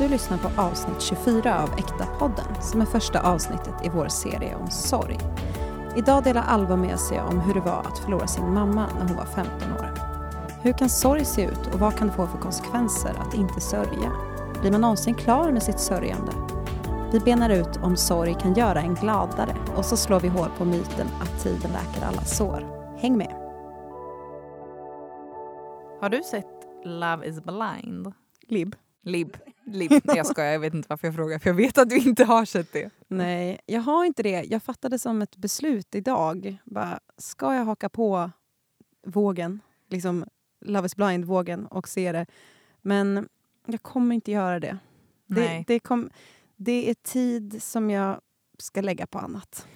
Du 0.00 0.08
lyssnar 0.08 0.38
på 0.38 0.60
avsnitt 0.60 1.00
24 1.00 1.62
av 1.62 1.68
Äkta-podden 1.68 2.60
som 2.60 2.80
är 2.80 2.84
första 2.84 3.20
avsnittet 3.20 3.74
i 3.84 3.88
vår 3.88 4.08
serie 4.08 4.54
om 4.54 4.70
sorg. 4.70 5.18
Idag 5.96 6.24
delar 6.24 6.42
Alva 6.42 6.76
med 6.76 7.00
sig 7.00 7.20
om 7.20 7.40
hur 7.40 7.54
det 7.54 7.60
var 7.60 7.80
att 7.80 7.98
förlora 7.98 8.26
sin 8.26 8.54
mamma 8.54 8.88
när 8.98 9.08
hon 9.08 9.16
var 9.16 9.24
15 9.24 9.72
år. 9.72 9.94
Hur 10.62 10.72
kan 10.72 10.88
sorg 10.88 11.24
se 11.24 11.44
ut 11.44 11.66
och 11.74 11.80
vad 11.80 11.96
kan 11.98 12.06
det 12.06 12.12
få 12.12 12.26
för 12.26 12.38
konsekvenser 12.38 13.14
att 13.20 13.34
inte 13.34 13.60
sörja? 13.60 14.12
Blir 14.60 14.70
man 14.70 14.80
någonsin 14.80 15.14
klar 15.14 15.52
med 15.52 15.62
sitt 15.62 15.78
sörjande? 15.78 16.32
Vi 17.12 17.20
benar 17.20 17.50
ut 17.50 17.76
om 17.82 17.96
sorg 17.96 18.36
kan 18.40 18.54
göra 18.54 18.80
en 18.80 18.94
gladare 18.94 19.56
och 19.76 19.84
så 19.84 19.96
slår 19.96 20.20
vi 20.20 20.28
hål 20.28 20.48
på 20.58 20.64
myten 20.64 21.08
att 21.22 21.42
tiden 21.42 21.70
läker 21.72 22.06
alla 22.06 22.22
sår. 22.22 22.66
Häng 22.98 23.16
med! 23.16 23.34
Har 26.00 26.08
du 26.08 26.22
sett 26.22 26.66
Love 26.84 27.26
is 27.26 27.40
blind? 27.42 28.12
Lib. 28.48 28.76
Lib. 29.04 29.36
Nej, 29.70 30.00
jag 30.04 30.26
skojar, 30.26 30.52
jag 30.52 30.60
vet 30.60 30.74
inte 30.74 30.86
varför 30.88 31.08
jag 31.08 31.14
frågar. 31.14 31.38
För 31.38 31.50
jag 31.50 31.54
vet 31.54 31.78
att 31.78 31.90
du 31.90 31.96
inte 31.96 32.24
har 32.24 32.44
sett 32.44 32.72
det. 32.72 32.90
Nej, 33.08 33.60
jag 33.66 33.80
har 33.80 34.04
inte 34.04 34.22
det. 34.22 34.44
Jag 34.50 34.62
fattade 34.62 34.98
som 34.98 35.22
ett 35.22 35.36
beslut 35.36 35.94
idag. 35.94 36.56
Bara, 36.64 37.00
ska 37.18 37.54
jag 37.54 37.64
haka 37.64 37.88
på 37.88 38.30
vågen, 39.06 39.60
liksom 39.88 40.24
Love 40.60 40.86
is 40.86 40.96
blind-vågen 40.96 41.66
och 41.66 41.88
se 41.88 42.12
det? 42.12 42.26
Men 42.82 43.28
jag 43.66 43.82
kommer 43.82 44.14
inte 44.14 44.30
göra 44.30 44.60
det. 44.60 44.78
Det, 45.26 45.40
Nej. 45.40 45.64
det, 45.66 45.78
kom, 45.78 46.10
det 46.56 46.90
är 46.90 46.94
tid 46.94 47.62
som 47.62 47.90
jag 47.90 48.20
ska 48.58 48.80
lägga 48.80 49.06
på 49.06 49.18
annat. 49.18 49.66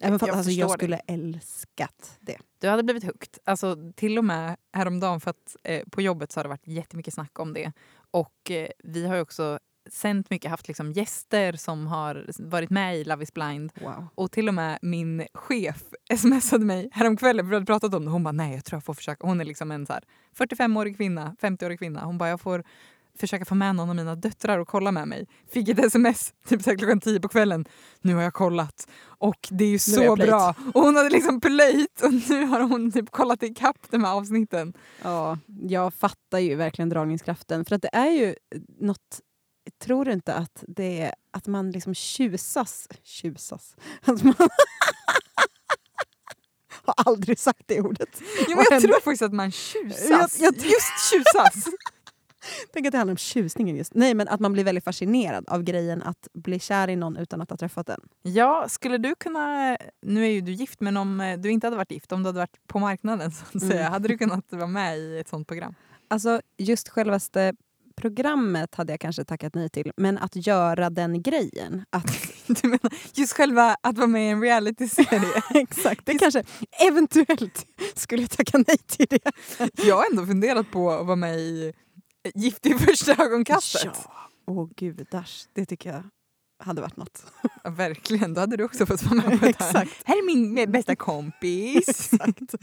Även 0.00 0.18
för 0.18 0.26
att 0.26 0.28
Jag 0.28 0.36
alltså, 0.36 0.50
jag 0.52 0.70
förstår 0.70 0.88
det. 0.88 0.96
skulle 0.98 1.14
älskat 1.16 2.18
det. 2.20 2.36
Du 2.58 2.68
hade 2.68 2.82
blivit 2.82 3.04
hooked. 3.04 3.38
Alltså, 3.44 3.92
till 3.96 4.18
och 4.18 4.24
med 4.24 4.56
häromdagen, 4.72 5.20
för 5.20 5.30
att 5.30 5.56
eh, 5.62 5.82
på 5.90 6.00
jobbet 6.02 6.32
så 6.32 6.38
har 6.38 6.44
det 6.44 6.48
varit 6.48 6.66
jättemycket 6.66 7.14
snack 7.14 7.38
om 7.38 7.52
det. 7.54 7.72
Och 8.14 8.50
eh, 8.50 8.68
vi 8.84 9.06
har 9.06 9.14
ju 9.14 9.20
också 9.20 9.58
sänt 9.90 10.30
mycket, 10.30 10.50
haft 10.50 10.68
liksom 10.68 10.92
gäster 10.92 11.52
som 11.52 11.86
har 11.86 12.26
varit 12.38 12.70
med 12.70 12.96
i 12.96 13.04
Love 13.04 13.22
is 13.22 13.34
blind. 13.34 13.72
Wow. 13.80 14.08
Och 14.14 14.32
till 14.32 14.48
och 14.48 14.54
med 14.54 14.78
min 14.82 15.26
chef 15.34 15.82
smsade 16.18 16.64
mig 16.64 16.88
häromkvällen 16.92 17.44
för 17.44 17.50
vi 17.50 17.56
hade 17.56 17.66
pratat 17.66 17.94
om 17.94 18.04
det. 18.04 18.10
Hon 18.10 18.24
bara, 18.24 18.32
nej 18.32 18.54
jag 18.54 18.64
tror 18.64 18.76
jag 18.76 18.84
får 18.84 18.94
försöka. 18.94 19.26
Hon 19.26 19.40
är 19.40 19.44
liksom 19.44 19.70
en 19.70 19.86
så 19.86 19.92
här 19.92 20.02
45-årig 20.36 20.96
kvinna, 20.96 21.36
50-årig 21.40 21.78
kvinna. 21.78 22.04
Hon 22.04 22.18
bara, 22.18 22.28
jag 22.28 22.40
får 22.40 22.64
försöka 23.18 23.44
få 23.44 23.54
med 23.54 23.74
någon 23.76 23.88
av 23.90 23.96
mina 23.96 24.14
döttrar 24.14 24.58
och 24.58 24.68
kolla 24.68 24.92
med 24.92 25.08
mig. 25.08 25.26
Fick 25.52 25.68
ett 25.68 25.78
sms 25.78 26.32
typ 26.48 26.62
så 26.62 26.70
här 26.70 26.76
klockan 26.78 27.00
10 27.00 27.20
på 27.20 27.28
kvällen. 27.28 27.64
Nu 28.00 28.14
har 28.14 28.22
jag 28.22 28.34
kollat 28.34 28.88
och 29.04 29.48
det 29.50 29.64
är 29.64 29.68
ju 29.68 29.78
så 29.78 30.16
bra. 30.16 30.54
Och 30.74 30.82
hon 30.82 30.96
hade 30.96 31.10
liksom 31.10 31.40
plöjt 31.40 32.02
och 32.02 32.14
nu 32.30 32.44
har 32.46 32.60
hon 32.60 32.92
typ 32.92 33.10
kollat 33.10 33.42
ikapp 33.42 33.76
de 33.90 34.04
här 34.04 34.12
avsnitten. 34.12 34.72
Ja, 35.02 35.38
jag 35.62 35.94
fattar 35.94 36.38
ju 36.38 36.54
verkligen 36.54 36.88
dragningskraften. 36.88 37.64
För 37.64 37.74
att 37.76 37.82
det 37.82 37.90
är 37.92 38.10
ju 38.10 38.34
något... 38.80 39.20
Tror 39.82 40.04
du 40.04 40.12
inte 40.12 40.34
att 40.34 40.64
det 40.68 41.00
är 41.00 41.14
att 41.30 41.46
man 41.46 41.70
liksom 41.70 41.94
tjusas? 41.94 42.88
Tjusas? 43.02 43.76
Att 44.04 44.22
man 44.22 44.34
har 46.84 46.94
aldrig 46.96 47.38
sagt 47.38 47.62
det 47.66 47.80
ordet. 47.80 48.20
Vad 48.56 48.66
jag 48.70 48.82
tror 48.82 48.92
faktiskt 49.00 49.22
att 49.22 49.32
man 49.32 49.50
tjusas. 49.50 50.08
Jag- 50.40 50.54
jag- 50.54 50.54
Just 50.56 51.10
tjusas. 51.12 51.64
Tänk 52.72 52.86
att 52.86 52.92
det 52.92 52.98
handlar 52.98 53.12
om 53.12 53.16
tjusningen 53.16 53.76
just. 53.76 53.94
Nej, 53.94 54.14
men 54.14 54.28
att 54.28 54.40
man 54.40 54.52
blir 54.52 54.64
väldigt 54.64 54.84
fascinerad 54.84 55.48
av 55.48 55.62
grejen 55.62 56.02
att 56.02 56.28
bli 56.34 56.58
kär 56.58 56.88
i 56.90 56.96
någon 56.96 57.16
utan 57.16 57.40
att 57.40 57.50
ha 57.50 57.56
träffat 57.56 57.86
den. 57.86 58.00
Ja, 58.22 58.66
skulle 58.68 58.98
du 58.98 59.14
kunna... 59.14 59.76
Nu 60.02 60.24
är 60.24 60.30
ju 60.30 60.40
du 60.40 60.52
gift, 60.52 60.80
men 60.80 60.96
om 60.96 61.20
eh, 61.20 61.38
du 61.38 61.50
inte 61.50 61.66
hade 61.66 61.76
varit 61.76 61.90
gift, 61.92 62.12
om 62.12 62.22
du 62.22 62.28
hade 62.28 62.38
varit 62.38 62.66
på 62.68 62.78
marknaden, 62.78 63.32
så 63.32 63.44
att 63.54 63.60
säga, 63.62 63.80
Mm. 63.80 63.92
hade 63.92 64.08
du 64.08 64.18
kunnat 64.18 64.44
vara 64.52 64.66
med 64.66 64.98
i 64.98 65.18
ett 65.18 65.28
sånt 65.28 65.48
program? 65.48 65.74
Alltså, 66.08 66.40
just 66.58 66.88
självaste 66.88 67.52
programmet 67.96 68.74
hade 68.74 68.92
jag 68.92 69.00
kanske 69.00 69.24
tackat 69.24 69.54
nej 69.54 69.68
till. 69.68 69.92
Men 69.96 70.18
att 70.18 70.46
göra 70.46 70.90
den 70.90 71.22
grejen. 71.22 71.84
Att, 71.90 72.06
Du 72.46 72.68
menar 72.68 72.92
just 73.14 73.32
själva 73.32 73.76
att 73.80 73.96
vara 73.98 74.06
med 74.06 74.26
i 74.26 74.30
en 74.30 74.40
realityserie? 74.42 75.42
exakt, 75.54 76.06
det 76.06 76.14
kanske 76.18 76.42
eventuellt 76.88 77.66
skulle 77.94 78.22
jag 78.22 78.30
tacka 78.30 78.58
nej 78.66 78.78
till 78.86 79.06
det. 79.10 79.32
Jag 79.86 79.96
har 79.96 80.04
ändå 80.10 80.26
funderat 80.26 80.70
på 80.70 80.90
att 80.90 81.06
vara 81.06 81.16
med 81.16 81.38
i 81.38 81.72
Gift 82.34 82.66
i 82.66 82.74
första 82.74 83.24
ögonkastet. 83.24 83.84
Ja, 83.84 84.30
åh 84.46 84.68
gudars. 84.76 85.48
Det 85.52 85.66
tycker 85.66 85.92
jag 85.92 86.02
hade 86.58 86.80
varit 86.80 86.96
något. 86.96 87.26
Ja, 87.64 87.70
verkligen, 87.70 88.34
då 88.34 88.40
hade 88.40 88.56
du 88.56 88.64
också 88.64 88.86
fått 88.86 89.02
vara 89.02 89.14
med 89.14 89.24
på 89.24 89.30
det 89.30 89.36
här. 89.40 89.48
Exakt. 89.48 90.02
Här 90.04 90.14
är 90.16 90.26
min 90.26 90.72
bästa 90.72 90.96
kompis. 90.96 91.88
Exakt. 91.88 92.54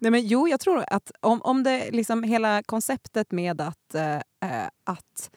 Nej, 0.00 0.10
men 0.10 0.26
jo, 0.26 0.48
jag 0.48 0.60
tror 0.60 0.84
att 0.90 1.12
om, 1.20 1.42
om 1.42 1.62
det 1.62 1.90
liksom 1.90 2.22
hela 2.22 2.62
konceptet 2.62 3.32
med 3.32 3.60
att, 3.60 3.94
eh, 3.94 4.16
eh, 4.16 4.68
att 4.84 5.30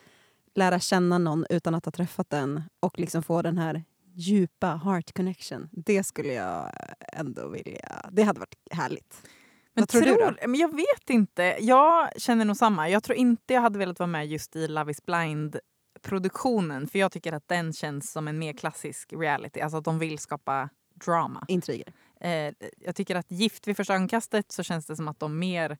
lära 0.56 0.80
känna 0.80 1.18
någon 1.18 1.46
utan 1.50 1.76
att 1.76 1.86
ha 1.86 1.92
träffat 1.92 2.30
den 2.30 2.64
och 2.80 3.00
liksom 3.00 3.24
få 3.24 3.42
den 3.42 3.58
här 3.58 3.84
djupa 4.14 4.68
heart 4.68 5.14
connection. 5.14 5.70
Det 5.72 6.03
skulle 6.03 6.34
jag 6.34 6.72
ändå 7.14 7.50
vilja... 7.50 8.09
Det 8.12 8.24
hade 8.24 8.40
varit 8.40 8.56
härligt. 8.72 9.22
Men 9.74 9.82
Vad 9.82 9.90
tror 9.90 10.02
du 10.02 10.16
då? 10.16 10.48
Men 10.48 10.59
jag 10.59 10.76
vet 10.76 11.09
inte. 11.09 11.58
Jag 11.59 12.09
känner 12.22 12.46
nog 12.46 12.58
samma. 12.58 12.90
Jag 12.90 13.04
tror 13.04 13.18
inte 13.18 13.54
jag 13.54 13.62
hade 13.62 13.80
velat 13.80 14.00
vara 14.00 14.08
med 14.08 14.28
just 14.28 14.56
i 14.56 14.68
Love 14.68 14.92
is 14.92 15.06
blind-produktionen. 15.06 16.88
För 16.88 17.00
jag 17.00 17.12
tycker 17.12 17.34
att 17.34 17.48
den 17.48 17.74
känns 17.74 18.12
som 18.12 18.28
en 18.28 18.40
mer 18.40 18.54
klassisk 18.54 19.14
reality. 19.14 19.59
Alltså 19.59 19.78
att 19.78 19.84
de 19.84 20.00
vill 20.00 20.20
skapa 20.20 20.70
drama. 20.94 21.46
Intriger. 21.48 21.94
Eh, 22.22 22.54
jag 22.78 22.96
tycker 22.96 23.16
att 23.16 23.32
Gift 23.32 23.68
vid 23.68 23.78
första 23.78 23.96
ögonkastet 23.96 24.52
så 24.52 24.64
känns 24.64 24.86
det 24.86 24.96
som 24.96 25.08
att 25.08 25.20
de 25.20 25.40
mer 25.40 25.78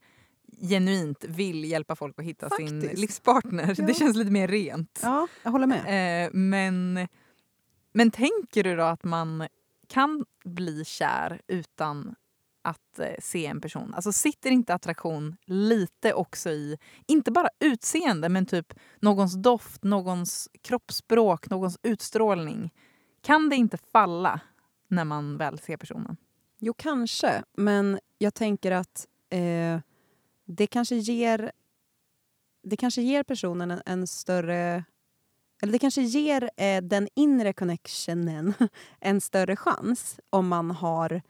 genuint 0.60 1.24
vill 1.24 1.64
hjälpa 1.64 1.96
folk 1.96 2.18
att 2.18 2.24
hitta 2.24 2.50
sin 2.50 2.80
Faktiskt. 2.80 3.00
livspartner. 3.00 3.74
Ja. 3.78 3.86
Det 3.86 3.94
känns 3.94 4.16
lite 4.16 4.30
mer 4.30 4.48
rent. 4.48 5.00
Ja, 5.02 5.26
jag 5.42 5.50
håller 5.50 5.66
med. 5.66 6.24
Eh, 6.26 6.30
men, 6.32 7.08
men 7.92 8.10
tänker 8.10 8.64
du 8.64 8.76
då 8.76 8.82
att 8.82 9.04
man 9.04 9.48
kan 9.88 10.24
bli 10.44 10.84
kär 10.84 11.40
utan 11.46 12.14
att 12.62 12.98
eh, 12.98 13.14
se 13.18 13.46
en 13.46 13.60
person? 13.60 13.94
Alltså 13.94 14.12
sitter 14.12 14.50
inte 14.50 14.74
attraktion 14.74 15.36
lite 15.44 16.14
också 16.14 16.50
i, 16.50 16.78
inte 17.06 17.30
bara 17.30 17.48
utseende, 17.60 18.28
men 18.28 18.46
typ 18.46 18.74
någons 19.00 19.34
doft, 19.34 19.84
någons 19.84 20.48
kroppsspråk, 20.62 21.50
någons 21.50 21.78
utstrålning? 21.82 22.70
Kan 23.22 23.48
det 23.48 23.56
inte 23.56 23.78
falla 23.92 24.40
när 24.88 25.04
man 25.04 25.36
väl 25.36 25.58
ser 25.58 25.76
personen? 25.76 26.16
Jo, 26.58 26.74
kanske. 26.74 27.42
Men 27.56 27.98
jag 28.18 28.34
tänker 28.34 28.72
att 28.72 29.06
eh, 29.30 29.80
det 30.44 30.66
kanske 30.66 30.96
ger 30.96 31.52
det 32.62 32.76
kanske 32.76 33.02
ger 33.02 33.22
personen 33.22 33.70
en, 33.70 33.82
en 33.86 34.06
större... 34.06 34.84
Eller 35.62 35.72
det 35.72 35.78
kanske 35.78 36.02
ger 36.02 36.50
eh, 36.56 36.82
den 36.82 37.08
inre 37.14 37.52
connectionen 37.52 38.54
en 39.00 39.20
större 39.20 39.56
chans 39.56 40.20
om 40.30 40.48
man, 40.48 40.70
har, 40.70 41.22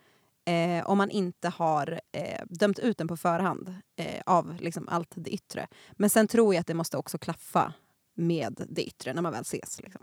eh, 0.44 0.86
om 0.90 0.98
man 0.98 1.10
inte 1.10 1.48
har 1.48 2.00
eh, 2.12 2.40
dömt 2.48 2.78
ut 2.78 2.98
den 2.98 3.08
på 3.08 3.16
förhand 3.16 3.74
eh, 3.96 4.22
av 4.26 4.56
liksom 4.60 4.88
allt 4.88 5.12
det 5.14 5.30
yttre. 5.30 5.66
Men 5.92 6.10
sen 6.10 6.28
tror 6.28 6.54
jag 6.54 6.60
att 6.60 6.66
det 6.66 6.74
måste 6.74 6.96
också 6.96 7.18
klaffa 7.18 7.72
med 8.14 8.66
det 8.68 8.82
yttre 8.82 9.14
när 9.14 9.22
man 9.22 9.32
väl 9.32 9.42
ses. 9.42 9.80
Liksom. 9.82 10.02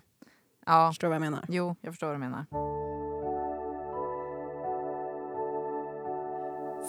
Ja, 0.65 0.89
Förstår 0.89 1.07
du 1.07 1.09
vad 1.09 1.15
jag 1.15 1.21
menar? 1.31 1.45
jo, 1.49 1.75
jag 1.81 1.93
förstår 1.93 2.07
vad 2.07 2.15
du 2.15 2.19
menar. 2.19 2.45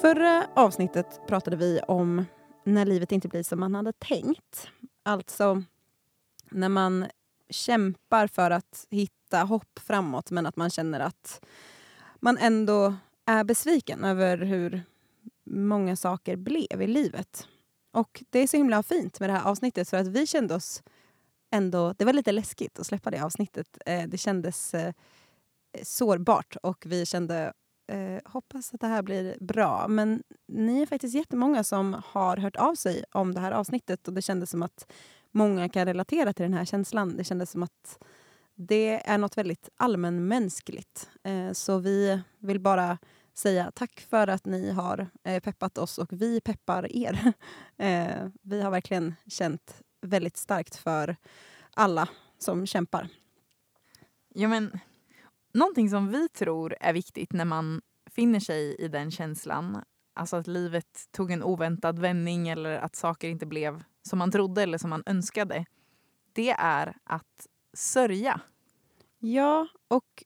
Förra 0.01 0.47
avsnittet 0.55 1.21
pratade 1.29 1.57
vi 1.57 1.81
om 1.89 2.25
när 2.65 2.85
livet 2.87 3.13
inte 3.13 3.29
blir 3.29 3.43
som 3.43 3.61
man 3.61 3.75
hade 3.75 3.93
tänkt. 3.93 4.69
Alltså 5.03 5.63
när 6.51 6.69
man 6.69 7.07
kämpar 7.51 8.27
för 8.27 8.51
att 8.51 8.87
hitta 8.91 9.39
hopp 9.43 9.79
framåt 9.79 10.31
men 10.31 10.47
att 10.47 10.57
man 10.57 10.71
känner 10.71 11.01
att 11.01 11.45
man 12.21 12.39
ändå 12.39 12.95
är 13.31 13.45
besviken 13.45 14.05
över 14.05 14.39
hur 14.39 14.83
många 15.45 15.97
saker 15.97 16.37
blev 16.37 16.83
i 16.83 16.87
livet. 16.87 17.49
Och 17.93 18.25
det 18.31 18.39
är 18.39 18.47
så 18.47 18.57
himla 18.57 18.83
fint 18.83 19.21
med 19.21 19.29
det 19.29 19.33
här 19.33 19.45
avsnittet 19.45 19.89
för 19.89 19.97
att 19.97 20.07
vi 20.07 20.27
kände 20.27 20.55
oss 20.55 20.83
ändå... 21.51 21.95
Det 21.99 22.05
var 22.05 22.13
lite 22.13 22.33
läskigt 22.33 22.79
att 22.79 22.87
släppa 22.87 23.11
det 23.11 23.25
avsnittet. 23.25 23.79
Eh, 23.87 24.09
det 24.09 24.19
kändes 24.19 24.75
eh, 24.75 24.93
sårbart 25.83 26.57
och 26.63 26.85
vi 26.87 27.07
kände 27.07 27.53
eh, 27.93 28.31
hoppas 28.33 28.75
att 28.75 28.81
det 28.81 28.87
här 28.87 29.03
blir 29.03 29.37
bra. 29.41 29.89
Men 29.89 30.23
ni 30.49 30.83
är 30.83 30.87
faktiskt 30.87 31.15
jättemånga 31.15 31.65
som 31.65 32.03
har 32.07 32.37
hört 32.37 32.57
av 32.57 32.75
sig 32.75 33.05
om 33.13 33.35
det 33.35 33.41
här 33.41 33.53
avsnittet 33.53 34.09
och 34.09 34.15
det 34.15 34.23
kändes 34.23 34.51
som 34.51 34.63
att 34.63 34.93
många 35.31 35.69
kan 35.69 35.87
relatera 35.87 36.33
till 36.33 36.43
den 36.43 36.55
här 36.55 36.65
känslan. 36.65 37.17
Det 37.17 37.25
kändes 37.25 37.51
som 37.51 37.63
att 37.63 37.99
det 38.55 39.11
är 39.11 39.19
något 39.19 39.39
väldigt 39.39 39.69
allmänmänskligt. 39.77 41.11
Eh, 41.23 41.53
så 41.53 41.79
vi 41.79 42.21
vill 42.39 42.61
bara 42.61 42.99
säga 43.41 43.73
tack 43.75 44.01
för 44.01 44.27
att 44.27 44.45
ni 44.45 44.71
har 44.71 45.09
eh, 45.25 45.41
peppat 45.41 45.79
oss 45.79 45.99
och 45.99 46.13
vi 46.13 46.41
peppar 46.41 46.97
er. 46.97 47.33
Eh, 47.77 48.29
vi 48.43 48.63
har 48.63 48.71
verkligen 48.71 49.15
känt 49.27 49.83
väldigt 50.01 50.37
starkt 50.37 50.77
för 50.77 51.17
alla 51.75 52.09
som 52.39 52.67
kämpar. 52.67 53.09
Ja, 54.35 54.49
men, 54.49 54.81
någonting 55.53 55.91
som 55.91 56.09
vi 56.09 56.29
tror 56.29 56.77
är 56.81 56.93
viktigt 56.93 57.33
när 57.33 57.45
man 57.45 57.83
finner 58.11 58.41
sig 58.41 58.77
i 58.79 58.89
den 58.89 59.11
känslan, 59.11 59.85
alltså 60.15 60.37
att 60.37 60.47
livet 60.47 61.09
tog 61.11 61.31
en 61.31 61.43
oväntad 61.43 61.99
vändning 61.99 62.49
eller 62.49 62.79
att 62.79 62.97
saker 62.97 63.29
inte 63.29 63.47
blev 63.47 63.83
som 64.03 64.19
man 64.19 64.31
trodde 64.31 64.63
eller 64.63 64.79
som 64.79 64.91
man 64.91 65.03
önskade, 65.07 65.65
det 66.33 66.51
är 66.51 66.97
att 67.05 67.47
sörja. 67.75 68.41
Ja, 69.19 69.69
och 69.89 70.25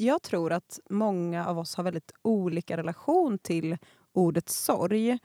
jag 0.00 0.22
tror 0.22 0.52
att 0.52 0.80
många 0.90 1.46
av 1.46 1.58
oss 1.58 1.74
har 1.74 1.84
väldigt 1.84 2.12
olika 2.22 2.76
relation 2.76 3.38
till 3.38 3.76
ordet 4.12 4.48
sorg. 4.48 5.18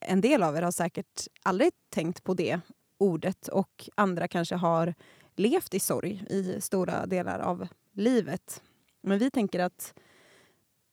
En 0.00 0.20
del 0.20 0.42
av 0.42 0.56
er 0.56 0.62
har 0.62 0.70
säkert 0.70 1.26
aldrig 1.42 1.72
tänkt 1.90 2.24
på 2.24 2.34
det 2.34 2.60
ordet 2.98 3.48
och 3.48 3.88
andra 3.94 4.28
kanske 4.28 4.54
har 4.54 4.94
levt 5.36 5.74
i 5.74 5.80
sorg 5.80 6.24
i 6.30 6.60
stora 6.60 7.06
delar 7.06 7.38
av 7.38 7.68
livet. 7.92 8.62
Men 9.02 9.18
vi 9.18 9.30
tänker 9.30 9.60
att 9.60 9.94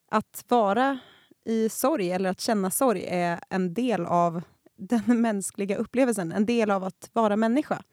att 0.10 0.46
vara 0.48 1.00
i 1.46 1.70
sorg 1.70 2.12
eller 2.12 2.30
att 2.30 2.42
känna 2.42 2.72
sorg 2.72 3.06
är 3.08 3.40
en 3.50 3.74
del 3.74 4.06
av 4.06 4.42
den 4.76 5.22
mänskliga 5.22 5.78
upplevelsen, 5.78 6.32
en 6.32 6.46
del 6.46 6.72
av 6.72 6.84
att 6.84 7.10
vara 7.14 7.36
människa. 7.36 7.84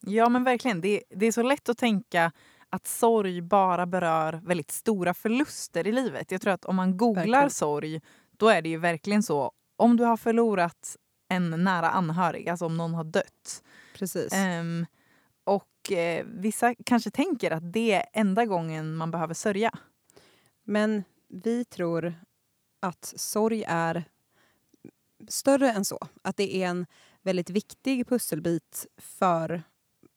Ja 0.00 0.28
men 0.28 0.44
verkligen, 0.44 0.80
det, 0.80 1.02
det 1.10 1.26
är 1.26 1.32
så 1.32 1.42
lätt 1.42 1.68
att 1.68 1.78
tänka 1.78 2.32
att 2.70 2.86
sorg 2.86 3.40
bara 3.40 3.86
berör 3.86 4.40
väldigt 4.44 4.70
stora 4.70 5.14
förluster 5.14 5.86
i 5.86 5.92
livet. 5.92 6.30
Jag 6.30 6.40
tror 6.40 6.52
att 6.52 6.64
om 6.64 6.76
man 6.76 6.96
googlar 6.96 7.24
verkligen. 7.24 7.50
sorg, 7.50 8.00
då 8.30 8.48
är 8.48 8.62
det 8.62 8.68
ju 8.68 8.78
verkligen 8.78 9.22
så. 9.22 9.52
Om 9.76 9.96
du 9.96 10.04
har 10.04 10.16
förlorat 10.16 10.96
en 11.28 11.64
nära 11.64 11.90
anhörig, 11.90 12.48
alltså 12.48 12.66
om 12.66 12.76
någon 12.76 12.94
har 12.94 13.04
dött. 13.04 13.62
Precis. 13.94 14.34
Um, 14.34 14.86
och 15.44 15.92
eh, 15.92 16.26
vissa 16.26 16.74
kanske 16.86 17.10
tänker 17.10 17.50
att 17.50 17.72
det 17.72 17.92
är 17.92 18.06
enda 18.12 18.46
gången 18.46 18.96
man 18.96 19.10
behöver 19.10 19.34
sörja. 19.34 19.70
Men 20.64 21.04
vi 21.28 21.64
tror 21.64 22.14
att 22.80 23.14
sorg 23.16 23.64
är 23.68 24.04
större 25.28 25.70
än 25.70 25.84
så. 25.84 25.98
Att 26.22 26.36
det 26.36 26.56
är 26.56 26.68
en 26.68 26.86
väldigt 27.22 27.50
viktig 27.50 28.08
pusselbit 28.08 28.86
för 28.96 29.62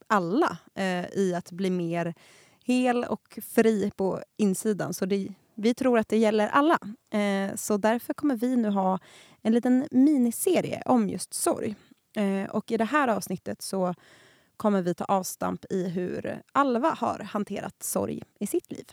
alla 0.08 0.58
eh, 0.76 1.06
i 1.06 1.34
att 1.38 1.52
bli 1.52 1.70
mer 1.70 2.14
hel 2.64 3.04
och 3.04 3.40
fri 3.42 3.92
på 3.96 4.22
insidan. 4.38 4.94
Så 4.94 5.06
det, 5.06 5.34
vi 5.56 5.74
tror 5.74 6.00
att 6.00 6.10
det 6.10 6.18
gäller 6.18 6.48
alla. 6.48 6.80
Eh, 7.14 7.56
så 7.56 7.78
därför 7.78 8.14
kommer 8.14 8.36
vi 8.36 8.56
nu 8.56 8.70
ha 8.70 9.00
en 9.42 9.54
liten 9.54 9.88
miniserie 9.92 10.84
om 10.86 11.10
just 11.10 11.34
sorg. 11.34 11.76
Eh, 12.16 12.50
och 12.50 12.72
i 12.72 12.78
det 12.78 12.86
här 12.86 13.08
avsnittet 13.08 13.62
så 13.62 13.94
kommer 14.58 14.82
vi 14.82 14.94
ta 14.94 15.04
avstamp 15.04 15.66
i 15.70 15.90
hur 15.90 16.42
Alva 16.52 16.90
har 16.90 17.20
hanterat 17.20 17.84
sorg 17.84 18.24
i 18.40 18.48
sitt 18.48 18.72
liv. 18.72 18.92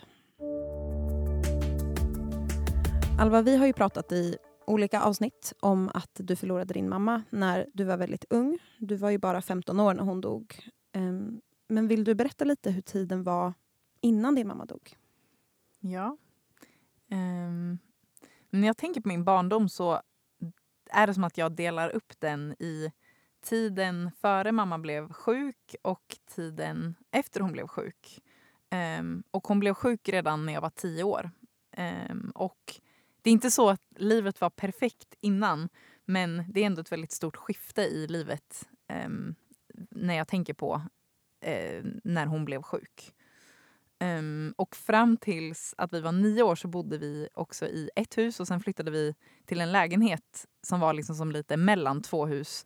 Alva, 3.19 3.41
vi 3.41 3.57
har 3.57 3.65
ju 3.65 3.73
pratat 3.73 4.11
i 4.11 4.37
olika 4.67 5.01
avsnitt 5.01 5.53
om 5.59 5.89
att 5.93 6.11
du 6.13 6.35
förlorade 6.35 6.73
din 6.73 6.89
mamma 6.89 7.23
när 7.29 7.67
du 7.73 7.83
var 7.83 7.97
väldigt 7.97 8.25
ung. 8.29 8.59
Du 8.77 8.95
var 8.95 9.09
ju 9.09 9.17
bara 9.17 9.41
15 9.41 9.79
år 9.79 9.93
när 9.93 10.03
hon 10.03 10.21
dog. 10.21 10.69
Ehm, 10.93 11.41
men 11.67 11.87
vill 11.87 12.03
du 12.03 12.15
berätta 12.15 12.45
lite 12.45 12.71
hur 12.71 12.81
tiden 12.81 13.23
var 13.23 13.53
innan 14.01 14.35
din 14.35 14.47
mamma 14.47 14.65
dog? 14.65 14.97
Ja. 15.79 16.17
Um, 17.11 17.79
när 18.49 18.67
jag 18.67 18.77
tänker 18.77 19.01
på 19.01 19.07
min 19.07 19.23
barndom 19.23 19.69
så 19.69 20.01
är 20.89 21.07
det 21.07 21.13
som 21.13 21.23
att 21.23 21.37
jag 21.37 21.51
delar 21.51 21.89
upp 21.89 22.19
den 22.19 22.55
i 22.59 22.91
tiden 23.41 24.11
före 24.21 24.51
mamma 24.51 24.79
blev 24.79 25.13
sjuk 25.13 25.75
och 25.81 26.17
tiden 26.35 26.95
efter 27.11 27.39
hon 27.39 27.51
blev 27.51 27.67
sjuk. 27.67 28.21
Um, 28.99 29.23
och 29.31 29.47
hon 29.47 29.59
blev 29.59 29.73
sjuk 29.73 30.09
redan 30.09 30.45
när 30.45 30.53
jag 30.53 30.61
var 30.61 30.69
tio 30.69 31.03
år. 31.03 31.31
Um, 32.09 32.31
och 32.35 32.79
det 33.21 33.29
är 33.29 33.31
inte 33.31 33.51
så 33.51 33.69
att 33.69 33.81
livet 33.95 34.41
var 34.41 34.49
perfekt 34.49 35.15
innan 35.21 35.69
men 36.05 36.43
det 36.47 36.61
är 36.61 36.65
ändå 36.65 36.81
ett 36.81 36.91
väldigt 36.91 37.11
stort 37.11 37.35
skifte 37.35 37.81
i 37.81 38.07
livet 38.07 38.69
um, 39.05 39.35
när 39.89 40.13
jag 40.13 40.27
tänker 40.27 40.53
på 40.53 40.81
uh, 41.47 41.83
när 42.03 42.25
hon 42.25 42.45
blev 42.45 42.61
sjuk. 42.61 43.13
Um, 44.01 44.53
och 44.57 44.75
fram 44.75 45.17
tills 45.17 45.75
att 45.77 45.93
vi 45.93 46.01
var 46.01 46.11
nio 46.11 46.43
år 46.43 46.55
så 46.55 46.67
bodde 46.67 46.97
vi 46.97 47.27
också 47.33 47.65
i 47.65 47.89
ett 47.95 48.17
hus 48.17 48.39
och 48.39 48.47
sen 48.47 48.59
flyttade 48.59 48.91
vi 48.91 49.15
till 49.45 49.61
en 49.61 49.71
lägenhet 49.71 50.45
som 50.67 50.79
var 50.79 50.93
liksom 50.93 51.15
som 51.15 51.31
lite 51.31 51.57
mellan 51.57 52.01
två 52.01 52.25
hus. 52.25 52.65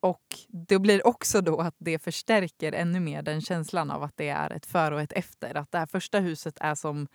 Och 0.00 0.24
det 0.48 0.78
blir 0.78 1.06
också 1.06 1.40
då 1.40 1.60
att 1.60 1.74
det 1.78 1.98
förstärker 1.98 2.72
ännu 2.72 3.00
mer 3.00 3.22
den 3.22 3.40
känslan 3.40 3.90
av 3.90 4.02
att 4.02 4.16
det 4.16 4.28
är 4.28 4.50
ett 4.50 4.66
före 4.66 4.94
och 4.94 5.00
ett 5.00 5.12
efter. 5.12 5.54
Att 5.54 5.72
det 5.72 5.78
här 5.78 5.86
första 5.86 6.18
huset 6.18 6.58
är 6.60 6.74
som 6.74 7.08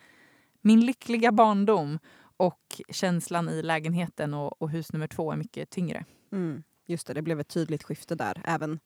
min 0.61 0.85
lyckliga 0.85 1.31
barndom 1.31 1.99
och 2.37 2.81
känslan 2.89 3.49
i 3.49 3.61
lägenheten 3.61 4.33
och, 4.33 4.61
och 4.61 4.69
hus 4.69 4.93
nummer 4.93 5.07
två 5.07 5.31
är 5.31 5.37
mycket 5.37 5.69
tyngre. 5.69 6.05
Mm, 6.31 6.63
just 6.85 7.07
det, 7.07 7.13
det 7.13 7.21
blev 7.21 7.39
ett 7.39 7.47
tydligt 7.47 7.83
skifte 7.83 8.15
där, 8.15 8.41
även 8.45 8.79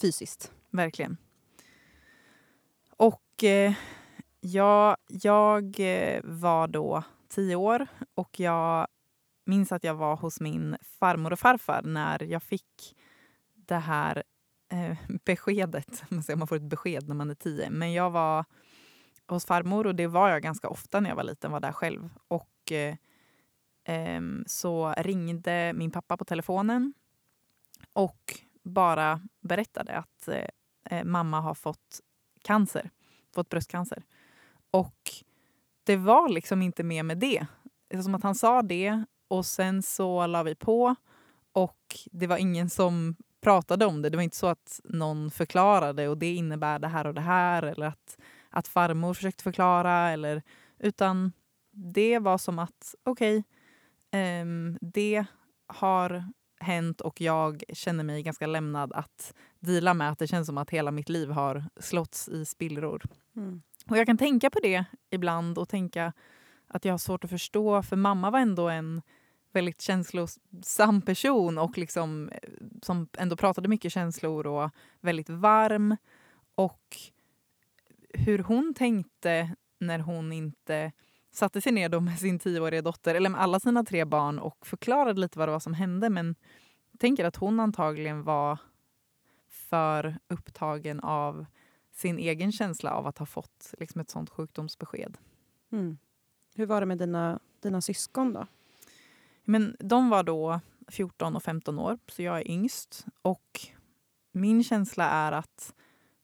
fysiskt. 0.00 0.52
Verkligen. 0.70 1.16
Och 2.96 3.44
eh, 3.44 3.72
ja, 4.52 4.96
jag 5.08 5.80
eh, 5.80 6.20
var 6.24 6.68
då 6.68 7.02
tio 7.28 7.56
år 7.56 7.86
och 8.14 8.40
jag 8.40 8.86
minns 9.46 9.72
att 9.72 9.84
jag 9.84 9.94
var 9.94 10.16
hos 10.16 10.40
min 10.40 10.76
farmor 10.82 11.32
och 11.32 11.38
farfar 11.38 11.82
när 11.82 12.22
jag 12.22 12.42
fick 12.42 12.96
det 13.54 13.76
här 13.76 14.22
eh, 14.72 14.98
beskedet. 15.24 16.04
Man 16.36 16.46
får 16.46 16.56
ett 16.56 16.62
besked 16.62 17.08
när 17.08 17.14
man 17.14 17.30
är 17.30 17.34
tio. 17.34 17.70
Men 17.70 17.92
jag 17.92 18.10
var 18.10 18.44
hos 19.26 19.46
farmor 19.46 19.86
och 19.86 19.94
det 19.94 20.06
var 20.06 20.28
jag 20.28 20.42
ganska 20.42 20.68
ofta 20.68 21.00
när 21.00 21.10
jag 21.10 21.16
var 21.16 21.24
liten, 21.24 21.52
var 21.52 21.60
där 21.60 21.72
själv. 21.72 22.10
Och 22.28 22.72
eh, 22.72 22.96
eh, 23.84 24.20
så 24.46 24.94
ringde 24.96 25.72
min 25.74 25.90
pappa 25.90 26.16
på 26.16 26.24
telefonen 26.24 26.94
och 27.92 28.34
bara 28.62 29.20
berättade 29.40 29.92
att 29.92 30.28
eh, 30.28 30.48
eh 30.90 31.04
mamma 31.04 31.40
har 31.40 31.54
fått 31.54 32.00
cancer, 32.42 32.90
fått 33.34 33.48
bröstcancer. 33.48 34.02
Och 34.70 35.10
det 35.84 35.96
var 35.96 36.28
liksom 36.28 36.62
inte 36.62 36.82
mer 36.82 37.02
med 37.02 37.18
det. 37.18 37.46
Det 37.88 38.02
som 38.02 38.14
att 38.14 38.22
han 38.22 38.34
sa 38.34 38.62
det 38.62 39.04
och 39.28 39.46
sen 39.46 39.82
så 39.82 40.26
la 40.26 40.42
vi 40.42 40.54
på 40.54 40.94
och 41.52 41.96
det 42.12 42.26
var 42.26 42.36
ingen 42.36 42.70
som 42.70 43.16
pratade 43.40 43.86
om 43.86 44.02
det. 44.02 44.10
Det 44.10 44.16
var 44.16 44.22
inte 44.22 44.36
så 44.36 44.46
att 44.46 44.80
någon 44.84 45.30
förklarade 45.30 46.08
och 46.08 46.18
det 46.18 46.34
innebär 46.34 46.78
det 46.78 46.88
här 46.88 47.06
och 47.06 47.14
det 47.14 47.20
här 47.20 47.62
eller 47.62 47.86
att, 47.86 48.18
att 48.50 48.68
farmor 48.68 49.14
försökte 49.14 49.42
förklara. 49.42 50.10
Eller, 50.10 50.42
utan 50.78 51.32
det 51.70 52.18
var 52.18 52.38
som 52.38 52.58
att 52.58 52.94
okej, 53.02 53.44
okay, 54.10 54.42
um, 54.42 54.78
det 54.80 55.24
har 55.66 56.24
hänt 56.60 57.00
och 57.00 57.20
jag 57.20 57.62
känner 57.72 58.04
mig 58.04 58.22
ganska 58.22 58.46
lämnad 58.46 58.92
att 58.92 59.34
dela 59.60 59.94
med 59.94 60.10
att 60.10 60.18
det 60.18 60.26
känns 60.26 60.46
som 60.46 60.58
att 60.58 60.70
hela 60.70 60.90
mitt 60.90 61.08
liv 61.08 61.30
har 61.30 61.64
slåtts 61.80 62.28
i 62.28 62.44
spillror. 62.44 63.02
Mm. 63.36 63.62
Och 63.88 63.96
jag 63.96 64.06
kan 64.06 64.18
tänka 64.18 64.50
på 64.50 64.58
det 64.62 64.84
ibland 65.10 65.58
och 65.58 65.68
tänka 65.68 66.12
att 66.66 66.84
jag 66.84 66.92
har 66.92 66.98
svårt 66.98 67.24
att 67.24 67.30
förstå, 67.30 67.82
för 67.82 67.96
mamma 67.96 68.30
var 68.30 68.38
ändå 68.38 68.68
en 68.68 69.02
väldigt 69.52 69.80
känslosam 69.80 71.02
person 71.02 71.58
och 71.58 71.78
liksom, 71.78 72.28
eh, 72.28 72.38
som 72.82 73.08
ändå 73.18 73.36
pratade 73.36 73.68
mycket 73.68 73.92
känslor 73.92 74.46
och 74.46 74.70
väldigt 75.00 75.28
varm. 75.28 75.96
Och 76.54 76.96
hur 78.14 78.38
hon 78.38 78.74
tänkte 78.74 79.54
när 79.78 79.98
hon 79.98 80.32
inte 80.32 80.92
satte 81.32 81.60
sig 81.60 81.72
ner 81.72 81.88
då 81.88 82.00
med 82.00 82.18
sin 82.18 82.38
tioåriga 82.38 82.82
dotter, 82.82 83.14
eller 83.14 83.30
med 83.30 83.40
alla 83.40 83.60
sina 83.60 83.84
tre 83.84 84.04
barn 84.04 84.38
och 84.38 84.66
förklarade 84.66 85.20
lite 85.20 85.38
vad 85.38 85.48
det 85.48 85.52
var 85.52 85.60
som 85.60 85.74
hände. 85.74 86.10
Men 86.10 86.34
jag 86.92 87.00
tänker 87.00 87.24
att 87.24 87.36
hon 87.36 87.60
antagligen 87.60 88.22
var 88.22 88.58
för 89.48 90.18
upptagen 90.28 91.00
av 91.00 91.46
sin 91.98 92.18
egen 92.18 92.52
känsla 92.52 92.90
av 92.90 93.06
att 93.06 93.18
ha 93.18 93.26
fått 93.26 93.74
liksom 93.78 94.00
ett 94.00 94.10
sånt 94.10 94.30
sjukdomsbesked. 94.30 95.18
Mm. 95.72 95.98
Hur 96.54 96.66
var 96.66 96.80
det 96.80 96.86
med 96.86 96.98
dina, 96.98 97.40
dina 97.60 97.80
syskon 97.80 98.32
då? 98.32 98.46
Men 99.44 99.76
de 99.80 100.08
var 100.08 100.22
då 100.22 100.60
14 100.88 101.36
och 101.36 101.42
15 101.42 101.78
år, 101.78 101.98
så 102.06 102.22
jag 102.22 102.38
är 102.38 102.50
yngst. 102.50 103.06
Och 103.22 103.60
min 104.32 104.64
känsla 104.64 105.10
är 105.10 105.32
att 105.32 105.74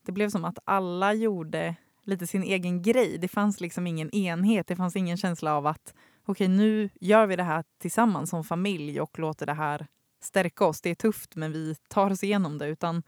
det 0.02 0.12
blev 0.12 0.30
som 0.30 0.44
att 0.44 0.58
alla 0.64 1.14
gjorde 1.14 1.76
lite 2.02 2.26
sin 2.26 2.42
egen 2.42 2.82
grej. 2.82 3.18
Det 3.18 3.28
fanns 3.28 3.60
liksom 3.60 3.86
ingen 3.86 4.10
enhet. 4.14 4.66
Det 4.66 4.76
fanns 4.76 4.96
ingen 4.96 5.16
känsla 5.16 5.54
av 5.54 5.66
att 5.66 5.94
okej, 6.22 6.46
okay, 6.46 6.48
nu 6.48 6.90
gör 7.00 7.26
vi 7.26 7.36
det 7.36 7.42
här 7.42 7.64
tillsammans 7.78 8.30
som 8.30 8.44
familj 8.44 9.00
och 9.00 9.18
låter 9.18 9.46
det 9.46 9.52
här 9.52 9.86
stärka 10.22 10.64
oss. 10.64 10.80
Det 10.80 10.90
är 10.90 10.94
tufft, 10.94 11.36
men 11.36 11.52
vi 11.52 11.74
tar 11.88 12.10
oss 12.10 12.24
igenom 12.24 12.58
det. 12.58 12.66
Utan 12.66 13.02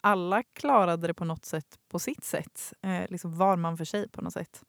alla 0.00 0.42
klarade 0.42 1.06
det 1.06 1.14
på 1.14 1.24
något 1.24 1.44
sätt 1.44 1.78
på 1.88 1.98
sitt 1.98 2.24
sätt. 2.24 2.72
Eh, 2.82 3.04
liksom 3.08 3.38
var 3.38 3.56
man 3.56 3.76
för 3.76 3.84
sig 3.84 4.08
på 4.08 4.22
något 4.22 4.32
sätt. 4.32 4.64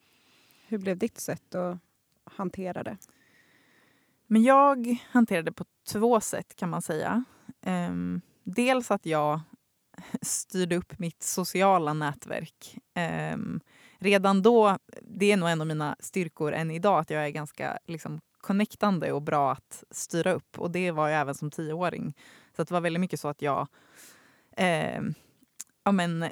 Hur 0.67 0.77
blev 0.77 0.98
ditt 0.98 1.19
sätt 1.19 1.55
att 1.55 1.77
hantera 2.24 2.83
det? 2.83 2.98
Men 4.27 4.43
jag 4.43 4.98
hanterade 5.09 5.45
det 5.45 5.53
på 5.53 5.65
två 5.88 6.21
sätt 6.21 6.55
kan 6.55 6.69
man 6.69 6.81
säga. 6.81 7.24
Um, 7.65 8.21
dels 8.43 8.91
att 8.91 9.05
jag 9.05 9.39
styrde 10.21 10.75
upp 10.75 11.00
mitt 11.00 11.24
sociala 11.24 11.93
nätverk. 11.93 12.77
Um, 13.33 13.62
redan 13.98 14.41
då, 14.41 14.77
det 15.01 15.31
är 15.31 15.38
nog 15.38 15.50
en 15.50 15.62
av 15.62 15.67
mina 15.67 15.95
styrkor 16.00 16.53
än 16.53 16.71
idag, 16.71 17.00
att 17.00 17.09
jag 17.09 17.25
är 17.25 17.29
ganska 17.29 17.79
liksom, 17.86 18.21
connectande 18.41 19.12
och 19.12 19.21
bra 19.21 19.51
att 19.51 19.83
styra 19.91 20.33
upp. 20.33 20.59
Och 20.59 20.71
det 20.71 20.91
var 20.91 21.09
jag 21.09 21.21
även 21.21 21.36
som 21.36 21.51
tioåring. 21.51 22.13
Så 22.55 22.63
det 22.63 22.71
var 22.71 22.81
väldigt 22.81 23.01
mycket 23.01 23.19
så 23.19 23.27
att 23.27 23.41
jag 23.41 23.67
eh, 24.59 25.01
ja, 25.83 25.91
men, 25.91 26.25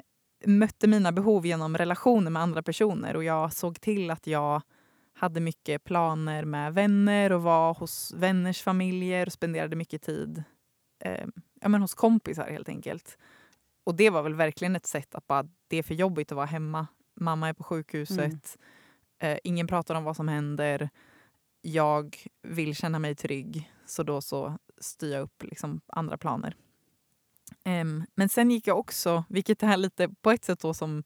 mötte 0.46 0.86
mina 0.86 1.12
behov 1.12 1.46
genom 1.46 1.78
relationer 1.78 2.30
med 2.30 2.42
andra 2.42 2.62
personer 2.62 3.16
och 3.16 3.24
jag 3.24 3.52
såg 3.52 3.80
till 3.80 4.10
att 4.10 4.26
jag 4.26 4.62
hade 5.14 5.40
mycket 5.40 5.84
planer 5.84 6.44
med 6.44 6.74
vänner 6.74 7.32
och 7.32 7.42
var 7.42 7.74
hos 7.74 8.12
vänners 8.12 8.62
familjer 8.62 9.26
och 9.26 9.32
spenderade 9.32 9.76
mycket 9.76 10.02
tid 10.02 10.44
eh, 11.04 11.26
ja, 11.60 11.68
men 11.68 11.82
hos 11.82 11.94
kompisar 11.94 12.50
helt 12.50 12.68
enkelt. 12.68 13.18
Och 13.84 13.94
det 13.94 14.10
var 14.10 14.22
väl 14.22 14.34
verkligen 14.34 14.76
ett 14.76 14.86
sätt 14.86 15.14
att 15.14 15.26
bara, 15.26 15.48
det 15.68 15.76
är 15.76 15.82
för 15.82 15.94
jobbigt 15.94 16.32
att 16.32 16.36
vara 16.36 16.46
hemma. 16.46 16.86
Mamma 17.14 17.48
är 17.48 17.52
på 17.52 17.64
sjukhuset, 17.64 18.56
mm. 19.20 19.32
eh, 19.34 19.38
ingen 19.44 19.66
pratar 19.66 19.94
om 19.94 20.04
vad 20.04 20.16
som 20.16 20.28
händer. 20.28 20.90
Jag 21.62 22.16
vill 22.42 22.76
känna 22.76 22.98
mig 22.98 23.14
trygg, 23.14 23.72
så 23.86 24.02
då 24.02 24.20
så 24.20 24.58
styr 24.78 25.12
jag 25.12 25.22
upp 25.22 25.42
liksom 25.42 25.80
andra 25.86 26.18
planer. 26.18 26.56
Um, 27.68 28.06
men 28.14 28.28
sen 28.28 28.50
gick 28.50 28.66
jag 28.66 28.78
också, 28.78 29.24
vilket 29.28 29.62
är 29.62 29.76
lite 29.76 30.08
på 30.08 30.30
ett 30.30 30.44
sätt 30.44 30.60
då 30.60 30.74
som 30.74 31.02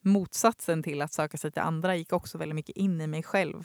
motsatsen 0.00 0.82
till 0.82 1.02
att 1.02 1.12
söka 1.12 1.36
sig 1.36 1.50
till 1.52 1.62
andra, 1.62 1.96
gick 1.96 2.12
också 2.12 2.38
väldigt 2.38 2.54
mycket 2.54 2.76
in 2.76 3.00
i 3.00 3.06
mig 3.06 3.22
själv. 3.22 3.64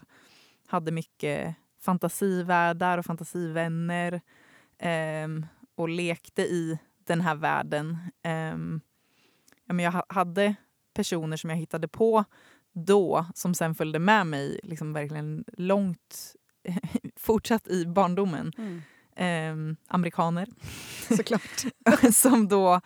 Hade 0.67 0.91
mycket 0.91 1.55
fantasivärldar 1.81 2.97
och 2.97 3.05
fantasivänner 3.05 4.21
um, 5.23 5.45
och 5.75 5.89
lekte 5.89 6.41
i 6.41 6.79
den 7.05 7.21
här 7.21 7.35
världen. 7.35 7.97
Um, 8.53 8.81
ja, 9.65 9.73
men 9.73 9.85
jag 9.85 10.03
hade 10.09 10.55
personer 10.93 11.37
som 11.37 11.49
jag 11.49 11.57
hittade 11.57 11.87
på 11.87 12.23
då 12.73 13.25
som 13.35 13.53
sen 13.53 13.75
följde 13.75 13.99
med 13.99 14.27
mig 14.27 14.59
liksom 14.63 14.93
verkligen 14.93 15.45
långt 15.57 16.35
fortsatt 17.15 17.67
i 17.67 17.85
barndomen. 17.85 18.51
Mm. 18.57 18.81
Eh, 19.15 19.55
amerikaner. 19.87 20.47
Såklart. 21.17 21.65
som 22.13 22.47
då, 22.47 22.81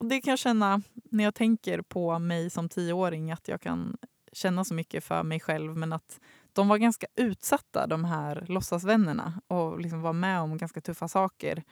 det 0.00 0.20
kan 0.20 0.30
jag 0.30 0.38
känna 0.38 0.82
när 1.10 1.24
jag 1.24 1.34
tänker 1.34 1.82
på 1.82 2.18
mig 2.18 2.50
som 2.50 2.68
tioåring 2.68 3.32
att 3.32 3.48
jag 3.48 3.60
kan 3.60 3.96
känna 4.32 4.64
så 4.64 4.74
mycket 4.74 5.04
för 5.04 5.22
mig 5.22 5.40
själv 5.40 5.76
men 5.76 5.92
att 5.92 6.20
de 6.52 6.68
var 6.68 6.78
ganska 6.78 7.06
utsatta, 7.14 7.86
de 7.86 8.04
här 8.04 8.44
låtsasvännerna 8.48 9.40
och 9.46 9.80
liksom 9.80 10.02
var 10.02 10.12
med 10.12 10.40
om 10.40 10.56
ganska 10.56 10.80
tuffa 10.80 11.08
saker. 11.08 11.62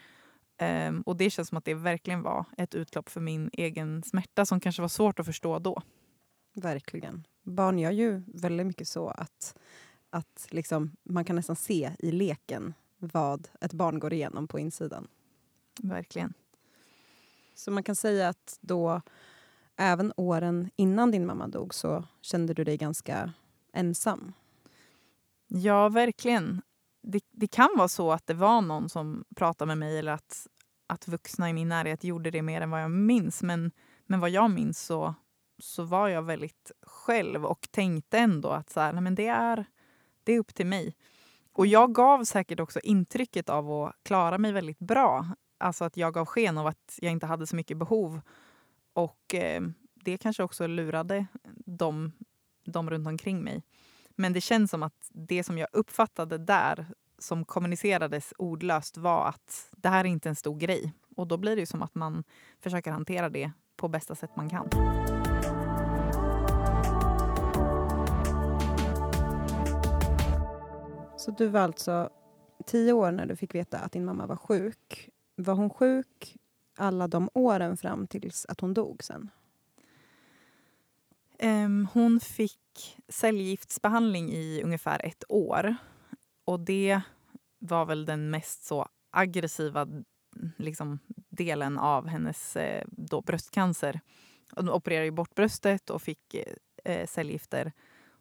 Um, 0.88 1.02
och 1.02 1.16
det 1.16 1.30
känns 1.30 1.48
som 1.48 1.58
att 1.58 1.64
det 1.64 1.74
verkligen 1.74 2.22
var 2.22 2.44
ett 2.56 2.74
utlopp 2.74 3.08
för 3.08 3.20
min 3.20 3.50
egen 3.52 4.02
smärta 4.02 4.46
som 4.46 4.60
kanske 4.60 4.82
var 4.82 4.88
svårt 4.88 5.20
att 5.20 5.26
förstå 5.26 5.58
då. 5.58 5.82
Verkligen. 6.54 7.26
Barn 7.42 7.78
gör 7.78 7.90
ju 7.90 8.22
väldigt 8.26 8.66
mycket 8.66 8.88
så 8.88 9.08
att, 9.08 9.58
att 10.10 10.46
liksom, 10.50 10.96
man 11.04 11.24
kan 11.24 11.36
nästan 11.36 11.56
se 11.56 11.90
i 11.98 12.12
leken 12.12 12.74
vad 12.98 13.48
ett 13.60 13.72
barn 13.72 13.98
går 13.98 14.12
igenom 14.12 14.48
på 14.48 14.58
insidan. 14.58 15.08
Verkligen. 15.82 16.34
Så 17.54 17.70
man 17.70 17.82
kan 17.82 17.96
säga 17.96 18.28
att 18.28 18.58
då, 18.60 19.02
även 19.76 20.12
åren 20.16 20.70
innan 20.76 21.10
din 21.10 21.26
mamma 21.26 21.48
dog, 21.48 21.74
så 21.74 22.04
kände 22.20 22.54
du 22.54 22.64
dig 22.64 22.76
ganska 22.76 23.32
ensam? 23.72 24.32
Ja, 25.46 25.88
verkligen. 25.88 26.62
Det, 27.02 27.24
det 27.30 27.46
kan 27.46 27.68
vara 27.76 27.88
så 27.88 28.12
att 28.12 28.26
det 28.26 28.34
var 28.34 28.60
någon 28.60 28.88
som 28.88 29.24
pratade 29.36 29.66
med 29.66 29.78
mig 29.78 29.98
eller 29.98 30.12
att, 30.12 30.46
att 30.86 31.08
vuxna 31.08 31.50
i 31.50 31.52
min 31.52 31.68
närhet 31.68 32.04
gjorde 32.04 32.30
det 32.30 32.42
mer 32.42 32.60
än 32.60 32.70
vad 32.70 32.82
jag 32.82 32.90
minns. 32.90 33.42
Men, 33.42 33.70
men 34.06 34.20
vad 34.20 34.30
jag 34.30 34.50
minns 34.50 34.80
så, 34.82 35.14
så 35.58 35.82
var 35.82 36.08
jag 36.08 36.22
väldigt 36.22 36.72
själv 36.82 37.46
och 37.46 37.68
tänkte 37.70 38.18
ändå 38.18 38.48
att 38.48 38.70
så 38.70 38.80
här, 38.80 38.92
nej 38.92 39.02
men 39.02 39.14
det, 39.14 39.26
är, 39.26 39.64
det 40.24 40.32
är 40.32 40.38
upp 40.38 40.54
till 40.54 40.66
mig. 40.66 40.94
Och 41.58 41.66
jag 41.66 41.94
gav 41.94 42.24
säkert 42.24 42.60
också 42.60 42.80
intrycket 42.80 43.48
av 43.48 43.72
att 43.72 43.96
klara 44.02 44.38
mig 44.38 44.52
väldigt 44.52 44.78
bra. 44.78 45.26
Alltså 45.58 45.84
att 45.84 45.96
jag 45.96 46.14
gav 46.14 46.26
sken 46.26 46.58
av 46.58 46.66
att 46.66 46.98
jag 47.02 47.12
inte 47.12 47.26
hade 47.26 47.46
så 47.46 47.56
mycket 47.56 47.76
behov. 47.76 48.20
Och 48.92 49.34
eh, 49.34 49.62
det 49.94 50.18
kanske 50.18 50.42
också 50.42 50.66
lurade 50.66 51.26
dem, 51.66 52.12
dem 52.64 52.90
runt 52.90 53.06
omkring 53.06 53.44
mig. 53.44 53.62
Men 54.16 54.32
det 54.32 54.40
känns 54.40 54.70
som 54.70 54.82
att 54.82 55.08
det 55.10 55.44
som 55.44 55.58
jag 55.58 55.68
uppfattade 55.72 56.38
där 56.38 56.86
som 57.18 57.44
kommunicerades 57.44 58.34
ordlöst 58.38 58.96
var 58.96 59.28
att 59.28 59.70
det 59.76 59.88
här 59.88 60.04
är 60.04 60.08
inte 60.08 60.28
en 60.28 60.36
stor 60.36 60.56
grej. 60.58 60.92
Och 61.16 61.26
då 61.26 61.36
blir 61.36 61.56
det 61.56 61.66
som 61.66 61.82
att 61.82 61.94
man 61.94 62.24
försöker 62.60 62.90
hantera 62.90 63.28
det 63.28 63.52
på 63.76 63.88
bästa 63.88 64.14
sätt 64.14 64.36
man 64.36 64.50
kan. 64.50 64.68
Så 71.28 71.34
du 71.34 71.46
var 71.46 71.60
alltså 71.60 72.10
tio 72.66 72.92
år 72.92 73.12
när 73.12 73.26
du 73.26 73.36
fick 73.36 73.54
veta 73.54 73.78
att 73.78 73.92
din 73.92 74.04
mamma 74.04 74.26
var 74.26 74.36
sjuk. 74.36 75.10
Var 75.36 75.54
hon 75.54 75.70
sjuk 75.70 76.36
alla 76.76 77.08
de 77.08 77.30
åren 77.34 77.76
fram 77.76 78.06
tills 78.06 78.46
att 78.46 78.60
hon 78.60 78.74
dog 78.74 79.04
sen? 79.04 79.30
Um, 81.42 81.88
hon 81.92 82.20
fick 82.20 82.96
cellgiftsbehandling 83.08 84.30
i 84.30 84.62
ungefär 84.64 85.06
ett 85.06 85.24
år. 85.28 85.76
Och 86.44 86.60
det 86.60 87.00
var 87.58 87.86
väl 87.86 88.04
den 88.04 88.30
mest 88.30 88.64
så 88.64 88.88
aggressiva 89.10 89.88
liksom, 90.56 90.98
delen 91.28 91.78
av 91.78 92.06
hennes 92.06 92.56
eh, 92.56 92.84
då, 92.90 93.20
bröstcancer. 93.20 94.00
Hon 94.56 94.70
opererade 94.70 95.10
bort 95.10 95.34
bröstet 95.34 95.90
och 95.90 96.02
fick 96.02 96.34
eh, 96.34 96.54
eh 96.84 97.06
cellgifter. 97.06 97.72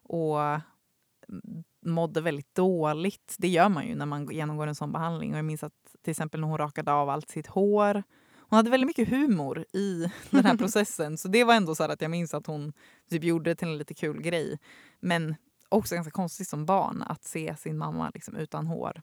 Och 0.02 0.40
mm, 0.40 1.64
mådde 1.90 2.20
väldigt 2.20 2.54
dåligt. 2.54 3.34
Det 3.38 3.48
gör 3.48 3.68
man 3.68 3.86
ju 3.86 3.94
när 3.94 4.06
man 4.06 4.30
genomgår 4.30 4.66
en 4.66 4.74
sån 4.74 4.92
behandling. 4.92 5.32
Och 5.32 5.38
jag 5.38 5.44
minns 5.44 5.62
att 5.62 5.72
till 6.02 6.10
exempel 6.10 6.40
när 6.40 6.48
hon 6.48 6.58
rakade 6.58 6.92
av 6.92 7.08
allt 7.08 7.30
sitt 7.30 7.46
hår. 7.46 8.02
Hon 8.50 8.56
hade 8.56 8.70
väldigt 8.70 8.86
mycket 8.86 9.08
humor 9.08 9.64
i 9.72 10.06
den 10.30 10.44
här 10.44 10.56
processen. 10.56 11.18
så 11.18 11.28
det 11.28 11.44
var 11.44 11.54
ändå 11.54 11.74
så 11.74 11.84
att 11.84 12.02
jag 12.02 12.10
minns 12.10 12.34
att 12.34 12.46
hon 12.46 12.72
typ 13.10 13.24
gjorde 13.24 13.50
det 13.50 13.54
till 13.54 13.68
en 13.68 13.78
lite 13.78 13.94
kul 13.94 14.22
grej. 14.22 14.58
Men 15.00 15.34
också 15.68 15.94
ganska 15.94 16.10
konstigt 16.10 16.48
som 16.48 16.66
barn 16.66 17.02
att 17.02 17.24
se 17.24 17.56
sin 17.56 17.78
mamma 17.78 18.10
liksom 18.14 18.36
utan 18.36 18.66
hår. 18.66 19.02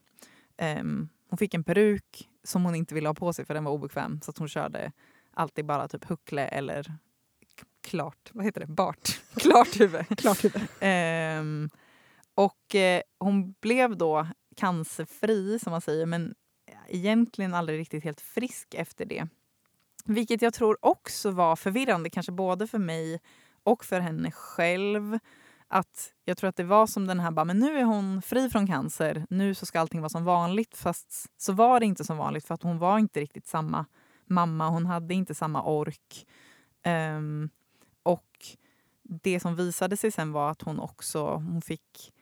Um, 0.80 1.08
hon 1.28 1.38
fick 1.38 1.54
en 1.54 1.64
peruk 1.64 2.28
som 2.44 2.64
hon 2.64 2.74
inte 2.74 2.94
ville 2.94 3.08
ha 3.08 3.14
på 3.14 3.32
sig 3.32 3.44
för 3.44 3.54
den 3.54 3.64
var 3.64 3.72
obekväm. 3.72 4.20
Så 4.20 4.32
hon 4.38 4.48
körde 4.48 4.92
alltid 5.34 5.66
bara 5.66 5.88
typ 5.88 6.04
huckle 6.04 6.46
eller 6.46 6.98
klart, 7.82 8.30
vad 8.32 8.44
heter 8.44 8.60
det, 8.60 8.66
bart, 8.66 9.20
klart 9.36 9.80
huvud. 9.80 10.18
klart 10.18 10.44
huvud. 10.44 10.62
Um, 11.40 11.70
och 12.36 12.74
eh, 12.74 13.02
hon 13.18 13.54
blev 13.60 13.96
då 13.96 14.26
cancerfri, 14.56 15.58
som 15.58 15.70
man 15.70 15.80
säger, 15.80 16.06
men 16.06 16.34
egentligen 16.88 17.54
aldrig 17.54 17.78
riktigt 17.78 18.04
helt 18.04 18.20
frisk 18.20 18.74
efter 18.74 19.04
det. 19.04 19.28
Vilket 20.04 20.42
jag 20.42 20.54
tror 20.54 20.78
också 20.80 21.30
var 21.30 21.56
förvirrande, 21.56 22.10
kanske 22.10 22.32
både 22.32 22.66
för 22.66 22.78
mig 22.78 23.20
och 23.62 23.84
för 23.84 24.00
henne 24.00 24.30
själv. 24.30 25.18
Att 25.68 26.12
Jag 26.24 26.36
tror 26.36 26.50
att 26.50 26.56
det 26.56 26.64
var 26.64 26.86
som 26.86 27.06
den 27.06 27.20
här, 27.20 27.30
bara, 27.30 27.44
men 27.44 27.58
nu 27.58 27.78
är 27.78 27.84
hon 27.84 28.22
fri 28.22 28.50
från 28.50 28.66
cancer, 28.66 29.26
nu 29.30 29.54
så 29.54 29.66
ska 29.66 29.80
allting 29.80 30.00
vara 30.00 30.08
som 30.08 30.24
vanligt. 30.24 30.76
Fast 30.76 31.26
så 31.36 31.52
var 31.52 31.80
det 31.80 31.86
inte 31.86 32.04
som 32.04 32.16
vanligt 32.16 32.44
för 32.44 32.54
att 32.54 32.62
hon 32.62 32.78
var 32.78 32.98
inte 32.98 33.20
riktigt 33.20 33.46
samma 33.46 33.86
mamma, 34.24 34.68
hon 34.68 34.86
hade 34.86 35.14
inte 35.14 35.34
samma 35.34 35.62
ork. 35.62 36.26
Um, 36.86 37.50
och 38.02 38.56
det 39.02 39.40
som 39.40 39.56
visade 39.56 39.96
sig 39.96 40.10
sen 40.10 40.32
var 40.32 40.50
att 40.50 40.62
hon 40.62 40.80
också 40.80 41.34
hon 41.34 41.62
fick 41.62 42.12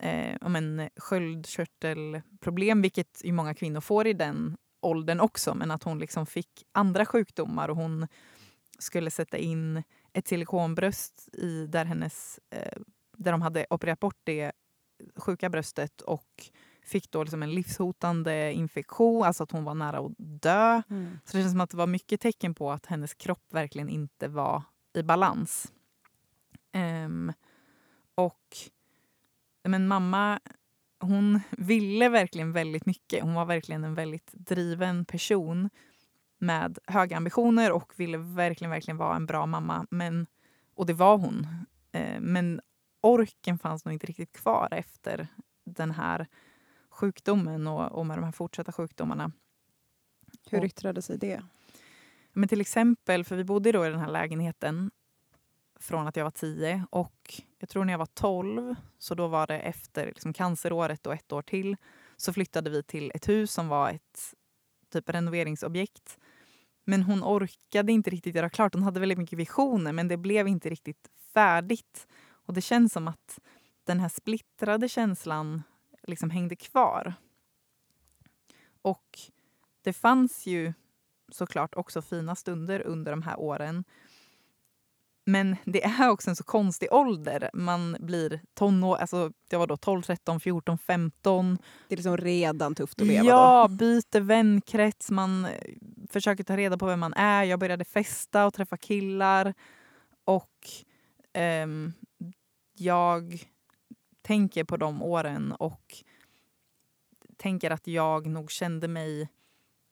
eh, 0.00 0.48
men, 0.48 0.90
sköldkörtelproblem, 0.96 2.82
vilket 2.82 3.20
ju 3.24 3.32
många 3.32 3.54
kvinnor 3.54 3.80
får 3.80 4.06
i 4.06 4.12
den 4.12 4.56
åldern 4.80 5.20
också. 5.20 5.54
Men 5.54 5.70
att 5.70 5.82
hon 5.82 5.98
liksom 5.98 6.26
fick 6.26 6.64
andra 6.72 7.06
sjukdomar 7.06 7.68
och 7.68 7.76
hon 7.76 8.06
skulle 8.78 9.10
sätta 9.10 9.36
in 9.38 9.82
ett 10.12 10.28
silikonbröst 10.28 11.28
i 11.32 11.66
där, 11.66 11.84
hennes, 11.84 12.40
eh, 12.50 12.78
där 13.16 13.32
de 13.32 13.42
hade 13.42 13.66
opererat 13.70 14.00
bort 14.00 14.20
det 14.24 14.52
sjuka 15.16 15.48
bröstet 15.48 16.00
och 16.00 16.50
fick 16.82 17.10
då 17.10 17.22
liksom 17.22 17.42
en 17.42 17.54
livshotande 17.54 18.52
infektion, 18.52 19.22
alltså 19.22 19.42
att 19.42 19.52
hon 19.52 19.64
var 19.64 19.74
nära 19.74 19.98
att 19.98 20.12
dö. 20.18 20.82
Mm. 20.90 21.18
Så 21.24 21.36
det 21.36 21.42
känns 21.42 21.52
som 21.52 21.60
att 21.60 21.70
det 21.70 21.76
var 21.76 21.86
mycket 21.86 22.20
tecken 22.20 22.54
på 22.54 22.72
att 22.72 22.86
hennes 22.86 23.14
kropp 23.14 23.44
verkligen 23.50 23.88
inte 23.88 24.28
var 24.28 24.62
i 24.94 25.02
balans. 25.02 25.72
Um, 26.74 27.32
och 28.14 28.56
men 29.68 29.88
mamma 29.88 30.40
hon 31.00 31.40
ville 31.50 32.08
verkligen 32.08 32.52
väldigt 32.52 32.86
mycket. 32.86 33.22
Hon 33.22 33.34
var 33.34 33.44
verkligen 33.44 33.84
en 33.84 33.94
väldigt 33.94 34.32
driven 34.32 35.04
person 35.04 35.70
med 36.38 36.78
höga 36.86 37.16
ambitioner 37.16 37.72
och 37.72 37.92
ville 37.96 38.18
verkligen, 38.18 38.70
verkligen 38.70 38.96
vara 38.96 39.16
en 39.16 39.26
bra 39.26 39.46
mamma. 39.46 39.86
Men, 39.90 40.26
och 40.74 40.86
det 40.86 40.92
var 40.92 41.18
hon. 41.18 41.46
Eh, 41.92 42.20
men 42.20 42.60
orken 43.00 43.58
fanns 43.58 43.84
nog 43.84 43.92
inte 43.92 44.06
riktigt 44.06 44.32
kvar 44.32 44.68
efter 44.70 45.28
den 45.64 45.90
här 45.90 46.26
sjukdomen 46.90 47.66
och, 47.66 47.92
och 47.92 48.06
med 48.06 48.18
de 48.18 48.24
här 48.24 48.32
fortsatta 48.32 48.72
sjukdomarna. 48.72 49.32
Hur 50.50 50.64
yttrade 50.64 51.02
sig 51.02 51.18
det? 51.18 51.42
Men 52.32 52.48
till 52.48 52.60
exempel, 52.60 53.24
för 53.24 53.36
vi 53.36 53.44
bodde 53.44 53.72
då 53.72 53.86
i 53.86 53.90
den 53.90 54.00
här 54.00 54.10
lägenheten 54.10 54.90
från 55.80 56.08
att 56.08 56.16
jag 56.16 56.24
var 56.24 56.30
tio 56.30 56.86
och 56.90 57.42
jag 57.58 57.68
tror 57.68 57.84
när 57.84 57.92
jag 57.92 57.98
var 57.98 58.06
tolv, 58.06 58.74
så 58.98 59.14
då 59.14 59.26
var 59.26 59.46
det 59.46 59.58
efter 59.58 60.06
liksom 60.06 60.32
canceråret 60.32 61.06
och 61.06 61.14
ett 61.14 61.32
år 61.32 61.42
till, 61.42 61.76
så 62.16 62.32
flyttade 62.32 62.70
vi 62.70 62.82
till 62.82 63.12
ett 63.14 63.28
hus 63.28 63.52
som 63.52 63.68
var 63.68 63.90
ett 63.90 64.34
typ 64.92 65.08
renoveringsobjekt 65.08 66.18
Men 66.84 67.02
hon 67.02 67.24
orkade 67.24 67.92
inte 67.92 68.10
riktigt 68.10 68.34
göra 68.34 68.50
klart. 68.50 68.74
Hon 68.74 68.82
hade 68.82 69.00
väldigt 69.00 69.18
mycket 69.18 69.38
visioner 69.38 69.92
men 69.92 70.08
det 70.08 70.16
blev 70.16 70.48
inte 70.48 70.68
riktigt 70.70 71.10
färdigt. 71.34 72.06
Och 72.30 72.54
det 72.54 72.60
känns 72.60 72.92
som 72.92 73.08
att 73.08 73.38
den 73.84 74.00
här 74.00 74.08
splittrade 74.08 74.88
känslan 74.88 75.62
liksom 76.02 76.30
hängde 76.30 76.56
kvar. 76.56 77.14
Och 78.82 79.18
det 79.82 79.92
fanns 79.92 80.46
ju 80.46 80.72
såklart 81.32 81.74
också 81.74 82.02
fina 82.02 82.34
stunder 82.34 82.80
under 82.80 83.12
de 83.12 83.22
här 83.22 83.40
åren. 83.40 83.84
Men 85.28 85.56
det 85.64 85.84
är 85.84 86.08
också 86.08 86.30
en 86.30 86.36
så 86.36 86.44
konstig 86.44 86.92
ålder. 86.92 87.50
Man 87.52 87.96
blir 88.00 88.40
tonår, 88.54 88.96
alltså 88.96 89.32
det 89.50 89.56
var 89.56 89.66
då 89.66 89.76
12, 89.76 90.02
13, 90.02 90.40
14, 90.40 90.78
15. 90.78 91.58
Det 91.88 91.94
är 91.94 91.96
liksom 91.96 92.16
redan 92.16 92.74
tufft 92.74 93.00
att 93.00 93.06
leva 93.06 93.24
ja, 93.24 93.66
då. 93.68 93.74
byter 93.74 94.20
vänkrets, 94.20 95.10
man 95.10 95.44
eh, 95.44 95.50
försöker 96.10 96.44
ta 96.44 96.56
reda 96.56 96.78
på 96.78 96.86
vem 96.86 97.00
man 97.00 97.14
är. 97.14 97.44
Jag 97.44 97.60
började 97.60 97.84
festa 97.84 98.46
och 98.46 98.54
träffa 98.54 98.76
killar. 98.76 99.54
Och 100.24 100.68
ehm, 101.32 101.92
jag 102.72 103.44
tänker 104.22 104.64
på 104.64 104.76
de 104.76 105.02
åren 105.02 105.52
och 105.52 105.96
tänker 107.36 107.70
att 107.70 107.86
jag 107.86 108.26
nog 108.26 108.50
kände 108.50 108.88
mig 108.88 109.28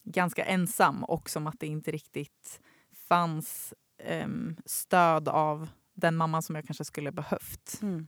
ganska 0.04 0.44
ensam 0.44 1.04
och 1.04 1.30
som 1.30 1.46
att 1.46 1.60
det 1.60 1.66
inte 1.66 1.90
riktigt 1.90 2.60
fanns 3.08 3.74
um, 4.04 4.56
stöd 4.66 5.28
av 5.28 5.68
den 5.94 6.16
mamman 6.16 6.42
som 6.42 6.54
jag 6.54 6.64
kanske 6.64 6.84
skulle 6.84 7.12
behövt. 7.12 7.78
Mm. 7.82 8.06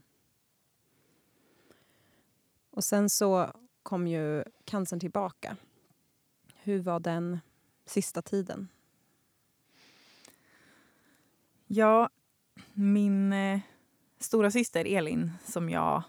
Och 2.71 2.83
sen 2.83 3.09
så 3.09 3.51
kom 3.83 4.07
ju 4.07 4.43
cancern 4.65 4.99
tillbaka. 4.99 5.55
Hur 6.53 6.79
var 6.79 6.99
den 6.99 7.39
sista 7.85 8.21
tiden? 8.21 8.67
Ja, 11.67 12.09
min 12.73 13.33
eh, 13.33 13.59
stora 14.19 14.51
syster 14.51 14.85
Elin 14.85 15.31
som 15.45 15.69
jag 15.69 16.03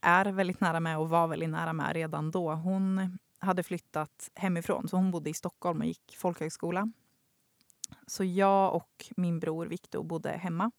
är 0.00 0.24
väldigt 0.24 0.60
nära 0.60 0.80
med 0.80 0.98
och 0.98 1.08
var 1.08 1.28
väldigt 1.28 1.50
nära 1.50 1.72
med 1.72 1.94
redan 1.94 2.30
då. 2.30 2.52
Hon 2.52 3.18
hade 3.38 3.62
flyttat 3.62 4.30
hemifrån, 4.34 4.88
så 4.88 4.96
hon 4.96 5.10
bodde 5.10 5.30
i 5.30 5.34
Stockholm 5.34 5.80
och 5.80 5.86
gick 5.86 6.16
folkhögskola. 6.16 6.92
Så 8.06 8.24
jag 8.24 8.74
och 8.74 9.06
min 9.16 9.40
bror 9.40 9.66
Viktor 9.66 10.02
bodde 10.02 10.30
hemma. 10.30 10.70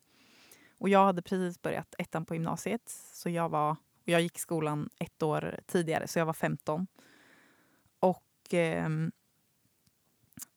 Och 0.79 0.89
jag 0.89 1.05
hade 1.05 1.21
precis 1.21 1.61
börjat 1.61 1.95
ettan 1.97 2.25
på 2.25 2.33
gymnasiet. 2.33 2.89
Så 3.13 3.29
jag, 3.29 3.49
var, 3.49 3.71
och 3.71 3.77
jag 4.09 4.21
gick 4.21 4.39
skolan 4.39 4.89
ett 4.99 5.23
år 5.23 5.59
tidigare, 5.65 6.07
så 6.07 6.19
jag 6.19 6.25
var 6.25 6.33
15. 6.33 6.87
Och 7.99 8.53
eh, 8.53 8.89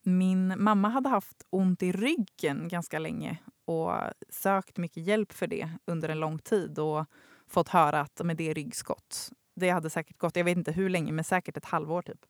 min 0.03 0.55
mamma 0.63 0.89
hade 0.89 1.09
haft 1.09 1.47
ont 1.51 1.83
i 1.83 1.93
ryggen 1.93 2.69
ganska 2.69 2.99
länge 2.99 3.39
och 3.65 3.93
sökt 4.29 4.77
mycket 4.77 5.03
hjälp 5.07 5.33
för 5.33 5.47
det 5.47 5.71
under 5.85 6.09
en 6.09 6.21
lång 6.21 6.39
tid 6.39 6.79
och 6.79 7.05
fått 7.47 7.69
höra 7.69 8.01
att 8.01 8.21
med 8.25 8.37
det 8.37 8.51
är 8.51 8.55
ryggskott. 8.55 9.33
Det 9.55 9.71
hade 9.71 9.91
säkert 9.91 10.19
gått, 10.19 10.37
jag 10.37 10.45
vet 10.45 10.57
inte 10.57 10.73
hur 10.73 10.89
länge, 10.89 11.13
men 11.13 11.25
säkert 11.25 11.57
ett 11.57 11.65
halvår 11.65 12.03
typ. 12.03 12.27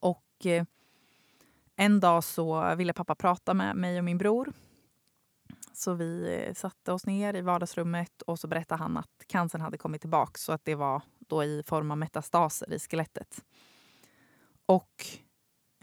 Och 0.00 0.46
eh, 0.46 0.64
en 1.76 2.00
dag 2.00 2.24
så 2.24 2.74
ville 2.74 2.92
pappa 2.92 3.14
prata 3.14 3.54
med 3.54 3.76
mig 3.76 3.98
och 3.98 4.04
min 4.04 4.18
bror. 4.18 4.52
Så 5.72 5.94
vi 5.94 6.42
eh, 6.46 6.54
satte 6.54 6.92
oss 6.92 7.06
ner 7.06 7.36
i 7.36 7.40
vardagsrummet 7.40 8.22
och 8.22 8.38
så 8.38 8.48
berättade 8.48 8.82
han 8.82 8.96
att 8.96 9.24
cancern 9.26 9.60
hade 9.60 9.78
kommit 9.78 10.00
tillbaka 10.00 10.38
så 10.38 10.52
att 10.52 10.64
det 10.64 10.74
var 10.74 11.02
då 11.18 11.44
i 11.44 11.62
form 11.66 11.90
av 11.90 11.98
metastaser 11.98 12.72
i 12.72 12.78
skelettet. 12.78 13.44
Och 14.66 15.06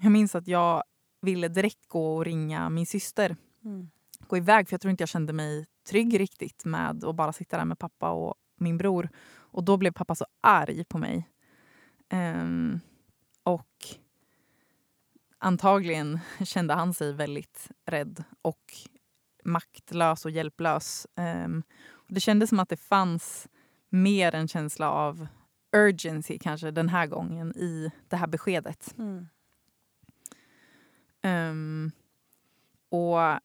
jag 0.01 0.11
minns 0.11 0.35
att 0.35 0.47
jag 0.47 0.83
ville 1.21 1.47
direkt 1.47 1.87
gå 1.87 2.15
och 2.15 2.25
ringa 2.25 2.69
min 2.69 2.85
syster. 2.85 3.35
Mm. 3.63 3.89
Gå 4.19 4.37
iväg 4.37 4.67
för 4.67 4.73
jag 4.73 4.81
tror 4.81 4.91
inte 4.91 5.01
jag 5.01 5.09
kände 5.09 5.33
mig 5.33 5.65
trygg 5.89 6.19
riktigt 6.19 6.65
med 6.65 7.03
att 7.03 7.15
bara 7.15 7.33
sitta 7.33 7.57
där 7.57 7.65
med 7.65 7.79
pappa 7.79 8.09
och 8.09 8.35
min 8.55 8.77
bror. 8.77 9.09
Och 9.33 9.63
då 9.63 9.77
blev 9.77 9.91
pappa 9.91 10.15
så 10.15 10.25
arg 10.41 10.83
på 10.83 10.97
mig. 10.97 11.29
Um, 12.13 12.79
och 13.43 13.85
antagligen 15.41 16.19
kände 16.43 16.73
han 16.73 16.93
sig 16.93 17.13
väldigt 17.13 17.71
rädd 17.85 18.23
och 18.41 18.73
maktlös 19.43 20.25
och 20.25 20.31
hjälplös. 20.31 21.07
Um, 21.15 21.63
och 21.89 22.13
det 22.13 22.19
kändes 22.19 22.49
som 22.49 22.59
att 22.59 22.69
det 22.69 22.77
fanns 22.77 23.47
mer 23.89 24.35
en 24.35 24.47
känsla 24.47 24.91
av 24.91 25.27
urgency 25.75 26.39
kanske 26.39 26.71
den 26.71 26.89
här 26.89 27.07
gången 27.07 27.57
i 27.57 27.91
det 28.07 28.15
här 28.15 28.27
beskedet. 28.27 28.95
Mm. 28.97 29.27
Um, 31.23 31.91
och 32.89 33.19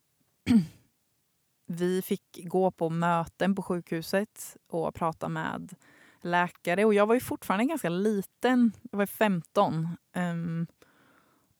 vi 1.66 2.02
fick 2.02 2.40
gå 2.44 2.70
på 2.70 2.90
möten 2.90 3.54
på 3.54 3.62
sjukhuset 3.62 4.56
och 4.66 4.94
prata 4.94 5.28
med 5.28 5.74
läkare. 6.20 6.84
Och 6.84 6.94
jag 6.94 7.06
var 7.06 7.14
ju 7.14 7.20
fortfarande 7.20 7.64
ganska 7.64 7.88
liten. 7.88 8.72
Jag 8.90 8.98
var 8.98 9.06
15. 9.06 9.88
Um, 10.16 10.66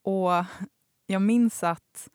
och 0.07 0.45
jag 1.07 1.23
minns 1.23 1.63
att 1.63 2.09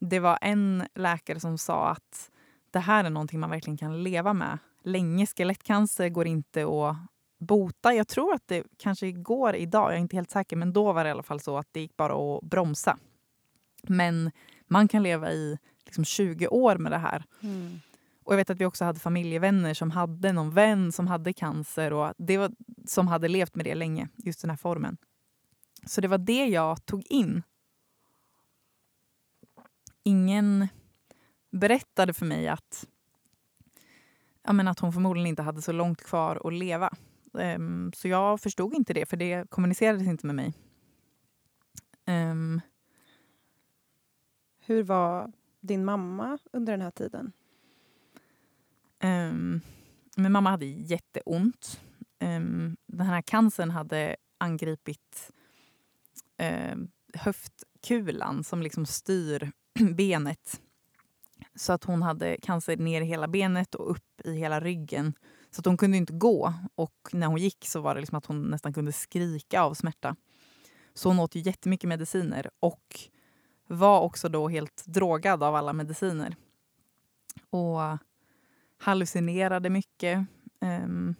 det 0.00 0.20
var 0.20 0.38
en 0.40 0.84
läkare 0.94 1.40
som 1.40 1.58
sa 1.58 1.88
att 1.88 2.30
det 2.70 2.78
här 2.78 3.04
är 3.04 3.10
någonting 3.10 3.40
man 3.40 3.50
verkligen 3.50 3.76
kan 3.76 4.02
leva 4.02 4.32
med 4.32 4.58
länge. 4.82 5.26
Skelettcancer 5.26 6.08
går 6.08 6.26
inte 6.26 6.62
att 6.62 6.96
bota. 7.38 7.94
Jag 7.94 8.08
tror 8.08 8.34
att 8.34 8.48
det 8.48 8.64
kanske 8.78 9.12
går 9.12 9.56
idag, 9.56 9.90
jag 9.90 9.96
är 9.96 10.00
inte 10.00 10.16
helt 10.16 10.30
säker, 10.30 10.56
men 10.56 10.72
då 10.72 10.92
var 10.92 11.04
det 11.04 11.08
i 11.08 11.10
alla 11.10 11.22
fall 11.22 11.40
så 11.40 11.58
att 11.58 11.68
det 11.72 11.80
gick 11.80 11.96
bara 11.96 12.36
att 12.36 12.42
bromsa. 12.42 12.98
Men 13.82 14.30
man 14.66 14.88
kan 14.88 15.02
leva 15.02 15.32
i 15.32 15.58
liksom 15.84 16.04
20 16.04 16.48
år 16.48 16.76
med 16.76 16.92
det 16.92 16.98
här. 16.98 17.24
Mm. 17.40 17.80
Och 18.24 18.32
jag 18.32 18.36
vet 18.36 18.50
att 18.50 18.60
vi 18.60 18.66
också 18.66 18.84
hade 18.84 19.00
familjevänner 19.00 19.74
som 19.74 19.90
hade 19.90 20.32
någon 20.32 20.50
vän 20.50 20.92
som 20.92 21.06
hade 21.06 21.32
cancer 21.32 21.92
och 21.92 22.14
det 22.18 22.38
var, 22.38 22.50
som 22.86 23.08
hade 23.08 23.28
levt 23.28 23.54
med 23.54 23.66
det 23.66 23.74
länge, 23.74 24.08
just 24.16 24.40
den 24.40 24.50
här 24.50 24.56
formen. 24.56 24.96
Så 25.86 26.00
det 26.00 26.08
var 26.08 26.18
det 26.18 26.46
jag 26.46 26.86
tog 26.86 27.06
in. 27.06 27.42
Ingen 30.02 30.68
berättade 31.50 32.14
för 32.14 32.26
mig 32.26 32.48
att, 32.48 32.88
ja, 34.42 34.52
men 34.52 34.68
att 34.68 34.78
hon 34.78 34.92
förmodligen 34.92 35.26
inte 35.26 35.42
hade 35.42 35.62
så 35.62 35.72
långt 35.72 36.02
kvar 36.02 36.46
att 36.46 36.54
leva. 36.54 36.90
Um, 37.32 37.92
så 37.92 38.08
jag 38.08 38.40
förstod 38.40 38.74
inte 38.74 38.94
det, 38.94 39.06
för 39.06 39.16
det 39.16 39.50
kommunicerades 39.50 40.06
inte 40.06 40.26
med 40.26 40.34
mig. 40.34 40.54
Um, 42.06 42.60
Hur 44.58 44.82
var 44.82 45.32
din 45.60 45.84
mamma 45.84 46.38
under 46.52 46.72
den 46.72 46.82
här 46.82 46.90
tiden? 46.90 47.32
Um, 49.02 49.60
min 50.16 50.32
mamma 50.32 50.50
hade 50.50 50.66
jätteont. 50.66 51.80
Um, 52.20 52.76
den 52.86 53.06
här 53.06 53.22
cancern 53.22 53.70
hade 53.70 54.16
angripit 54.38 55.32
eh, 56.40 56.76
höftkulan 57.14 58.44
som 58.44 58.62
liksom 58.62 58.86
styr 58.86 59.52
benet. 59.94 60.60
Så 61.54 61.72
att 61.72 61.84
hon 61.84 62.02
hade 62.02 62.36
cancer 62.42 62.76
ner 62.76 63.00
i 63.00 63.04
hela 63.04 63.28
benet 63.28 63.74
och 63.74 63.90
upp 63.90 64.20
i 64.24 64.32
hela 64.32 64.60
ryggen. 64.60 65.12
Så 65.50 65.60
att 65.60 65.66
hon 65.66 65.76
kunde 65.76 65.96
inte 65.96 66.12
gå. 66.12 66.54
Och 66.74 67.08
när 67.12 67.26
hon 67.26 67.38
gick 67.38 67.66
så 67.66 67.80
var 67.80 67.94
det 67.94 68.00
liksom 68.00 68.18
att 68.18 68.26
hon 68.26 68.42
nästan 68.42 68.72
kunde 68.72 68.92
skrika 68.92 69.62
av 69.62 69.74
smärta. 69.74 70.16
Så 70.94 71.08
hon 71.08 71.18
åt 71.18 71.34
ju 71.34 71.40
jättemycket 71.40 71.88
mediciner. 71.88 72.50
Och 72.60 73.00
var 73.66 74.00
också 74.00 74.28
då 74.28 74.48
helt 74.48 74.84
drogad 74.86 75.42
av 75.42 75.54
alla 75.54 75.72
mediciner. 75.72 76.36
Och 77.50 77.80
hallucinerade 78.78 79.70
mycket. 79.70 80.26
Ehm, 80.60 81.14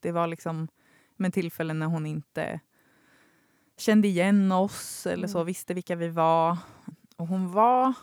det 0.00 0.12
var 0.12 0.26
liksom 0.26 0.68
med 1.16 1.34
tillfällen 1.34 1.78
när 1.78 1.86
hon 1.86 2.06
inte 2.06 2.60
kände 3.76 4.08
igen 4.08 4.52
oss 4.52 5.06
eller 5.06 5.28
så, 5.28 5.38
mm. 5.38 5.46
visste 5.46 5.74
vilka 5.74 5.96
vi 5.96 6.08
var. 6.08 6.58
Och 7.16 7.26
hon 7.26 7.52
var 7.52 7.94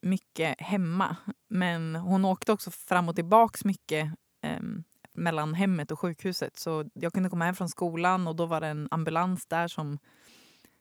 mycket 0.00 0.60
hemma, 0.60 1.16
men 1.48 1.96
hon 1.96 2.24
åkte 2.24 2.52
också 2.52 2.70
fram 2.70 3.08
och 3.08 3.16
tillbaks 3.16 3.64
mycket 3.64 4.10
um, 4.58 4.84
mellan 5.12 5.54
hemmet 5.54 5.90
och 5.90 6.00
sjukhuset. 6.00 6.58
Så 6.58 6.84
jag 6.94 7.12
kunde 7.12 7.30
komma 7.30 7.44
hem 7.44 7.54
från 7.54 7.68
skolan 7.68 8.28
och 8.28 8.36
då 8.36 8.46
var 8.46 8.60
det 8.60 8.66
en 8.66 8.88
ambulans 8.90 9.46
där 9.46 9.68
som 9.68 9.98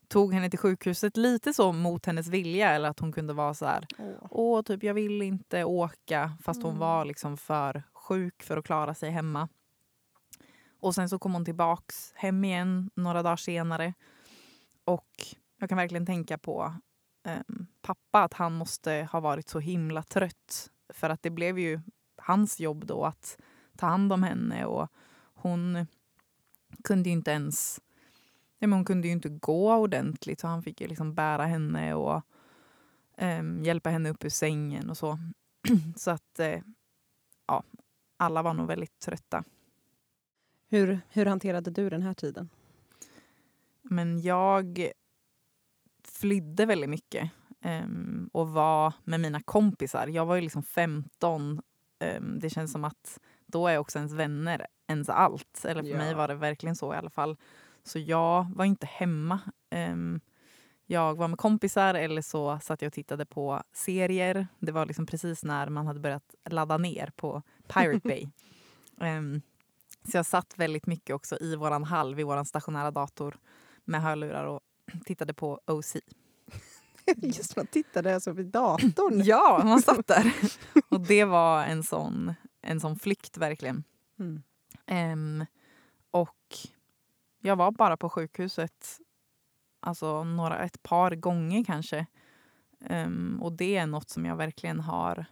tog 0.07 0.33
henne 0.33 0.49
till 0.49 0.59
sjukhuset 0.59 1.17
lite 1.17 1.53
så 1.53 1.71
mot 1.71 2.05
hennes 2.05 2.27
vilja. 2.27 2.71
Eller 2.71 2.89
att 2.89 2.99
hon 2.99 3.11
kunde 3.11 3.33
vara 3.33 3.53
så 3.53 3.65
här, 3.65 3.87
åh, 3.97 4.27
åh 4.29 4.61
typ 4.61 4.83
jag 4.83 4.93
vill 4.93 5.21
inte 5.21 5.63
åka. 5.63 6.31
Fast 6.43 6.57
mm. 6.57 6.69
hon 6.69 6.79
var 6.79 7.05
liksom 7.05 7.37
för 7.37 7.83
sjuk 7.93 8.43
för 8.43 8.57
att 8.57 8.65
klara 8.65 8.93
sig 8.93 9.09
hemma. 9.09 9.49
Och 10.83 10.95
sen 10.95 11.09
så 11.09 11.19
kom 11.19 11.33
hon 11.33 11.45
tillbaks 11.45 12.13
hem 12.15 12.43
igen 12.43 12.89
några 12.95 13.23
dagar 13.23 13.35
senare. 13.35 13.93
Och 14.83 15.09
jag 15.59 15.69
kan 15.69 15.77
verkligen 15.77 16.05
tänka 16.05 16.37
på 16.37 16.73
eh, 17.25 17.39
pappa, 17.81 18.23
att 18.23 18.33
han 18.33 18.53
måste 18.53 19.07
ha 19.11 19.19
varit 19.19 19.49
så 19.49 19.59
himla 19.59 20.03
trött. 20.03 20.71
För 20.93 21.09
att 21.09 21.23
det 21.23 21.29
blev 21.29 21.59
ju 21.59 21.81
hans 22.17 22.59
jobb 22.59 22.85
då 22.85 23.05
att 23.05 23.37
ta 23.77 23.85
hand 23.87 24.13
om 24.13 24.23
henne 24.23 24.65
och 24.65 24.87
hon 25.33 25.87
kunde 26.83 27.09
ju 27.09 27.13
inte 27.13 27.31
ens 27.31 27.81
Ja, 28.59 28.67
men 28.67 28.77
hon 28.77 28.85
kunde 28.85 29.07
ju 29.07 29.13
inte 29.13 29.29
gå 29.29 29.73
ordentligt 29.75 30.39
så 30.39 30.47
han 30.47 30.63
fick 30.63 30.81
ju 30.81 30.87
liksom 30.87 31.15
bära 31.15 31.45
henne 31.45 31.93
och 31.93 32.21
eh, 33.17 33.43
hjälpa 33.61 33.89
henne 33.89 34.09
upp 34.09 34.25
ur 34.25 34.29
sängen 34.29 34.89
och 34.89 34.97
så. 34.97 35.19
så 35.95 36.11
att 36.11 36.39
eh, 36.39 36.59
ja, 37.47 37.63
alla 38.17 38.41
var 38.41 38.53
nog 38.53 38.67
väldigt 38.67 38.99
trötta. 38.99 39.43
Hur, 40.73 40.99
hur 41.09 41.25
hanterade 41.25 41.71
du 41.71 41.89
den 41.89 42.01
här 42.01 42.13
tiden? 42.13 42.49
Men 43.81 44.21
jag 44.21 44.91
flydde 46.03 46.65
väldigt 46.65 46.89
mycket 46.89 47.31
um, 47.65 48.29
och 48.33 48.49
var 48.49 48.93
med 49.03 49.19
mina 49.19 49.41
kompisar. 49.41 50.07
Jag 50.07 50.25
var 50.25 50.35
ju 50.35 50.41
liksom 50.41 50.63
15. 50.63 51.61
Um, 52.17 52.39
det 52.39 52.49
känns 52.49 52.71
som 52.71 52.83
att 52.83 53.19
då 53.45 53.67
är 53.67 53.77
också 53.77 53.97
ens 53.97 54.13
vänner 54.13 54.67
ens 54.87 55.09
allt. 55.09 55.65
Eller 55.65 55.83
för 55.83 55.89
ja. 55.89 55.97
mig 55.97 56.13
var 56.13 56.27
det 56.27 56.35
verkligen 56.35 56.75
så 56.75 56.93
i 56.93 56.97
alla 56.97 57.09
fall. 57.09 57.37
Så 57.83 57.99
jag 57.99 58.47
var 58.55 58.65
inte 58.65 58.85
hemma. 58.85 59.39
Um, 59.91 60.21
jag 60.85 61.15
var 61.17 61.27
med 61.27 61.39
kompisar 61.39 61.93
eller 61.93 62.21
så 62.21 62.59
satt 62.59 62.81
jag 62.81 62.89
och 62.89 62.93
tittade 62.93 63.25
på 63.25 63.63
serier. 63.73 64.47
Det 64.59 64.71
var 64.71 64.85
liksom 64.85 65.05
precis 65.05 65.43
när 65.43 65.69
man 65.69 65.87
hade 65.87 65.99
börjat 65.99 66.35
ladda 66.49 66.77
ner 66.77 67.11
på 67.15 67.41
Pirate 67.67 68.01
Bay. 68.07 68.27
um, 69.17 69.41
så 70.11 70.17
jag 70.17 70.25
satt 70.25 70.53
väldigt 70.57 70.85
mycket 70.85 71.15
också 71.15 71.37
i 71.41 71.55
våran 71.55 71.83
hall 71.83 72.15
vid 72.15 72.25
vår 72.25 72.43
stationära 72.43 72.91
dator 72.91 73.37
med 73.85 74.01
hörlurar 74.01 74.45
och 74.45 74.61
tittade 75.05 75.33
på 75.33 75.59
OC. 75.67 75.95
Just 77.17 77.55
man 77.55 77.67
tittade 77.67 78.15
alltså 78.15 78.31
vid 78.31 78.45
datorn? 78.45 79.21
ja, 79.25 79.61
man 79.63 79.81
satt 79.81 80.07
där. 80.07 80.33
Och 80.89 80.99
det 80.99 81.25
var 81.25 81.63
en 81.63 81.83
sån, 81.83 82.33
en 82.61 82.79
sån 82.79 82.99
flykt 82.99 83.37
verkligen. 83.37 83.83
Mm. 84.19 84.43
Um, 84.87 85.45
och 86.11 86.57
jag 87.39 87.55
var 87.55 87.71
bara 87.71 87.97
på 87.97 88.09
sjukhuset 88.09 88.99
alltså 89.79 90.23
några, 90.23 90.59
ett 90.59 90.83
par 90.83 91.15
gånger 91.15 91.63
kanske. 91.63 92.05
Um, 92.89 93.39
och 93.41 93.53
det 93.53 93.77
är 93.77 93.87
något 93.87 94.09
som 94.09 94.25
jag 94.25 94.35
verkligen 94.35 94.79
har 94.79 95.25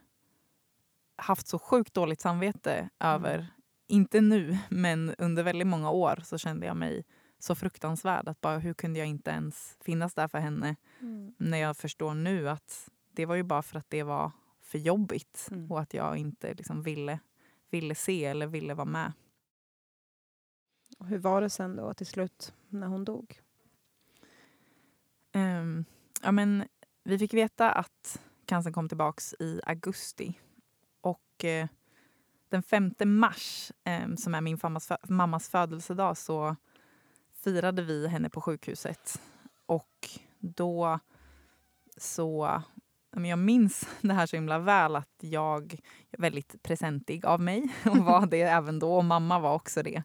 haft 1.15 1.47
så 1.47 1.59
sjukt 1.59 1.93
dåligt 1.93 2.21
samvete 2.21 2.73
mm. 2.73 2.89
över. 2.99 3.47
Inte 3.91 4.21
nu, 4.21 4.57
men 4.69 5.15
under 5.17 5.43
väldigt 5.43 5.67
många 5.67 5.91
år 5.91 6.19
så 6.23 6.37
kände 6.37 6.65
jag 6.65 6.77
mig 6.77 7.05
så 7.39 7.55
fruktansvärd. 7.55 8.27
Att 8.27 8.41
bara, 8.41 8.57
hur 8.57 8.73
kunde 8.73 8.99
jag 8.99 9.07
inte 9.07 9.31
ens 9.31 9.77
finnas 9.81 10.13
där 10.13 10.27
för 10.27 10.37
henne? 10.37 10.75
Mm. 10.99 11.33
När 11.37 11.57
jag 11.57 11.77
förstår 11.77 12.13
nu 12.13 12.49
att 12.49 12.89
det 13.11 13.25
var 13.25 13.35
ju 13.35 13.43
bara 13.43 13.61
för 13.61 13.79
att 13.79 13.89
det 13.89 14.03
var 14.03 14.31
för 14.61 14.77
jobbigt 14.77 15.47
mm. 15.51 15.71
och 15.71 15.79
att 15.79 15.93
jag 15.93 16.17
inte 16.17 16.53
liksom 16.53 16.83
ville, 16.83 17.19
ville 17.69 17.95
se 17.95 18.25
eller 18.25 18.47
ville 18.47 18.73
vara 18.73 18.85
med. 18.85 19.13
Och 20.97 21.07
hur 21.07 21.17
var 21.17 21.41
det 21.41 21.49
sen 21.49 21.75
då 21.75 21.93
till 21.93 22.07
slut 22.07 22.53
när 22.69 22.87
hon 22.87 23.05
dog? 23.05 23.39
Um, 25.33 25.85
ja, 26.21 26.31
men, 26.31 26.63
vi 27.03 27.19
fick 27.19 27.33
veta 27.33 27.71
att 27.71 28.21
cancern 28.45 28.73
kom 28.73 28.89
tillbaka 28.89 29.21
i 29.39 29.61
augusti. 29.63 30.39
Och 31.01 31.43
uh, 31.43 31.67
den 32.51 32.63
5 32.63 32.93
mars, 33.05 33.71
um, 34.03 34.17
som 34.17 34.35
är 34.35 34.41
min 34.41 34.59
mammas, 34.63 34.87
fö 34.87 34.97
mammas 35.03 35.49
födelsedag, 35.49 36.17
så 36.17 36.55
firade 37.43 37.81
vi 37.81 38.07
henne 38.07 38.29
på 38.29 38.41
sjukhuset. 38.41 39.21
Och 39.65 40.09
då 40.39 40.99
så... 41.97 42.61
Jag 43.11 43.39
minns 43.39 43.89
det 44.01 44.13
här 44.13 44.25
så 44.25 44.35
himla 44.35 44.59
väl 44.59 44.95
att 44.95 45.15
jag 45.19 45.73
är 46.11 46.21
väldigt 46.21 46.63
presentig 46.63 47.25
av 47.25 47.41
mig 47.41 47.75
och 47.85 47.97
var 47.97 48.25
det 48.25 48.41
även 48.41 48.79
då. 48.79 48.95
Och 48.95 49.05
mamma 49.05 49.39
var 49.39 49.53
också 49.53 49.83
det. 49.83 50.03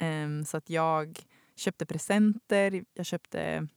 Um, 0.00 0.44
så 0.44 0.56
att 0.56 0.70
jag 0.70 1.18
köpte 1.56 1.86
presenter. 1.86 2.84
Jag 2.94 3.06
köpte 3.06 3.68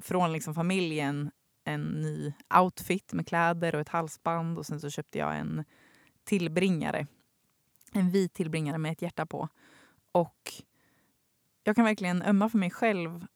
från 0.00 0.32
liksom 0.32 0.54
familjen 0.54 1.30
en 1.64 1.82
ny 1.82 2.32
outfit 2.60 3.12
med 3.12 3.28
kläder 3.28 3.74
och 3.74 3.80
ett 3.80 3.88
halsband. 3.88 4.58
Och 4.58 4.66
sen 4.66 4.80
så 4.80 4.90
köpte 4.90 5.18
jag 5.18 5.36
en 5.36 5.64
tillbringare. 6.24 7.06
En 7.96 8.10
vit 8.10 8.34
tillbringare 8.34 8.78
med 8.78 8.92
ett 8.92 9.02
hjärta 9.02 9.26
på. 9.26 9.48
Och 10.12 10.52
jag 11.64 11.76
kan 11.76 11.84
verkligen 11.84 12.22
ömma 12.22 12.48
för 12.48 12.58
mig 12.58 12.70
själv 12.70 13.26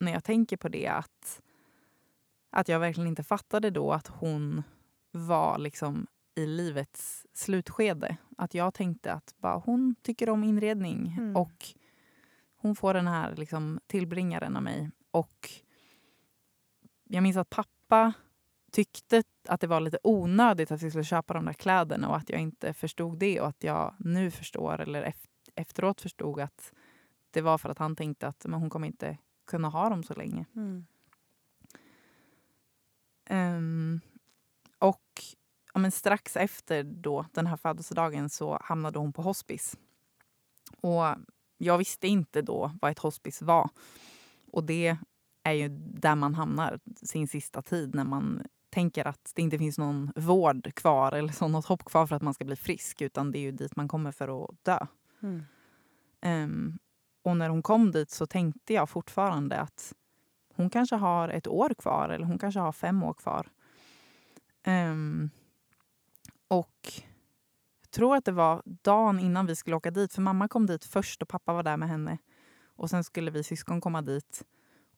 när 0.00 0.12
jag 0.12 0.24
tänker 0.24 0.56
på 0.56 0.68
det. 0.68 0.88
Att, 0.88 1.42
att 2.50 2.68
jag 2.68 2.80
verkligen 2.80 3.08
inte 3.08 3.22
fattade 3.22 3.70
då 3.70 3.92
att 3.92 4.06
hon 4.06 4.62
var 5.10 5.58
liksom 5.58 6.06
i 6.34 6.46
livets 6.46 7.26
slutskede. 7.32 8.16
Att 8.38 8.54
jag 8.54 8.74
tänkte 8.74 9.12
att 9.12 9.34
bara, 9.38 9.56
hon 9.56 9.94
tycker 10.02 10.30
om 10.30 10.44
inredning 10.44 11.14
mm. 11.18 11.36
och 11.36 11.66
hon 12.56 12.76
får 12.76 12.94
den 12.94 13.06
här 13.06 13.36
liksom, 13.36 13.80
tillbringaren 13.86 14.56
av 14.56 14.62
mig. 14.62 14.90
Och 15.10 15.50
jag 17.04 17.22
minns 17.22 17.36
att 17.36 17.50
pappa 17.50 18.12
tyckte 18.70 19.22
att 19.48 19.60
det 19.60 19.66
var 19.66 19.80
lite 19.80 19.98
onödigt 20.02 20.70
att 20.70 20.82
vi 20.82 20.90
skulle 20.90 21.04
köpa 21.04 21.34
de 21.34 21.44
där 21.44 21.52
kläderna 21.52 22.08
och 22.08 22.16
att 22.16 22.30
jag 22.30 22.40
inte 22.40 22.72
förstod 22.72 23.18
det 23.18 23.40
och 23.40 23.48
att 23.48 23.64
jag 23.64 23.94
nu 23.98 24.30
förstår 24.30 24.80
eller 24.80 25.14
efteråt 25.54 26.00
förstod 26.00 26.40
att 26.40 26.72
det 27.30 27.40
var 27.40 27.58
för 27.58 27.68
att 27.68 27.78
han 27.78 27.96
tänkte 27.96 28.28
att 28.28 28.44
men 28.44 28.60
hon 28.60 28.70
kommer 28.70 28.86
inte 28.86 29.18
kunna 29.46 29.68
ha 29.68 29.88
dem 29.88 30.02
så 30.02 30.14
länge. 30.14 30.44
Mm. 30.56 30.86
Um, 33.30 34.00
och 34.78 35.22
ja, 35.74 35.80
men 35.80 35.90
strax 35.90 36.36
efter 36.36 36.82
då, 36.84 37.26
den 37.32 37.46
här 37.46 37.56
födelsedagen 37.56 38.30
så 38.30 38.58
hamnade 38.62 38.98
hon 38.98 39.12
på 39.12 39.22
hospice. 39.22 39.76
Och 40.80 41.04
jag 41.58 41.78
visste 41.78 42.08
inte 42.08 42.42
då 42.42 42.72
vad 42.80 42.90
ett 42.90 42.98
hospice 42.98 43.42
var. 43.42 43.70
Och 44.52 44.64
det 44.64 44.96
är 45.42 45.52
ju 45.52 45.68
där 45.78 46.14
man 46.14 46.34
hamnar 46.34 46.80
sin 47.02 47.28
sista 47.28 47.62
tid 47.62 47.94
när 47.94 48.04
man 48.04 48.42
tänker 48.70 49.06
att 49.06 49.32
det 49.34 49.42
inte 49.42 49.58
finns 49.58 49.78
någon 49.78 50.12
vård 50.16 50.74
kvar 50.74 51.12
eller 51.12 51.32
så 51.32 51.48
något 51.48 51.66
hopp 51.66 51.84
kvar 51.84 52.06
för 52.06 52.16
att 52.16 52.22
man 52.22 52.34
ska 52.34 52.44
bli 52.44 52.56
frisk 52.56 53.02
utan 53.02 53.32
det 53.32 53.38
är 53.38 53.40
ju 53.40 53.52
dit 53.52 53.76
man 53.76 53.88
kommer 53.88 54.12
för 54.12 54.44
att 54.44 54.64
dö. 54.64 54.86
Mm. 55.22 55.44
Um, 56.22 56.78
och 57.22 57.36
när 57.36 57.48
hon 57.48 57.62
kom 57.62 57.90
dit 57.90 58.10
så 58.10 58.26
tänkte 58.26 58.74
jag 58.74 58.90
fortfarande 58.90 59.60
att 59.60 59.94
hon 60.54 60.70
kanske 60.70 60.96
har 60.96 61.28
ett 61.28 61.46
år 61.46 61.74
kvar 61.78 62.08
eller 62.08 62.26
hon 62.26 62.38
kanske 62.38 62.60
har 62.60 62.72
fem 62.72 63.02
år 63.02 63.14
kvar. 63.14 63.48
Um, 64.66 65.30
och 66.48 66.92
jag 67.80 67.90
tror 67.90 68.16
att 68.16 68.24
det 68.24 68.32
var 68.32 68.62
dagen 68.64 69.18
innan 69.18 69.46
vi 69.46 69.56
skulle 69.56 69.76
åka 69.76 69.90
dit, 69.90 70.12
för 70.12 70.22
mamma 70.22 70.48
kom 70.48 70.66
dit 70.66 70.84
först 70.84 71.22
och 71.22 71.28
pappa 71.28 71.52
var 71.52 71.62
där 71.62 71.76
med 71.76 71.88
henne. 71.88 72.18
Och 72.76 72.90
sen 72.90 73.04
skulle 73.04 73.30
vi 73.30 73.44
syskon 73.44 73.80
komma 73.80 74.02
dit. 74.02 74.44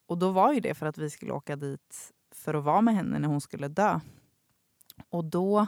Och 0.06 0.18
då 0.18 0.30
var 0.30 0.52
ju 0.52 0.60
det 0.60 0.74
för 0.74 0.86
att 0.86 0.98
vi 0.98 1.10
skulle 1.10 1.32
åka 1.32 1.56
dit 1.56 2.12
för 2.34 2.54
att 2.54 2.64
vara 2.64 2.80
med 2.80 2.94
henne 2.94 3.18
när 3.18 3.28
hon 3.28 3.40
skulle 3.40 3.68
dö. 3.68 4.00
Och 5.08 5.24
då, 5.24 5.66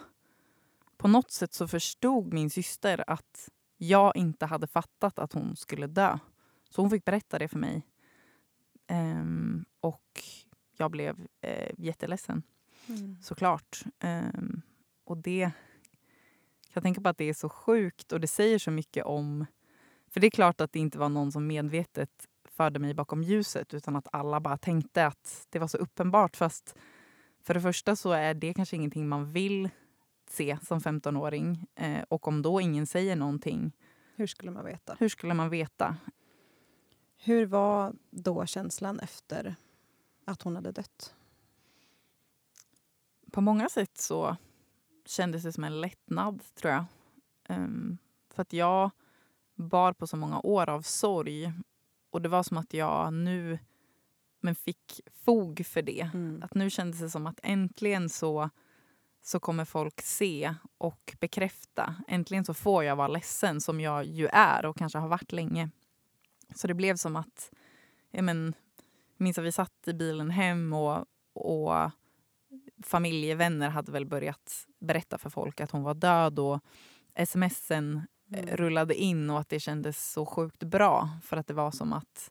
på 0.97 1.09
något 1.09 1.31
sätt 1.31 1.55
så 1.55 1.69
förstod 1.69 2.33
min 2.33 2.51
syster 2.51 3.05
att 3.07 3.49
jag 3.77 4.17
inte 4.17 4.47
hade 4.47 4.67
fattat 4.67 5.19
att 5.19 5.33
hon 5.33 5.57
skulle 5.57 5.87
dö. 5.87 6.19
Så 6.71 6.83
hon 6.83 6.91
fick 6.91 7.05
berätta 7.05 7.39
det 7.39 7.49
för 7.49 7.59
mig. 7.59 7.87
Um, 8.91 9.65
och 9.81 10.23
jag 10.77 10.91
blev 10.91 11.21
uh, 11.21 11.71
jätteledsen, 11.79 12.43
mm. 12.87 13.17
såklart. 13.23 13.83
Um, 14.05 14.63
och 15.05 15.19
det... 15.19 15.51
Jag 16.75 16.83
tänker 16.83 17.01
på 17.01 17.09
att 17.09 17.19
det 17.19 17.29
är 17.29 17.35
så 17.35 17.49
sjukt 17.49 18.13
och 18.13 18.21
det 18.21 18.29
säger 18.29 18.59
så 18.59 18.71
mycket 18.71 19.05
om... 19.05 19.47
För 20.09 20.21
det 20.21 20.27
är 20.27 20.31
klart 20.31 20.61
att 20.61 20.73
det 20.73 20.79
inte 20.79 20.99
var 20.99 21.09
någon 21.09 21.33
som 21.33 21.47
medvetet 21.47 22.29
förde 22.63 22.79
mig 22.79 22.95
bakom 22.95 23.23
ljuset 23.23 23.75
utan 23.75 23.97
att 23.97 24.09
alla 24.13 24.41
bara 24.41 24.59
tänkte 24.59 25.07
att 25.07 25.47
det 25.51 25.59
var 25.59 25.67
så 25.67 25.79
uppenbart. 25.79 26.37
Fast 26.37 26.75
för 27.43 27.55
det 27.55 27.61
första 27.61 27.97
så 27.97 28.13
är 28.13 28.35
det 28.35 28.55
kanske 28.55 28.77
ingenting 28.77 29.09
man 29.09 29.33
vill 29.33 29.69
se 30.29 30.59
som 30.63 30.81
15-åring. 30.81 31.67
Eh, 31.75 32.03
och 32.09 32.29
om 32.29 32.43
då 32.43 32.61
ingen 32.61 32.87
säger 32.87 33.17
någonting, 33.17 33.73
hur 34.17 34.27
skulle 34.27 34.51
man 34.51 34.65
veta? 34.65 34.97
Hur 34.99 35.09
skulle 35.09 35.35
man 35.35 35.51
veta? 35.51 35.97
Hur 37.17 37.47
var 37.47 37.95
då 38.11 38.47
känslan 38.47 39.01
efter 39.01 39.55
att 40.25 40.43
hon 40.43 40.57
hade 40.57 40.73
dött? 40.73 41.15
På 43.33 43.41
många 43.41 43.69
sätt 43.69 43.99
så 43.99 44.37
kändes 45.07 45.43
det 45.43 45.53
som 45.53 45.65
en 45.65 45.81
lättnad, 45.81 46.43
tror 46.55 46.73
jag. 46.73 46.85
Um, 47.49 47.99
för 48.35 48.43
att 48.43 48.53
jag 48.53 48.91
bar 49.55 49.93
på 49.93 50.07
så 50.07 50.17
många 50.17 50.41
år 50.41 50.69
av 50.69 50.83
sorg 50.83 51.53
och 52.13 52.23
det 52.23 52.29
var 52.29 52.43
som 52.43 52.57
att 52.57 52.75
jag 52.75 53.13
nu 53.13 53.59
men 54.41 54.55
fick 54.55 55.01
fog 55.25 55.67
för 55.67 55.83
det. 55.83 56.11
Mm. 56.15 56.43
Att 56.43 56.55
nu 56.55 56.71
kändes 56.71 57.01
det 57.01 57.11
som 57.11 57.27
att 57.27 57.41
äntligen 57.43 58.09
så, 58.09 58.51
så 59.23 59.41
kommer 59.41 59.65
folk 59.65 60.01
se 60.01 60.55
och 60.79 61.17
bekräfta. 61.21 61.97
Äntligen 62.09 62.45
så 62.45 62.55
får 62.55 62.85
jag 62.85 62.97
vara 62.97 63.09
ledsen, 63.09 63.61
som 63.61 63.81
jag 63.81 64.05
ju 64.05 64.27
är 64.27 64.67
och 64.67 64.77
kanske 64.77 64.99
har 64.99 65.09
varit 65.09 65.33
länge. 65.33 65.71
Så 66.55 66.67
det 66.67 66.75
blev 66.75 66.97
som 66.97 67.17
att... 67.17 67.51
Jag 68.11 68.25
men, 68.25 68.55
minns 69.17 69.39
att 69.39 69.45
vi 69.45 69.53
satt 69.53 69.89
i 69.89 69.93
bilen 69.93 70.31
hem 70.31 70.73
och, 70.73 71.05
och 71.33 71.91
familjevänner 72.83 73.69
hade 73.69 73.93
väl 73.93 74.07
börjat 74.07 74.67
berätta 74.79 75.19
för 75.19 75.31
folk 75.31 75.61
att 75.61 75.71
hon 75.71 75.83
var 75.83 75.95
död 75.95 76.39
och 76.39 76.61
smsen 77.27 78.03
mm. 78.35 78.57
rullade 78.57 78.95
in 78.95 79.31
och 79.31 79.41
att 79.41 79.49
det 79.49 79.61
kändes 79.61 80.13
så 80.13 80.27
sjukt 80.27 80.63
bra. 80.63 81.11
För 81.23 81.37
att 81.37 81.47
det 81.47 81.55
var 81.55 81.71
som 81.71 81.93
att 81.93 82.31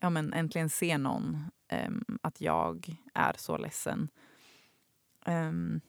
ja, 0.00 0.10
men 0.10 0.32
äntligen 0.32 0.70
se 0.70 0.98
någon 0.98 1.44
um, 1.86 2.18
att 2.22 2.40
jag 2.40 2.96
är 3.14 3.34
så 3.38 3.56
ledsen. 3.56 4.08
Um, 5.26 5.80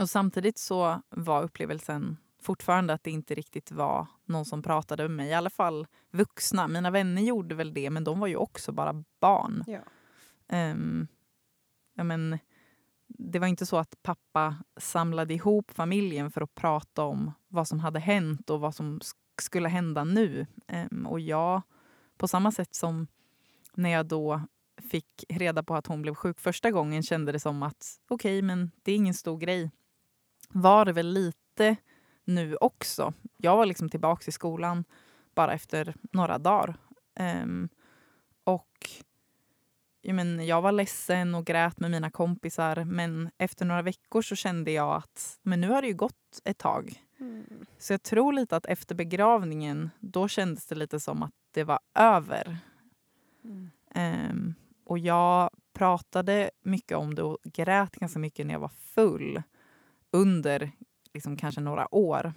och 0.00 0.10
samtidigt 0.10 0.58
så 0.58 1.02
var 1.10 1.42
upplevelsen 1.42 2.16
fortfarande 2.42 2.92
att 2.92 3.04
det 3.04 3.10
inte 3.10 3.34
riktigt 3.34 3.72
var 3.72 4.06
någon 4.24 4.44
som 4.44 4.62
pratade 4.62 5.02
med 5.02 5.16
mig. 5.16 5.28
I 5.28 5.34
alla 5.34 5.50
fall 5.50 5.86
vuxna. 6.10 6.68
Mina 6.68 6.90
vänner 6.90 7.22
gjorde 7.22 7.54
väl 7.54 7.74
det, 7.74 7.90
men 7.90 8.04
de 8.04 8.20
var 8.20 8.26
ju 8.26 8.36
också 8.36 8.72
bara 8.72 9.04
barn. 9.20 9.64
Ja. 9.66 9.80
Um, 10.70 11.08
ja, 11.94 12.04
men, 12.04 12.38
det 13.06 13.38
var 13.38 13.46
inte 13.46 13.66
så 13.66 13.76
att 13.76 14.02
pappa 14.02 14.56
samlade 14.76 15.34
ihop 15.34 15.70
familjen 15.70 16.30
för 16.30 16.40
att 16.40 16.54
prata 16.54 17.02
om 17.02 17.32
vad 17.52 17.68
som 17.68 17.80
hade 17.80 18.00
hänt 18.00 18.50
och 18.50 18.60
vad 18.60 18.74
som 18.74 19.00
skulle 19.38 19.68
hända 19.68 20.04
nu. 20.04 20.46
Um, 20.90 21.06
och 21.06 21.20
jag, 21.20 21.62
på 22.16 22.28
samma 22.28 22.52
sätt 22.52 22.74
som 22.74 23.06
när 23.74 23.90
jag 23.90 24.06
då 24.06 24.42
fick 24.90 25.24
reda 25.28 25.62
på 25.62 25.74
att 25.74 25.86
hon 25.86 26.02
blev 26.02 26.14
sjuk 26.14 26.40
första 26.40 26.70
gången 26.70 27.02
kände 27.02 27.32
det 27.32 27.40
som 27.40 27.62
att 27.62 28.00
okej, 28.08 28.38
okay, 28.38 28.42
men 28.42 28.70
det 28.82 28.92
är 28.92 28.96
ingen 28.96 29.14
stor 29.14 29.38
grej. 29.38 29.70
Var 30.48 30.84
det 30.84 30.92
väl 30.92 31.08
lite 31.08 31.76
nu 32.24 32.56
också. 32.56 33.12
Jag 33.36 33.56
var 33.56 33.66
liksom 33.66 33.88
tillbaka 33.88 34.24
i 34.28 34.32
skolan 34.32 34.84
bara 35.34 35.52
efter 35.52 35.94
några 36.12 36.38
dagar. 36.38 36.76
Um, 37.20 37.68
och 38.44 38.90
jag, 40.00 40.14
men, 40.14 40.46
jag 40.46 40.62
var 40.62 40.72
ledsen 40.72 41.34
och 41.34 41.46
grät 41.46 41.80
med 41.80 41.90
mina 41.90 42.10
kompisar 42.10 42.84
men 42.84 43.30
efter 43.38 43.64
några 43.64 43.82
veckor 43.82 44.22
så 44.22 44.36
kände 44.36 44.70
jag 44.70 44.96
att 44.96 45.38
men 45.42 45.60
nu 45.60 45.68
har 45.68 45.82
det 45.82 45.88
ju 45.88 45.94
gått 45.94 46.40
ett 46.44 46.58
tag. 46.58 47.02
Mm. 47.22 47.66
Så 47.78 47.92
jag 47.92 48.02
tror 48.02 48.32
lite 48.32 48.56
att 48.56 48.66
efter 48.66 48.94
begravningen 48.94 49.90
då 50.00 50.28
kändes 50.28 50.66
det 50.66 50.74
lite 50.74 51.00
som 51.00 51.22
att 51.22 51.34
det 51.50 51.64
var 51.64 51.78
över. 51.94 52.58
Mm. 53.44 53.70
Um, 54.30 54.54
och 54.84 54.98
jag 54.98 55.50
pratade 55.72 56.50
mycket 56.62 56.98
om 56.98 57.14
det 57.14 57.22
och 57.22 57.38
grät 57.44 57.96
ganska 57.96 58.18
mycket 58.18 58.46
när 58.46 58.54
jag 58.54 58.60
var 58.60 58.68
full 58.68 59.42
under 60.10 60.72
liksom 61.12 61.36
kanske 61.36 61.60
några 61.60 61.94
år. 61.94 62.32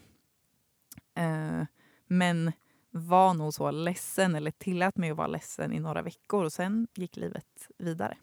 Uh, 1.19 1.63
men 2.07 2.51
var 2.91 3.33
nog 3.33 3.53
så 3.53 3.71
ledsen, 3.71 4.35
eller 4.35 4.51
tillät 4.51 4.97
mig 4.97 5.11
att 5.11 5.17
vara 5.17 5.27
ledsen 5.27 5.73
i 5.73 5.79
några 5.79 6.01
veckor 6.01 6.43
och 6.43 6.53
sen 6.53 6.87
gick 6.95 7.17
livet 7.17 7.69
vidare. 7.77 8.17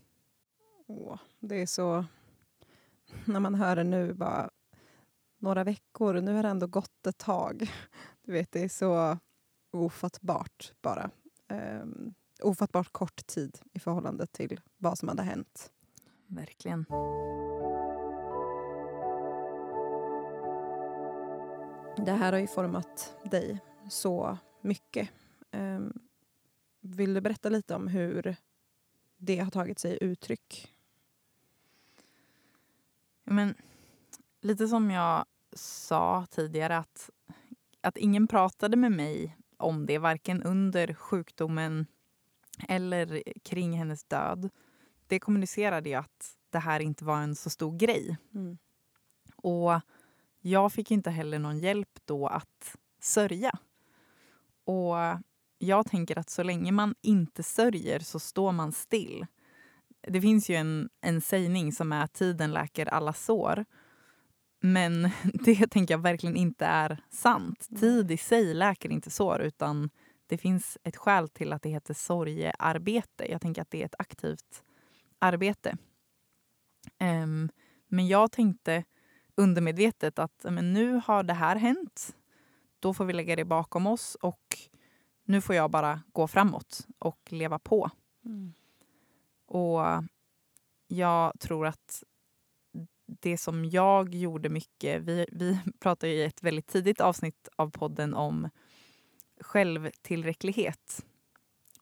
Åh, 0.87 1.19
det 1.41 1.63
är 1.63 1.67
så... 1.67 2.05
När 3.25 3.41
man 3.41 3.55
hör 3.55 3.77
det 3.77 3.85
nu, 3.85 4.15
bara 4.15 4.51
några 5.43 5.65
veckor, 5.65 6.21
nu 6.21 6.35
har 6.35 6.43
det 6.43 6.49
ändå 6.49 6.67
gått 6.67 7.07
ett 7.07 7.19
tag. 7.19 7.71
Du 8.23 8.33
vet, 8.33 8.53
det 8.53 8.65
är 8.65 8.69
så 8.69 9.19
ofattbart 9.71 10.73
bara. 10.83 11.11
Um, 11.49 12.15
ofattbart 12.43 12.93
kort 12.93 13.27
tid 13.27 13.59
i 13.73 13.81
förhållande 13.81 14.27
till 14.27 14.61
vad 14.77 14.99
som 14.99 15.09
hade 15.09 15.23
hänt. 15.23 15.73
Verkligen. 16.27 16.87
Det 22.07 22.13
här 22.13 22.33
har 22.33 22.39
ju 22.39 22.47
format 22.47 23.17
dig 23.25 23.61
så 23.91 24.39
mycket. 24.61 25.11
Um, 25.53 25.93
vill 26.81 27.15
du 27.15 27.21
berätta 27.21 27.49
lite 27.49 27.75
om 27.75 27.89
hur 27.89 28.37
det 29.17 29.39
har 29.39 29.51
tagit 29.51 29.79
sig 29.79 29.99
uttryck? 30.01 30.75
Men, 33.25 33.55
lite 34.41 34.69
som 34.69 34.91
jag 34.91 35.25
sa 35.53 36.27
tidigare, 36.31 36.79
att, 36.79 37.11
att 37.81 37.97
ingen 37.97 38.29
pratade 38.29 38.77
med 38.77 38.93
mig 38.93 39.37
om 39.57 39.87
det, 39.87 39.99
varken 39.99 40.43
under 40.43 40.95
sjukdomen 40.95 41.87
eller 42.69 43.23
kring 43.43 43.73
hennes 43.73 44.05
död. 44.05 44.51
Det 45.07 45.21
kommunicerade 45.21 45.89
ju 45.89 45.95
att 45.95 46.37
det 46.51 46.59
här 46.59 46.81
inte 46.81 47.05
var 47.05 47.21
en 47.21 47.35
så 47.35 47.51
stor 47.51 47.79
grej. 47.79 48.17
Mm. 48.35 48.59
Och 49.37 49.81
jag 50.41 50.73
fick 50.73 50.91
inte 50.91 51.11
heller 51.11 51.39
någon 51.39 51.59
hjälp 51.59 51.99
då 52.05 52.27
att 52.27 52.77
sörja. 53.01 53.59
Och 54.65 54.97
jag 55.59 55.87
tänker 55.87 56.19
att 56.19 56.31
så 56.31 56.43
länge 56.43 56.73
man 56.73 56.95
inte 57.03 57.43
sörjer 57.43 57.99
så 57.99 58.19
står 58.19 58.53
man 58.53 58.73
still. 58.73 59.27
Det 60.01 60.21
finns 60.21 60.51
ju 60.51 60.55
en, 60.55 60.89
en 61.01 61.21
sägning 61.21 61.73
som 61.73 61.93
är 61.93 62.07
tiden 62.07 62.53
läker 62.53 62.87
alla 62.87 63.13
sår. 63.13 63.65
Men 64.65 65.11
det 65.45 65.67
tänker 65.67 65.95
jag 65.95 65.99
verkligen 66.03 66.37
inte 66.37 66.67
är 66.67 67.03
sant. 67.11 67.69
Tid 67.81 68.11
i 68.11 68.17
sig 68.17 68.55
läker 68.55 68.93
inte 68.93 69.11
sår 69.11 69.41
utan 69.41 69.91
det 70.27 70.39
finns 70.39 70.79
ett 70.83 70.97
skäl 70.97 71.29
till 71.29 71.53
att 71.53 71.63
det 71.63 71.69
heter 71.69 71.95
sorgearbete. 71.95 73.31
Jag 73.31 73.41
tänker 73.41 73.63
att 73.63 73.71
det 73.71 73.83
är 73.83 73.87
ett 73.87 73.95
aktivt 73.99 74.63
arbete. 75.19 75.77
Um, 77.01 77.51
men 77.89 78.09
jag 78.09 78.33
tänkte 78.33 78.85
undermedvetet 79.35 80.19
att 80.19 80.47
men 80.51 80.73
nu 80.73 81.01
har 81.05 81.23
det 81.23 81.35
här 81.35 81.57
hänt. 81.57 82.17
Då 82.81 82.95
får 82.95 83.05
vi 83.05 83.13
lägga 83.13 83.37
det 83.37 83.45
bakom 83.45 83.87
oss 83.87 84.15
och 84.15 84.57
nu 85.25 85.41
får 85.41 85.55
jag 85.55 85.71
bara 85.71 86.03
gå 86.13 86.29
framåt 86.29 86.87
och 86.99 87.19
leva 87.31 87.59
på. 87.59 87.91
Mm. 88.25 88.53
Och 89.47 89.81
jag 90.87 91.41
tror 91.41 91.67
att 91.67 92.03
det 93.21 93.39
som 93.39 93.65
jag 93.65 94.15
gjorde 94.15 94.49
mycket... 94.49 95.03
Vi, 95.03 95.27
vi 95.33 95.59
pratade 95.81 96.13
i 96.13 96.25
ett 96.25 96.43
väldigt 96.43 96.67
tidigt 96.67 97.01
avsnitt 97.01 97.49
av 97.57 97.71
podden 97.71 98.15
om 98.15 98.49
självtillräcklighet. 99.41 101.05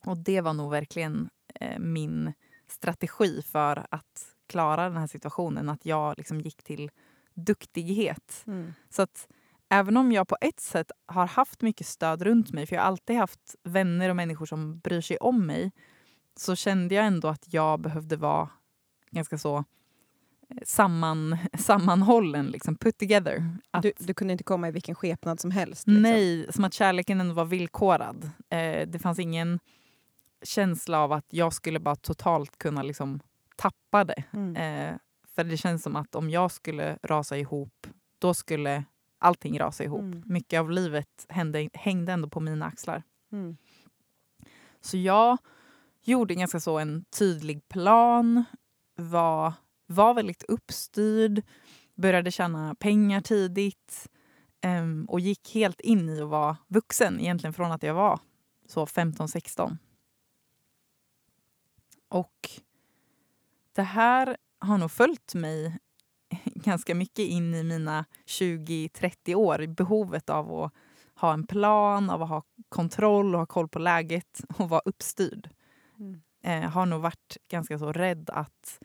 Och 0.05 0.17
det 0.17 0.41
var 0.41 0.53
nog 0.53 0.71
verkligen 0.71 1.29
eh, 1.55 1.79
min 1.79 2.33
strategi 2.67 3.41
för 3.41 3.85
att 3.91 4.35
klara 4.47 4.83
den 4.83 4.97
här 4.97 5.07
situationen. 5.07 5.69
Att 5.69 5.85
jag 5.85 6.17
liksom 6.17 6.41
gick 6.41 6.63
till 6.63 6.91
duktighet. 7.33 8.43
Mm. 8.47 8.73
Så 8.89 9.01
att 9.01 9.27
även 9.69 9.97
om 9.97 10.11
jag 10.11 10.27
på 10.27 10.37
ett 10.41 10.59
sätt 10.59 10.91
har 11.05 11.27
haft 11.27 11.61
mycket 11.61 11.87
stöd 11.87 12.21
runt 12.21 12.51
mig, 12.51 12.65
för 12.65 12.75
jag 12.75 12.83
har 12.83 12.87
alltid 12.87 13.15
haft 13.17 13.55
vänner 13.63 14.09
och 14.09 14.15
människor 14.15 14.45
som 14.45 14.79
bryr 14.79 15.01
sig 15.01 15.17
om 15.17 15.45
mig, 15.45 15.71
så 16.35 16.55
kände 16.55 16.95
jag 16.95 17.05
ändå 17.05 17.27
att 17.27 17.53
jag 17.53 17.79
behövde 17.79 18.15
vara 18.15 18.49
ganska 19.11 19.37
så 19.37 19.63
samman, 20.63 21.37
sammanhållen, 21.53 22.47
liksom, 22.47 22.75
put 22.75 22.97
together. 22.97 23.57
Att, 23.71 23.83
du, 23.83 23.91
du, 23.97 24.13
kunde 24.13 24.31
inte 24.31 24.43
komma 24.43 24.67
i 24.67 24.71
vilken 24.71 24.95
skepnad 24.95 25.39
som 25.39 25.51
helst? 25.51 25.87
Liksom. 25.87 26.01
Nej, 26.01 26.47
som 26.49 26.63
att 26.63 26.73
kärleken 26.73 27.21
ändå 27.21 27.33
var 27.33 27.45
villkorad. 27.45 28.29
Eh, 28.49 28.87
det 28.87 28.99
fanns 29.01 29.19
ingen 29.19 29.59
känsla 30.43 30.99
av 30.99 31.11
att 31.11 31.25
jag 31.29 31.53
skulle 31.53 31.79
bara 31.79 31.95
totalt 31.95 32.57
kunna 32.57 32.83
liksom 32.83 33.19
tappa 33.55 34.03
det. 34.03 34.23
Mm. 34.33 34.55
Eh, 34.55 34.95
för 35.35 35.43
det 35.43 35.57
känns 35.57 35.83
som 35.83 35.95
att 35.95 36.15
om 36.15 36.29
jag 36.29 36.51
skulle 36.51 36.97
rasa 37.03 37.37
ihop, 37.37 37.87
då 38.19 38.33
skulle 38.33 38.83
allting 39.19 39.59
rasa 39.59 39.83
ihop. 39.83 40.01
Mm. 40.01 40.23
Mycket 40.25 40.59
av 40.59 40.71
livet 40.71 41.25
hände, 41.29 41.69
hängde 41.73 42.11
ändå 42.11 42.29
på 42.29 42.39
mina 42.39 42.65
axlar. 42.65 43.03
Mm. 43.31 43.57
Så 44.81 44.97
jag 44.97 45.37
gjorde 46.03 46.35
ganska 46.35 46.59
så 46.59 46.79
en 46.79 47.05
tydlig 47.19 47.67
plan, 47.67 48.43
var, 48.95 49.53
var 49.91 50.13
väldigt 50.13 50.43
uppstyrd, 50.43 51.41
började 51.95 52.31
tjäna 52.31 52.75
pengar 52.75 53.21
tidigt 53.21 54.07
um, 54.65 55.05
och 55.05 55.19
gick 55.19 55.55
helt 55.55 55.81
in 55.81 56.09
i 56.09 56.21
att 56.21 56.29
vara 56.29 56.57
vuxen 56.67 57.19
egentligen 57.19 57.53
från 57.53 57.71
att 57.71 57.83
jag 57.83 57.93
var 57.93 58.19
så 58.67 58.85
15-16. 58.85 59.77
Och 62.09 62.49
det 63.75 63.81
här 63.81 64.37
har 64.59 64.77
nog 64.77 64.91
följt 64.91 65.33
mig 65.35 65.79
ganska 66.45 66.95
mycket 66.95 67.25
in 67.25 67.55
i 67.55 67.63
mina 67.63 68.05
20-30 68.25 69.35
år. 69.35 69.67
Behovet 69.67 70.29
av 70.29 70.53
att 70.53 70.73
ha 71.15 71.33
en 71.33 71.47
plan, 71.47 72.09
av 72.09 72.23
att 72.23 72.29
ha 72.29 72.43
kontroll 72.69 73.35
och 73.35 73.39
ha 73.39 73.45
koll 73.45 73.67
på 73.67 73.79
läget 73.79 74.41
och 74.57 74.69
vara 74.69 74.81
uppstyrd. 74.85 75.49
Mm. 75.99 76.21
Eh, 76.43 76.69
har 76.69 76.85
nog 76.85 77.01
varit 77.01 77.37
ganska 77.47 77.79
så 77.79 77.91
rädd 77.91 78.29
att 78.29 78.79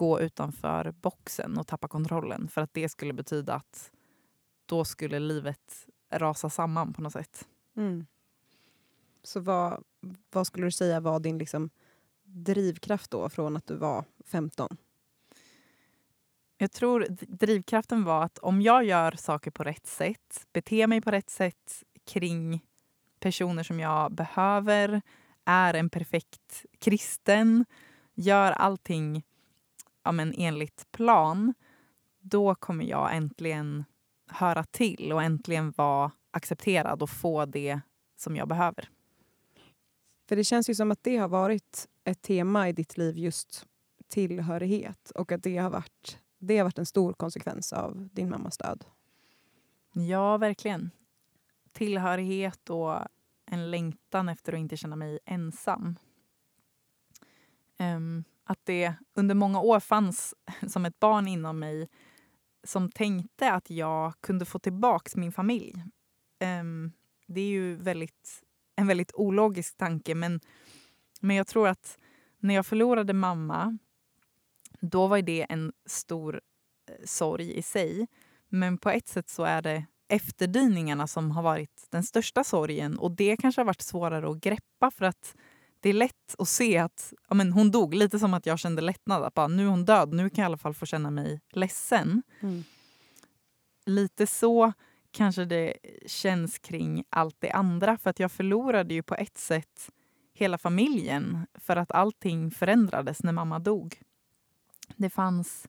gå 0.00 0.20
utanför 0.20 0.90
boxen 0.90 1.58
och 1.58 1.66
tappa 1.66 1.88
kontrollen 1.88 2.48
för 2.48 2.60
att 2.60 2.74
det 2.74 2.88
skulle 2.88 3.12
betyda 3.12 3.54
att 3.54 3.92
då 4.66 4.84
skulle 4.84 5.18
livet 5.18 5.86
rasa 6.10 6.50
samman 6.50 6.92
på 6.92 7.02
något 7.02 7.12
sätt. 7.12 7.48
Mm. 7.76 8.06
Så 9.22 9.40
vad, 9.40 9.84
vad 10.30 10.46
skulle 10.46 10.66
du 10.66 10.70
säga 10.70 11.00
var 11.00 11.20
din 11.20 11.38
liksom 11.38 11.70
drivkraft 12.22 13.10
då 13.10 13.28
från 13.28 13.56
att 13.56 13.66
du 13.66 13.76
var 13.76 14.04
15? 14.26 14.76
Jag 16.58 16.72
tror 16.72 17.06
drivkraften 17.18 18.04
var 18.04 18.24
att 18.24 18.38
om 18.38 18.62
jag 18.62 18.84
gör 18.84 19.12
saker 19.12 19.50
på 19.50 19.64
rätt 19.64 19.86
sätt, 19.86 20.46
beter 20.52 20.86
mig 20.86 21.00
på 21.00 21.10
rätt 21.10 21.30
sätt 21.30 21.84
kring 22.06 22.60
personer 23.18 23.62
som 23.62 23.80
jag 23.80 24.12
behöver, 24.12 25.02
är 25.44 25.74
en 25.74 25.90
perfekt 25.90 26.66
kristen, 26.78 27.64
gör 28.14 28.52
allting 28.52 29.22
ja, 30.02 30.12
men 30.12 30.34
enligt 30.36 30.92
plan, 30.92 31.54
då 32.20 32.54
kommer 32.54 32.84
jag 32.84 33.16
äntligen 33.16 33.84
höra 34.26 34.64
till 34.64 35.12
och 35.12 35.22
äntligen 35.22 35.72
vara 35.76 36.12
accepterad 36.30 37.02
och 37.02 37.10
få 37.10 37.44
det 37.44 37.80
som 38.16 38.36
jag 38.36 38.48
behöver. 38.48 38.88
För 40.28 40.36
det 40.36 40.44
känns 40.44 40.70
ju 40.70 40.74
som 40.74 40.90
att 40.90 41.02
det 41.02 41.16
har 41.16 41.28
varit 41.28 41.88
ett 42.04 42.22
tema 42.22 42.68
i 42.68 42.72
ditt 42.72 42.98
liv, 42.98 43.18
just 43.18 43.66
tillhörighet. 44.08 45.10
Och 45.10 45.32
att 45.32 45.42
det 45.42 45.56
har 45.56 45.70
varit, 45.70 46.18
det 46.38 46.56
har 46.58 46.64
varit 46.64 46.78
en 46.78 46.86
stor 46.86 47.12
konsekvens 47.12 47.72
av 47.72 48.08
din 48.12 48.30
mammas 48.30 48.58
död. 48.58 48.84
Ja, 49.92 50.36
verkligen. 50.36 50.90
Tillhörighet 51.72 52.70
och 52.70 52.98
en 53.46 53.70
längtan 53.70 54.28
efter 54.28 54.52
att 54.52 54.58
inte 54.58 54.76
känna 54.76 54.96
mig 54.96 55.18
ensam. 55.24 55.98
Um, 57.78 58.24
att 58.50 58.60
det 58.64 58.94
under 59.14 59.34
många 59.34 59.60
år 59.60 59.80
fanns 59.80 60.34
som 60.68 60.84
ett 60.84 61.00
barn 61.00 61.28
inom 61.28 61.58
mig 61.58 61.88
som 62.64 62.90
tänkte 62.90 63.52
att 63.52 63.70
jag 63.70 64.14
kunde 64.20 64.44
få 64.44 64.58
tillbaka 64.58 65.10
min 65.14 65.32
familj. 65.32 65.84
Um, 66.60 66.92
det 67.26 67.40
är 67.40 67.48
ju 67.48 67.76
väldigt, 67.76 68.42
en 68.76 68.86
väldigt 68.86 69.12
ologisk 69.14 69.76
tanke 69.76 70.14
men, 70.14 70.40
men 71.20 71.36
jag 71.36 71.46
tror 71.46 71.68
att 71.68 71.98
när 72.38 72.54
jag 72.54 72.66
förlorade 72.66 73.12
mamma 73.12 73.78
då 74.80 75.06
var 75.06 75.22
det 75.22 75.46
en 75.48 75.72
stor 75.86 76.40
eh, 76.88 76.94
sorg 77.04 77.58
i 77.58 77.62
sig. 77.62 78.06
Men 78.48 78.78
på 78.78 78.90
ett 78.90 79.08
sätt 79.08 79.28
så 79.28 79.44
är 79.44 79.62
det 79.62 79.86
efterdyningarna 80.08 81.06
som 81.06 81.30
har 81.30 81.42
varit 81.42 81.86
den 81.90 82.02
största 82.02 82.44
sorgen 82.44 82.98
och 82.98 83.10
det 83.10 83.36
kanske 83.36 83.60
har 83.60 83.66
varit 83.66 83.82
svårare 83.82 84.30
att 84.30 84.40
greppa 84.40 84.90
för 84.90 85.04
att 85.04 85.34
det 85.80 85.88
är 85.88 85.94
lätt 85.94 86.34
att 86.38 86.48
se 86.48 86.78
att 86.78 87.12
ja, 87.28 87.34
men 87.34 87.52
hon 87.52 87.70
dog. 87.70 87.94
Lite 87.94 88.18
som 88.18 88.34
att 88.34 88.46
jag 88.46 88.58
kände 88.58 88.82
lättnad. 88.82 89.22
Att 89.22 89.34
bara, 89.34 89.48
nu 89.48 89.64
är 89.64 89.68
hon 89.68 89.84
död, 89.84 90.12
nu 90.12 90.30
kan 90.30 90.42
jag 90.42 90.46
i 90.46 90.50
alla 90.50 90.56
fall 90.56 90.74
få 90.74 90.86
känna 90.86 91.10
mig 91.10 91.40
ledsen. 91.52 92.22
Mm. 92.40 92.64
Lite 93.86 94.26
så 94.26 94.72
kanske 95.10 95.44
det 95.44 95.74
känns 96.06 96.58
kring 96.58 97.04
allt 97.10 97.36
det 97.38 97.50
andra. 97.50 97.98
För 97.98 98.10
att 98.10 98.20
jag 98.20 98.32
förlorade 98.32 98.94
ju 98.94 99.02
på 99.02 99.14
ett 99.14 99.38
sätt 99.38 99.90
hela 100.34 100.58
familjen 100.58 101.46
för 101.54 101.76
att 101.76 101.92
allting 101.92 102.50
förändrades 102.50 103.22
när 103.22 103.32
mamma 103.32 103.58
dog. 103.58 104.02
Det 104.96 105.10
fanns 105.10 105.68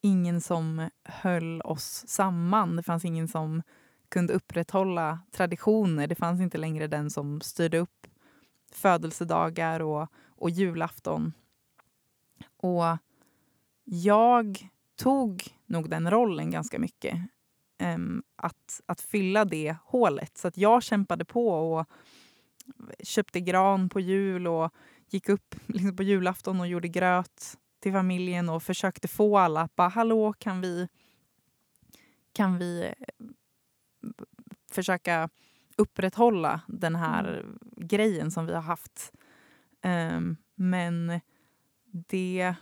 ingen 0.00 0.40
som 0.40 0.90
höll 1.04 1.60
oss 1.60 2.04
samman. 2.06 2.76
Det 2.76 2.82
fanns 2.82 3.04
ingen 3.04 3.28
som 3.28 3.62
kunde 4.08 4.32
upprätthålla 4.32 5.18
traditioner. 5.32 6.06
Det 6.06 6.14
fanns 6.14 6.40
inte 6.40 6.58
längre 6.58 6.86
den 6.86 7.10
som 7.10 7.40
styrde 7.40 7.78
upp 7.78 8.06
födelsedagar 8.76 9.80
och, 9.80 10.08
och 10.26 10.50
julafton. 10.50 11.32
Och 12.56 12.98
jag 13.84 14.68
tog 14.96 15.42
nog 15.66 15.90
den 15.90 16.10
rollen 16.10 16.50
ganska 16.50 16.78
mycket. 16.78 17.18
Um, 17.78 18.22
att, 18.36 18.80
att 18.86 19.00
fylla 19.00 19.44
det 19.44 19.76
hålet. 19.84 20.38
Så 20.38 20.48
att 20.48 20.56
jag 20.56 20.82
kämpade 20.82 21.24
på 21.24 21.48
och 21.48 21.88
köpte 23.02 23.40
gran 23.40 23.88
på 23.88 24.00
jul 24.00 24.46
och 24.46 24.70
gick 25.10 25.28
upp 25.28 25.54
liksom 25.66 25.96
på 25.96 26.02
julafton 26.02 26.60
och 26.60 26.66
gjorde 26.66 26.88
gröt 26.88 27.58
till 27.80 27.92
familjen 27.92 28.48
och 28.48 28.62
försökte 28.62 29.08
få 29.08 29.38
alla 29.38 29.60
att 29.60 29.76
bara 29.76 29.88
hallå 29.88 30.32
kan 30.32 30.60
vi 30.60 30.88
kan 32.32 32.58
vi 32.58 32.84
eh, 32.84 32.92
försöka 34.70 35.28
upprätthålla 35.76 36.60
den 36.68 36.96
här 36.96 37.24
mm. 37.24 37.58
grejen 37.76 38.30
som 38.30 38.46
vi 38.46 38.54
har 38.54 38.62
haft. 38.62 39.12
Um, 39.84 40.36
men 40.54 41.20
det, 42.08 42.54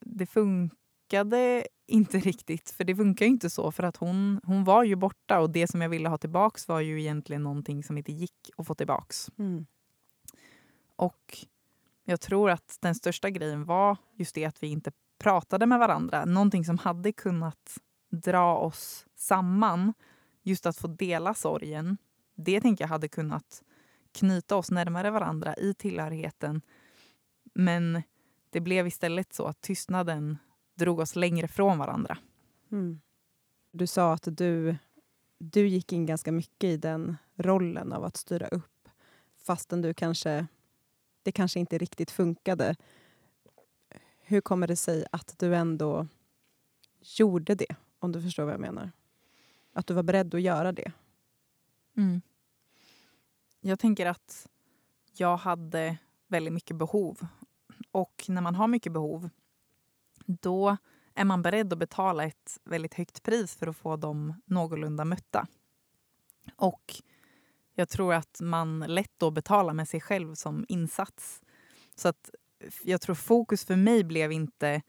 det 0.00 0.26
funkade 0.26 1.66
inte 1.86 2.18
riktigt. 2.18 2.70
För 2.70 2.84
det 2.84 2.96
funkar 2.96 3.26
inte 3.26 3.50
så. 3.50 3.72
För 3.72 3.82
att 3.82 3.96
hon, 3.96 4.40
hon 4.44 4.64
var 4.64 4.84
ju 4.84 4.96
borta 4.96 5.40
och 5.40 5.50
det 5.50 5.66
som 5.66 5.82
jag 5.82 5.88
ville 5.88 6.08
ha 6.08 6.18
tillbaks 6.18 6.68
var 6.68 6.80
ju 6.80 7.00
egentligen 7.00 7.42
någonting 7.42 7.82
som 7.82 7.98
inte 7.98 8.12
gick 8.12 8.50
att 8.56 8.66
få 8.66 8.74
tillbaks. 8.74 9.30
Mm. 9.38 9.66
Och 10.96 11.38
jag 12.04 12.20
tror 12.20 12.50
att 12.50 12.78
den 12.80 12.94
största 12.94 13.30
grejen 13.30 13.64
var 13.64 13.96
just 14.14 14.34
det 14.34 14.44
att 14.44 14.62
vi 14.62 14.66
inte 14.66 14.92
pratade 15.18 15.66
med 15.66 15.78
varandra. 15.78 16.24
Någonting 16.24 16.64
som 16.64 16.78
hade 16.78 17.12
kunnat 17.12 17.78
dra 18.10 18.56
oss 18.56 19.06
samman. 19.14 19.94
Just 20.42 20.66
att 20.66 20.76
få 20.76 20.86
dela 20.86 21.34
sorgen 21.34 21.96
det 22.44 22.60
tänker 22.60 22.84
jag 22.84 22.88
hade 22.88 23.08
kunnat 23.08 23.62
knyta 24.12 24.56
oss 24.56 24.70
närmare 24.70 25.10
varandra 25.10 25.54
i 25.56 25.74
tillhörigheten. 25.74 26.62
Men 27.54 28.02
det 28.50 28.60
blev 28.60 28.86
istället 28.86 29.32
så 29.32 29.46
att 29.46 29.60
tystnaden 29.60 30.38
drog 30.74 30.98
oss 30.98 31.16
längre 31.16 31.48
från 31.48 31.78
varandra. 31.78 32.18
Mm. 32.72 33.00
Du 33.70 33.86
sa 33.86 34.12
att 34.12 34.28
du, 34.30 34.76
du 35.38 35.66
gick 35.66 35.92
in 35.92 36.06
ganska 36.06 36.32
mycket 36.32 36.68
i 36.68 36.76
den 36.76 37.16
rollen 37.36 37.92
av 37.92 38.04
att 38.04 38.16
styra 38.16 38.48
upp 38.48 38.72
fastän 39.42 39.82
du 39.82 39.94
kanske, 39.94 40.46
det 41.22 41.32
kanske 41.32 41.60
inte 41.60 41.78
riktigt 41.78 42.10
funkade. 42.10 42.76
Hur 44.18 44.40
kommer 44.40 44.66
det 44.66 44.76
sig 44.76 45.06
att 45.12 45.34
du 45.38 45.56
ändå 45.56 46.06
gjorde 47.00 47.54
det? 47.54 47.76
Om 47.98 48.12
du 48.12 48.22
förstår 48.22 48.44
vad 48.44 48.52
jag 48.52 48.60
menar. 48.60 48.90
Att 49.72 49.86
du 49.86 49.94
var 49.94 50.02
beredd 50.02 50.34
att 50.34 50.42
göra 50.42 50.72
det. 50.72 50.92
Mm. 51.96 52.20
Jag 53.64 53.78
tänker 53.78 54.06
att 54.06 54.46
jag 55.12 55.36
hade 55.36 55.98
väldigt 56.28 56.52
mycket 56.52 56.76
behov. 56.76 57.26
Och 57.90 58.24
när 58.28 58.42
man 58.42 58.54
har 58.54 58.68
mycket 58.68 58.92
behov 58.92 59.30
då 60.26 60.76
är 61.14 61.24
man 61.24 61.42
beredd 61.42 61.72
att 61.72 61.78
betala 61.78 62.24
ett 62.24 62.60
väldigt 62.64 62.94
högt 62.94 63.22
pris 63.22 63.56
för 63.56 63.66
att 63.66 63.76
få 63.76 63.96
dem 63.96 64.42
någorlunda 64.44 65.04
mötta. 65.04 65.46
Och 66.56 66.94
jag 67.74 67.88
tror 67.88 68.14
att 68.14 68.40
man 68.40 68.80
lätt 68.80 69.12
då 69.16 69.30
betalar 69.30 69.74
med 69.74 69.88
sig 69.88 70.00
själv 70.00 70.34
som 70.34 70.64
insats. 70.68 71.42
Så 71.94 72.08
att 72.08 72.30
jag 72.82 73.00
tror 73.00 73.14
fokus 73.14 73.64
för 73.64 73.76
mig 73.76 74.04
blev 74.04 74.32
inte 74.32 74.82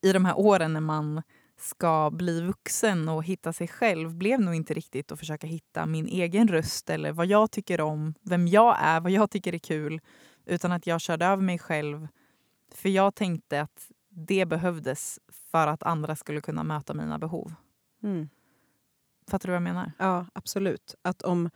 i 0.00 0.12
de 0.12 0.24
här 0.24 0.38
åren 0.38 0.72
när 0.72 0.80
man 0.80 1.22
ska 1.64 2.10
bli 2.10 2.40
vuxen 2.40 3.08
och 3.08 3.24
hitta 3.24 3.52
sig 3.52 3.68
själv 3.68 4.14
blev 4.14 4.40
nog 4.40 4.54
inte 4.54 4.74
riktigt 4.74 5.12
att 5.12 5.18
försöka 5.18 5.46
hitta 5.46 5.86
min 5.86 6.06
egen 6.06 6.48
röst 6.48 6.90
eller 6.90 7.12
vad 7.12 7.26
jag 7.26 7.50
tycker 7.50 7.80
om, 7.80 8.14
vem 8.22 8.48
jag 8.48 8.76
är, 8.80 9.00
vad 9.00 9.10
jag 9.10 9.30
tycker 9.30 9.54
är 9.54 9.58
kul. 9.58 10.00
Utan 10.46 10.72
att 10.72 10.86
jag 10.86 11.00
körde 11.00 11.26
över 11.26 11.42
mig 11.42 11.58
själv. 11.58 12.08
För 12.74 12.88
jag 12.88 13.14
tänkte 13.14 13.60
att 13.60 13.90
det 14.08 14.46
behövdes 14.46 15.20
för 15.50 15.66
att 15.66 15.82
andra 15.82 16.16
skulle 16.16 16.40
kunna 16.40 16.64
möta 16.64 16.94
mina 16.94 17.18
behov. 17.18 17.54
Mm. 18.02 18.28
Fattar 19.30 19.48
du 19.48 19.50
vad 19.50 19.56
jag 19.56 19.62
menar? 19.62 19.92
Ja, 19.98 20.26
absolut. 20.32 20.94
Att 21.02 21.22
om, 21.22 21.50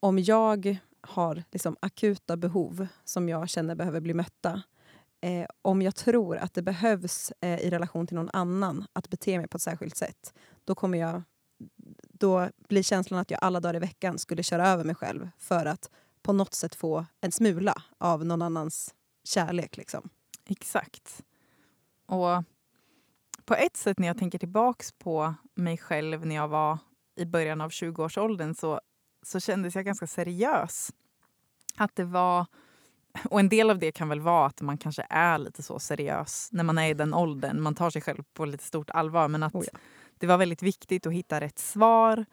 om 0.00 0.18
jag 0.18 0.76
har 1.00 1.42
liksom 1.52 1.76
akuta 1.80 2.36
behov 2.36 2.86
som 3.04 3.28
jag 3.28 3.48
känner 3.48 3.74
behöver 3.74 4.00
bli 4.00 4.14
mötta 4.14 4.62
eh, 5.22 5.46
om 5.62 5.82
jag 5.82 5.94
tror 5.94 6.36
att 6.36 6.54
det 6.54 6.62
behövs 6.62 7.32
eh, 7.40 7.60
i 7.60 7.70
relation 7.70 8.06
till 8.06 8.16
någon 8.16 8.30
annan 8.32 8.86
att 8.92 9.08
bete 9.08 9.38
mig 9.38 9.48
på 9.48 9.56
ett 9.56 9.62
särskilt 9.62 9.96
sätt, 9.96 10.34
då 10.64 10.74
kommer 10.74 10.98
jag 10.98 11.22
då 12.12 12.48
blir 12.68 12.82
känslan 12.82 13.20
att 13.20 13.30
jag 13.30 13.38
alla 13.42 13.60
dagar 13.60 13.76
i 13.76 13.78
veckan 13.78 14.18
skulle 14.18 14.42
köra 14.42 14.68
över 14.68 14.84
mig 14.84 14.94
själv 14.94 15.30
för 15.38 15.66
att 15.66 15.90
på 16.22 16.32
något 16.32 16.54
sätt 16.54 16.74
få 16.74 17.06
en 17.20 17.32
smula 17.32 17.82
av 17.98 18.24
någon 18.24 18.42
annans 18.42 18.94
kärlek. 19.24 19.76
Liksom. 19.76 20.08
Exakt. 20.44 21.22
Och 22.06 22.44
på 23.44 23.54
ett 23.54 23.76
sätt 23.76 23.98
när 23.98 24.06
jag 24.06 24.18
tänker 24.18 24.38
tillbaks 24.38 24.92
på 24.92 25.34
mig 25.54 25.78
själv 25.78 26.26
när 26.26 26.34
jag 26.34 26.48
var 26.48 26.78
i 27.16 27.24
början 27.24 27.60
av 27.60 27.70
20-årsåldern 27.70 28.54
så, 28.54 28.80
så 29.22 29.40
kändes 29.40 29.74
jag 29.74 29.84
ganska 29.84 30.06
seriös. 30.06 30.92
Att 31.76 31.96
det 31.96 32.04
var 32.04 32.46
och 33.24 33.40
en 33.40 33.48
del 33.48 33.70
av 33.70 33.78
det 33.78 33.92
kan 33.92 34.08
väl 34.08 34.20
vara 34.20 34.46
att 34.46 34.60
man 34.60 34.78
kanske 34.78 35.06
är 35.10 35.38
lite 35.38 35.62
så 35.62 35.78
seriös 35.78 36.48
när 36.52 36.64
man 36.64 36.78
är 36.78 36.90
i 36.90 36.94
den 36.94 37.14
åldern. 37.14 37.60
Man 37.60 37.74
tar 37.74 37.90
sig 37.90 38.02
själv 38.02 38.22
på 38.34 38.44
lite 38.44 38.64
stort 38.64 38.90
allvar. 38.90 39.28
Men 39.28 39.42
att 39.42 39.54
oh 39.54 39.64
ja. 39.72 39.78
det 40.18 40.26
var 40.26 40.38
väldigt 40.38 40.62
viktigt 40.62 41.06
att 41.06 41.12
hitta 41.12 41.40
rätt 41.40 41.58
svar. 41.58 42.24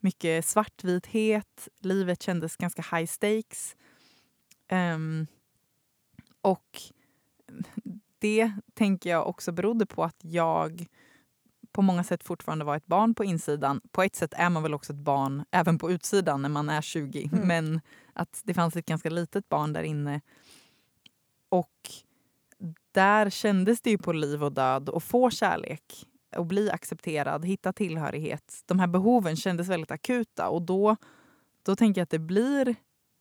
Mycket 0.00 0.46
svartvithet. 0.46 1.68
Livet 1.80 2.22
kändes 2.22 2.56
ganska 2.56 2.96
high 2.96 3.06
stakes. 3.06 3.76
Um, 4.70 5.26
och 6.40 6.82
det 8.18 8.52
tänker 8.74 9.10
jag 9.10 9.28
också 9.28 9.52
berodde 9.52 9.86
på 9.86 10.04
att 10.04 10.18
jag 10.20 10.86
på 11.76 11.82
många 11.82 12.04
sätt 12.04 12.24
fortfarande 12.24 12.64
var 12.64 12.76
ett 12.76 12.86
barn 12.86 13.14
på 13.14 13.24
insidan. 13.24 13.80
På 13.92 14.02
ett 14.02 14.16
sätt 14.16 14.34
är 14.36 14.50
man 14.50 14.62
väl 14.62 14.74
också 14.74 14.92
ett 14.92 14.98
barn 14.98 15.44
även 15.50 15.78
på 15.78 15.90
utsidan 15.90 16.42
när 16.42 16.48
man 16.48 16.68
är 16.68 16.80
20. 16.80 17.30
Mm. 17.32 17.48
Men 17.48 17.80
att 18.12 18.40
det 18.44 18.54
fanns 18.54 18.76
ett 18.76 18.86
ganska 18.86 19.10
litet 19.10 19.48
barn 19.48 19.72
där 19.72 19.82
inne. 19.82 20.20
Och 21.48 21.90
där 22.92 23.30
kändes 23.30 23.80
det 23.80 23.90
ju 23.90 23.98
på 23.98 24.12
liv 24.12 24.44
och 24.44 24.52
död 24.52 24.90
att 24.90 25.04
få 25.04 25.30
kärlek 25.30 26.06
och 26.36 26.46
bli 26.46 26.70
accepterad, 26.70 27.44
hitta 27.44 27.72
tillhörighet. 27.72 28.62
De 28.66 28.80
här 28.80 28.86
behoven 28.86 29.36
kändes 29.36 29.68
väldigt 29.68 29.90
akuta 29.90 30.48
och 30.48 30.62
då, 30.62 30.96
då 31.62 31.76
tänker 31.76 32.00
jag 32.00 32.04
att 32.04 32.10
det 32.10 32.18
blir 32.18 32.74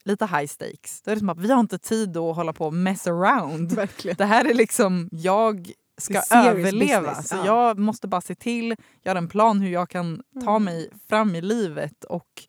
lite 0.05 0.25
high 0.25 0.47
stakes. 0.47 1.01
Då 1.01 1.11
är 1.11 1.15
det 1.15 1.19
som 1.19 1.29
att 1.29 1.39
vi 1.39 1.51
har 1.51 1.59
inte 1.59 1.77
tid 1.77 2.17
att 2.17 2.35
hålla 2.35 2.53
på 2.53 2.65
och 2.65 2.73
mess 2.73 3.07
around. 3.07 3.71
Verkligen. 3.71 4.17
Det 4.17 4.25
här 4.25 4.45
är 4.45 4.53
liksom, 4.53 5.09
jag 5.11 5.71
ska 5.97 6.21
överleva. 6.31 7.09
Business. 7.09 7.27
Så 7.29 7.35
ja. 7.35 7.45
jag 7.45 7.79
måste 7.79 8.07
bara 8.07 8.21
se 8.21 8.35
till, 8.35 8.75
göra 9.03 9.17
en 9.17 9.27
plan 9.27 9.59
hur 9.59 9.69
jag 9.69 9.89
kan 9.89 10.23
ta 10.43 10.49
mm. 10.55 10.63
mig 10.63 10.89
fram 11.09 11.35
i 11.35 11.41
livet 11.41 12.03
och 12.03 12.43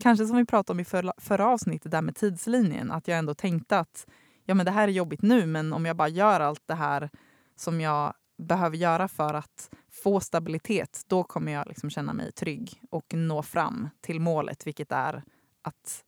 kanske 0.00 0.26
som 0.26 0.36
vi 0.36 0.44
pratade 0.44 0.76
om 0.76 0.80
i 0.80 0.84
förra, 0.84 1.12
förra 1.16 1.46
avsnittet 1.46 1.90
där 1.90 2.02
med 2.02 2.16
tidslinjen, 2.16 2.90
att 2.90 3.08
jag 3.08 3.18
ändå 3.18 3.34
tänkte 3.34 3.78
att 3.78 4.06
ja, 4.44 4.54
men 4.54 4.66
det 4.66 4.72
här 4.72 4.88
är 4.88 4.92
jobbigt 4.92 5.22
nu 5.22 5.46
men 5.46 5.72
om 5.72 5.86
jag 5.86 5.96
bara 5.96 6.08
gör 6.08 6.40
allt 6.40 6.62
det 6.66 6.74
här 6.74 7.10
som 7.56 7.80
jag 7.80 8.14
behöver 8.38 8.76
göra 8.76 9.08
för 9.08 9.34
att 9.34 9.70
få 10.02 10.20
stabilitet, 10.20 11.02
då 11.06 11.24
kommer 11.24 11.52
jag 11.52 11.68
liksom 11.68 11.90
känna 11.90 12.12
mig 12.12 12.32
trygg 12.32 12.80
och 12.90 13.14
nå 13.14 13.42
fram 13.42 13.88
till 14.00 14.20
målet, 14.20 14.66
vilket 14.66 14.92
är 14.92 15.22
att 15.62 16.04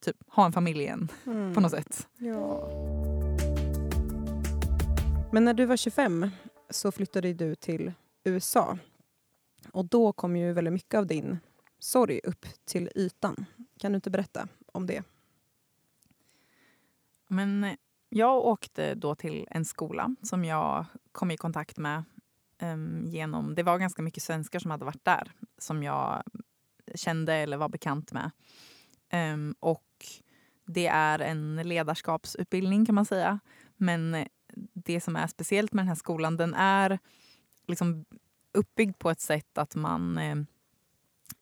typ, 0.00 0.16
ha 0.28 0.46
en 0.46 0.52
familj 0.52 0.80
igen 0.80 1.08
Mm. 1.26 1.54
på 1.54 1.60
något 1.60 1.70
sätt. 1.70 2.08
Ja. 2.18 2.68
Men 5.32 5.44
när 5.44 5.54
du 5.54 5.66
var 5.66 5.76
25 5.76 6.30
så 6.70 6.92
flyttade 6.92 7.32
du 7.32 7.54
till 7.54 7.92
USA. 8.24 8.78
Och 9.72 9.84
då 9.84 10.12
kom 10.12 10.36
ju 10.36 10.52
väldigt 10.52 10.72
mycket 10.72 10.98
av 10.98 11.06
din 11.06 11.38
sorg 11.78 12.20
upp 12.24 12.46
till 12.64 12.90
ytan. 12.94 13.46
Kan 13.78 13.92
du 13.92 13.96
inte 13.96 14.10
berätta 14.10 14.48
om 14.72 14.86
det? 14.86 15.02
Men 17.28 17.64
eh, 17.64 17.74
jag 18.08 18.36
åkte 18.36 18.94
då 18.94 19.14
till 19.14 19.46
en 19.50 19.64
skola 19.64 20.16
som 20.22 20.44
jag 20.44 20.84
kom 21.12 21.30
i 21.30 21.36
kontakt 21.36 21.78
med 21.78 22.04
um, 22.62 23.04
genom... 23.06 23.54
Det 23.54 23.62
var 23.62 23.78
ganska 23.78 24.02
mycket 24.02 24.22
svenskar 24.22 24.58
som 24.58 24.70
hade 24.70 24.84
varit 24.84 25.04
där 25.04 25.32
som 25.58 25.82
jag 25.82 26.22
kände 26.94 27.34
eller 27.34 27.56
var 27.56 27.68
bekant 27.68 28.12
med. 28.12 28.30
Um, 29.12 29.54
och 29.60 30.06
det 30.66 30.86
är 30.86 31.18
en 31.18 31.56
ledarskapsutbildning 31.56 32.86
kan 32.86 32.94
man 32.94 33.04
säga. 33.04 33.40
Men 33.76 34.14
eh, 34.14 34.26
det 34.74 35.00
som 35.00 35.16
är 35.16 35.26
speciellt 35.26 35.72
med 35.72 35.82
den 35.82 35.88
här 35.88 35.94
skolan, 35.94 36.36
den 36.36 36.54
är 36.54 36.98
liksom 37.66 38.04
uppbyggd 38.52 38.98
på 38.98 39.10
ett 39.10 39.20
sätt 39.20 39.58
att 39.58 39.74
man 39.74 40.18
eh, 40.18 40.36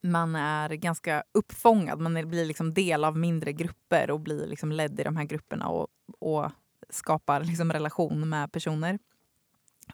man 0.00 0.36
är 0.36 0.68
ganska 0.70 1.24
uppfångad. 1.32 2.00
Man 2.00 2.16
är- 2.16 2.24
blir 2.24 2.44
liksom 2.44 2.74
del 2.74 3.04
av 3.04 3.18
mindre 3.18 3.52
grupper 3.52 4.10
och 4.10 4.20
blir 4.20 4.46
liksom 4.46 4.72
ledd 4.72 5.00
i 5.00 5.02
de 5.02 5.16
här 5.16 5.24
grupperna 5.24 5.68
och, 5.68 5.88
och 6.18 6.50
skapar 6.90 7.44
liksom 7.44 7.72
relation 7.72 8.28
med 8.28 8.52
personer. 8.52 8.98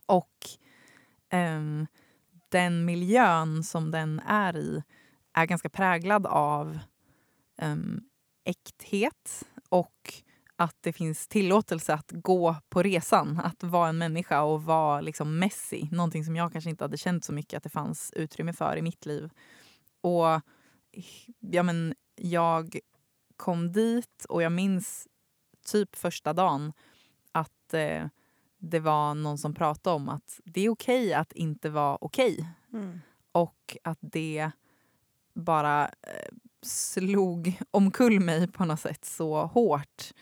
Och 0.07 0.37
ehm, 1.29 1.87
den 2.49 2.85
miljön 2.85 3.65
som 3.65 3.91
den 3.91 4.21
är 4.21 4.57
i 4.57 4.83
är 5.33 5.47
ganska 5.47 5.69
präglad 5.69 6.27
av 6.27 6.79
um, 7.63 8.05
äkthet 8.45 9.49
och 9.69 10.15
att 10.61 10.77
det 10.81 10.93
finns 10.93 11.29
tillåtelse 11.29 11.95
att 11.95 12.11
gå 12.13 12.57
på 12.69 12.83
resan, 12.83 13.41
att 13.45 13.63
vara 13.63 13.89
en 13.89 13.99
människa 13.99 14.43
och 14.43 14.63
vara 14.63 15.01
liksom 15.01 15.39
messy. 15.39 15.89
Någonting 15.91 16.25
som 16.25 16.37
jag 16.37 16.53
kanske 16.53 16.71
inte 16.71 16.85
hade 16.85 16.97
känt 16.97 17.25
så 17.25 17.33
mycket 17.33 17.57
att 17.57 17.63
det 17.63 17.69
fanns 17.69 18.13
utrymme 18.17 18.53
för 18.53 18.77
i 18.77 18.83
mitt 18.83 19.07
liv. 19.07 19.31
Och 20.01 20.41
ja, 21.41 21.63
men, 21.63 21.95
jag 22.17 22.79
kom 23.37 23.73
dit 23.73 24.27
och 24.29 24.43
jag 24.43 24.53
minns 24.53 25.09
typ 25.67 25.97
första 25.97 26.33
dagen 26.33 26.73
att 27.33 27.75
eh, 27.75 28.07
det 28.59 28.81
var 28.81 29.15
någon 29.15 29.39
som 29.39 29.55
pratade 29.55 29.97
om 29.97 30.09
att 30.09 30.41
det 30.45 30.61
är 30.61 30.69
okej 30.69 31.15
att 31.15 31.33
inte 31.33 31.71
vara 31.71 31.99
okej. 32.01 32.49
Och 33.33 33.77
att 33.85 33.99
det 34.01 34.51
bara 35.35 35.85
eh, 35.85 36.35
slog 36.63 37.59
omkull 37.71 38.21
mig 38.21 38.49
på 38.49 38.65
något 38.65 38.81
sätt 38.81 39.05
så 39.05 39.47
hårt. 39.47 40.13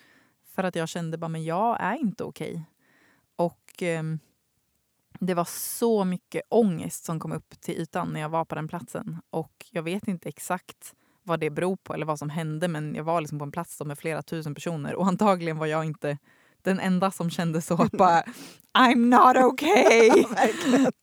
För 0.59 0.65
att 0.65 0.77
jag 0.77 0.89
kände 0.89 1.19
bara, 1.19 1.29
men 1.29 1.45
jag 1.45 1.77
är 1.81 1.95
inte 1.95 2.25
okej. 2.25 2.63
Och 3.37 3.83
ehm, 3.83 4.19
det 5.19 5.35
var 5.35 5.45
så 5.45 6.05
mycket 6.05 6.43
ångest 6.49 7.05
som 7.05 7.21
kom 7.21 7.33
upp 7.33 7.61
till 7.61 7.75
ytan 7.75 8.09
när 8.13 8.21
jag 8.21 8.29
var 8.29 8.45
på 8.45 8.55
den 8.55 8.69
platsen. 8.69 9.21
Och 9.31 9.67
jag 9.71 9.83
vet 9.83 10.09
inte 10.09 10.29
exakt 10.29 10.95
vad 11.23 11.41
det 11.41 11.51
beror 11.51 11.77
på 11.77 11.95
eller 11.95 12.07
vad 12.07 12.19
som 12.19 12.31
hände 12.31 12.69
men 12.69 12.95
jag 12.95 13.05
var 13.05 13.21
liksom 13.21 13.39
på 13.39 13.45
en 13.45 13.53
plats 13.53 13.83
med 13.85 13.99
flera 13.99 14.23
tusen 14.23 14.55
personer 14.55 14.95
och 14.95 15.07
antagligen 15.07 15.59
var 15.59 15.67
jag 15.67 15.85
inte 15.85 16.19
den 16.63 16.81
enda 16.81 17.11
som 17.11 17.31
kände 17.31 17.63
så. 17.63 17.77
Bara, 17.93 18.23
I'm 18.79 18.97
not 18.97 19.53
okay! 19.53 20.11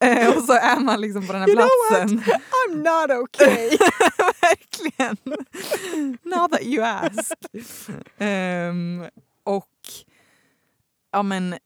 Eh, 0.00 0.36
och 0.36 0.42
så 0.42 0.52
är 0.52 0.80
man 0.80 1.00
liksom 1.00 1.26
på 1.26 1.32
den 1.32 1.42
här 1.42 1.48
You 1.48 1.56
platsen. 1.56 2.20
I'm 2.20 2.76
not 2.76 3.22
okay! 3.22 3.70
Verkligen. 4.42 5.16
Now 6.22 6.48
that 6.48 6.62
you 6.62 6.84
ask. 6.84 7.34
Ehm, 8.18 9.04
och 9.46 9.88
ja, 11.10 11.22
men 11.22 11.58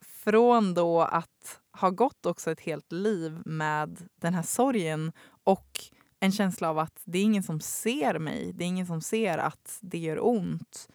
från 0.00 0.74
då 0.74 1.02
att 1.02 1.60
ha 1.72 1.90
gått 1.90 2.26
också 2.26 2.50
ett 2.50 2.60
helt 2.60 2.92
liv 2.92 3.42
med 3.44 4.08
den 4.16 4.34
här 4.34 4.42
sorgen 4.42 5.12
och 5.44 5.80
en 6.20 6.32
känsla 6.32 6.70
av 6.70 6.78
att 6.78 7.00
det 7.04 7.18
är 7.18 7.22
ingen 7.22 7.42
som 7.42 7.60
ser 7.60 8.18
mig, 8.18 8.52
det 8.52 8.64
är 8.64 8.68
ingen 8.68 8.86
som 8.86 9.00
ser 9.00 9.38
att 9.38 9.78
det 9.80 9.98
gör 9.98 10.26
ont. 10.26 10.88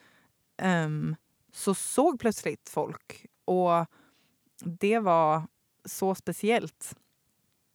Um, 0.61 1.15
så 1.53 1.73
såg 1.73 2.19
plötsligt 2.19 2.69
folk 2.69 3.25
och 3.45 3.86
det 4.63 4.99
var 4.99 5.43
så 5.86 6.15
speciellt. 6.15 6.95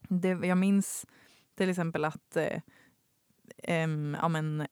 Det, 0.09 0.28
jag 0.28 0.59
minns 0.59 1.07
till 1.55 1.70
exempel 1.70 2.05
att 2.05 2.36
eh, 2.36 2.61
em, 3.59 4.16
ja, 4.20 4.28
men, 4.28 4.66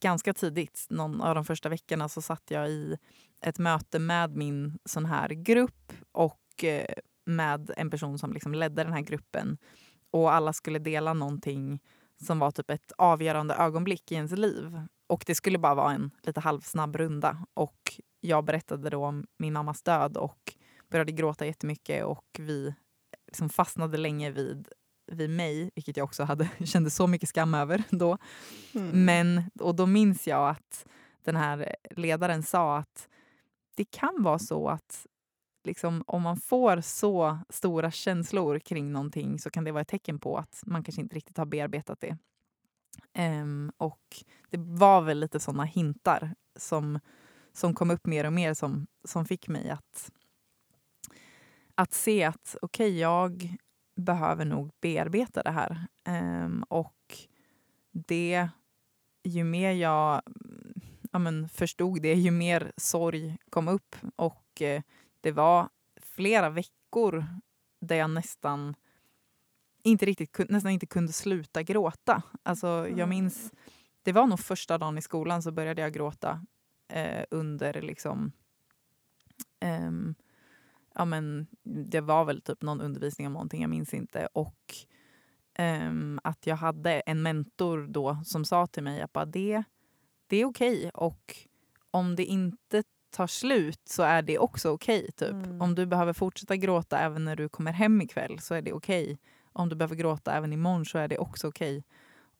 ganska 0.00 0.34
tidigt, 0.34 0.86
någon 0.90 1.20
av 1.20 1.34
de 1.34 1.44
första 1.44 1.68
veckorna, 1.68 2.08
så 2.08 2.22
satt 2.22 2.50
jag 2.50 2.68
i 2.70 2.98
ett 3.40 3.58
möte 3.58 3.98
med 3.98 4.36
min 4.36 4.78
sån 4.84 5.04
här 5.04 5.28
grupp 5.28 5.92
och 6.12 6.64
eh, 6.64 6.94
med 7.26 7.70
en 7.76 7.90
person 7.90 8.18
som 8.18 8.32
liksom 8.32 8.54
ledde 8.54 8.84
den 8.84 8.92
här 8.92 9.00
gruppen. 9.00 9.58
Och 10.10 10.32
alla 10.32 10.52
skulle 10.52 10.78
dela 10.78 11.14
någonting 11.14 11.80
som 12.26 12.38
var 12.38 12.50
typ 12.50 12.70
ett 12.70 12.92
avgörande 12.98 13.54
ögonblick 13.54 14.12
i 14.12 14.14
ens 14.14 14.32
liv. 14.32 14.80
Och 15.06 15.24
det 15.26 15.34
skulle 15.34 15.58
bara 15.58 15.74
vara 15.74 15.92
en 15.92 16.10
lite 16.22 16.40
halvsnabb 16.40 16.96
runda. 16.96 17.46
Och 17.54 18.00
jag 18.20 18.44
berättade 18.44 18.90
då 18.90 19.04
om 19.04 19.26
min 19.38 19.52
mammas 19.52 19.82
död 19.82 20.16
och 20.16 20.54
började 20.90 21.12
gråta 21.12 21.46
jättemycket 21.46 22.04
och 22.04 22.26
vi 22.38 22.74
liksom 23.26 23.48
fastnade 23.48 23.98
länge 23.98 24.30
vid, 24.30 24.68
vid 25.08 25.30
mig, 25.30 25.70
vilket 25.74 25.96
jag 25.96 26.04
också 26.04 26.24
hade, 26.24 26.48
kände 26.64 26.90
så 26.90 27.06
mycket 27.06 27.28
skam 27.28 27.54
över 27.54 27.82
då. 27.90 28.18
Mm. 28.74 29.04
Men, 29.04 29.50
och 29.60 29.74
då 29.74 29.86
minns 29.86 30.26
jag 30.26 30.48
att 30.48 30.86
den 31.24 31.36
här 31.36 31.76
ledaren 31.90 32.42
sa 32.42 32.78
att 32.78 33.08
det 33.76 33.84
kan 33.84 34.22
vara 34.22 34.38
så 34.38 34.68
att 34.68 35.06
liksom, 35.64 36.04
om 36.06 36.22
man 36.22 36.36
får 36.36 36.80
så 36.80 37.38
stora 37.48 37.90
känslor 37.90 38.58
kring 38.58 38.92
någonting 38.92 39.38
så 39.38 39.50
kan 39.50 39.64
det 39.64 39.72
vara 39.72 39.82
ett 39.82 39.88
tecken 39.88 40.18
på 40.18 40.36
att 40.38 40.62
man 40.66 40.84
kanske 40.84 41.02
inte 41.02 41.16
riktigt 41.16 41.36
har 41.36 41.46
bearbetat 41.46 42.00
det. 42.00 42.16
Ehm, 43.12 43.72
och 43.76 44.24
det 44.50 44.58
var 44.58 45.00
väl 45.00 45.20
lite 45.20 45.40
såna 45.40 45.64
hintar 45.64 46.34
som, 46.56 47.00
som 47.52 47.74
kom 47.74 47.90
upp 47.90 48.06
mer 48.06 48.26
och 48.26 48.32
mer 48.32 48.54
som, 48.54 48.86
som 49.04 49.26
fick 49.26 49.48
mig 49.48 49.70
att, 49.70 50.12
att 51.74 51.92
se 51.92 52.24
att 52.24 52.56
okej, 52.62 52.98
jag 52.98 53.56
behöver 53.98 54.44
nog 54.44 54.70
bearbeta 54.80 55.42
det 55.42 55.50
här. 55.50 55.86
Ehm, 56.04 56.64
och 56.68 57.16
det, 57.90 58.48
ju 59.22 59.44
mer 59.44 59.72
jag 59.72 60.22
ja, 61.12 61.18
men, 61.18 61.48
förstod 61.48 62.02
det, 62.02 62.14
ju 62.14 62.30
mer 62.30 62.72
sorg 62.76 63.36
kom 63.50 63.68
upp. 63.68 63.96
Och 64.16 64.62
eh, 64.62 64.82
det 65.20 65.32
var 65.32 65.68
flera 65.96 66.50
veckor 66.50 67.26
där 67.80 67.96
jag 67.96 68.10
nästan 68.10 68.74
inte 69.82 70.06
riktigt 70.06 70.38
nästan 70.48 70.72
inte 70.72 70.86
kunde 70.86 71.12
sluta 71.12 71.62
gråta. 71.62 72.22
Alltså, 72.42 72.88
jag 72.96 73.08
minns, 73.08 73.52
det 74.02 74.12
var 74.12 74.26
nog 74.26 74.40
första 74.40 74.78
dagen 74.78 74.98
i 74.98 75.02
skolan 75.02 75.42
så 75.42 75.52
började 75.52 75.82
jag 75.82 75.92
gråta 75.92 76.46
eh, 76.88 77.24
under 77.30 77.82
liksom 77.82 78.32
ehm, 79.60 80.14
ja, 80.98 81.04
men, 81.04 81.46
det 81.62 82.00
var 82.00 82.24
väl 82.24 82.40
typ 82.40 82.62
någon 82.62 82.80
undervisning 82.80 83.26
om 83.26 83.32
någonting, 83.32 83.60
jag 83.60 83.70
minns 83.70 83.94
inte. 83.94 84.28
Och 84.32 84.74
ehm, 85.54 86.20
att 86.24 86.46
jag 86.46 86.56
hade 86.56 87.00
en 87.00 87.22
mentor 87.22 87.86
då 87.88 88.18
som 88.24 88.44
sa 88.44 88.66
till 88.66 88.82
mig 88.82 89.02
att 89.02 89.12
bara 89.12 89.24
det, 89.24 89.62
det 90.26 90.36
är 90.36 90.44
okej 90.44 90.90
och 90.94 91.36
om 91.90 92.16
det 92.16 92.24
inte 92.24 92.82
tar 93.10 93.26
slut 93.26 93.80
så 93.84 94.02
är 94.02 94.22
det 94.22 94.38
också 94.38 94.70
okej. 94.70 95.12
typ. 95.12 95.30
Mm. 95.30 95.60
Om 95.60 95.74
du 95.74 95.86
behöver 95.86 96.12
fortsätta 96.12 96.56
gråta 96.56 96.98
även 96.98 97.24
när 97.24 97.36
du 97.36 97.48
kommer 97.48 97.72
hem 97.72 98.00
ikväll 98.00 98.38
så 98.38 98.54
är 98.54 98.62
det 98.62 98.72
okej. 98.72 99.18
Om 99.52 99.68
du 99.68 99.76
behöver 99.76 99.96
gråta 99.96 100.32
även 100.32 100.52
imorgon 100.52 100.84
så 100.84 100.98
är 100.98 101.08
det 101.08 101.18
också 101.18 101.48
okej. 101.48 101.84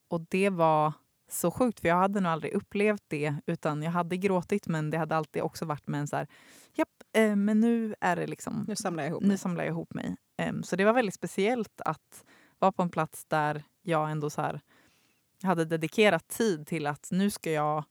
Och 0.09 0.21
det 0.21 0.51
var 0.51 0.93
så 1.31 1.51
sjukt 1.51 1.81
för 1.81 1.89
jag 1.89 1.97
hade 1.97 2.21
nog 2.21 2.33
aldrig 2.33 2.53
upplevt 2.53 3.05
det 3.09 3.35
utan 3.47 3.83
jag 3.83 3.91
hade 3.91 4.17
gråtit 4.17 4.69
men 4.69 4.91
det 4.91 4.99
hade 4.99 5.17
alltid 5.17 5.43
också 5.43 5.65
varit 5.65 5.87
med 5.87 6.01
en 6.01 6.09
så 6.09 6.17
här, 6.17 6.29
japp, 6.79 6.89
eh, 7.13 7.37
men 7.37 7.61
nu 7.61 7.95
är 8.01 8.17
det 8.17 8.27
liksom 8.27 8.65
Nu 8.69 8.77
samlar 8.77 9.03
jag 9.05 9.11
ihop 9.11 9.23
nu 9.23 9.29
mig. 9.29 9.39
samlar 9.39 9.65
jag 9.65 9.71
ihop 9.73 9.95
mig. 9.95 10.17
Em, 10.37 10.63
så 10.63 10.77
det 10.77 10.85
var 10.85 10.93
väldigt 10.93 11.15
speciellt 11.15 11.81
att 11.85 12.25
vara 12.59 12.73
på 12.73 12.83
en 12.83 12.91
plats 12.91 13.25
där 13.25 13.63
jag 13.83 14.11
ändå 14.11 14.31
så 14.31 14.43
här 14.43 14.61
hade 15.43 15.65
dedikerat 15.65 16.29
tid 16.29 16.67
till 16.67 16.87
att 16.87 17.09
nu 17.11 17.31
ska 17.31 17.51
jag 17.53 17.85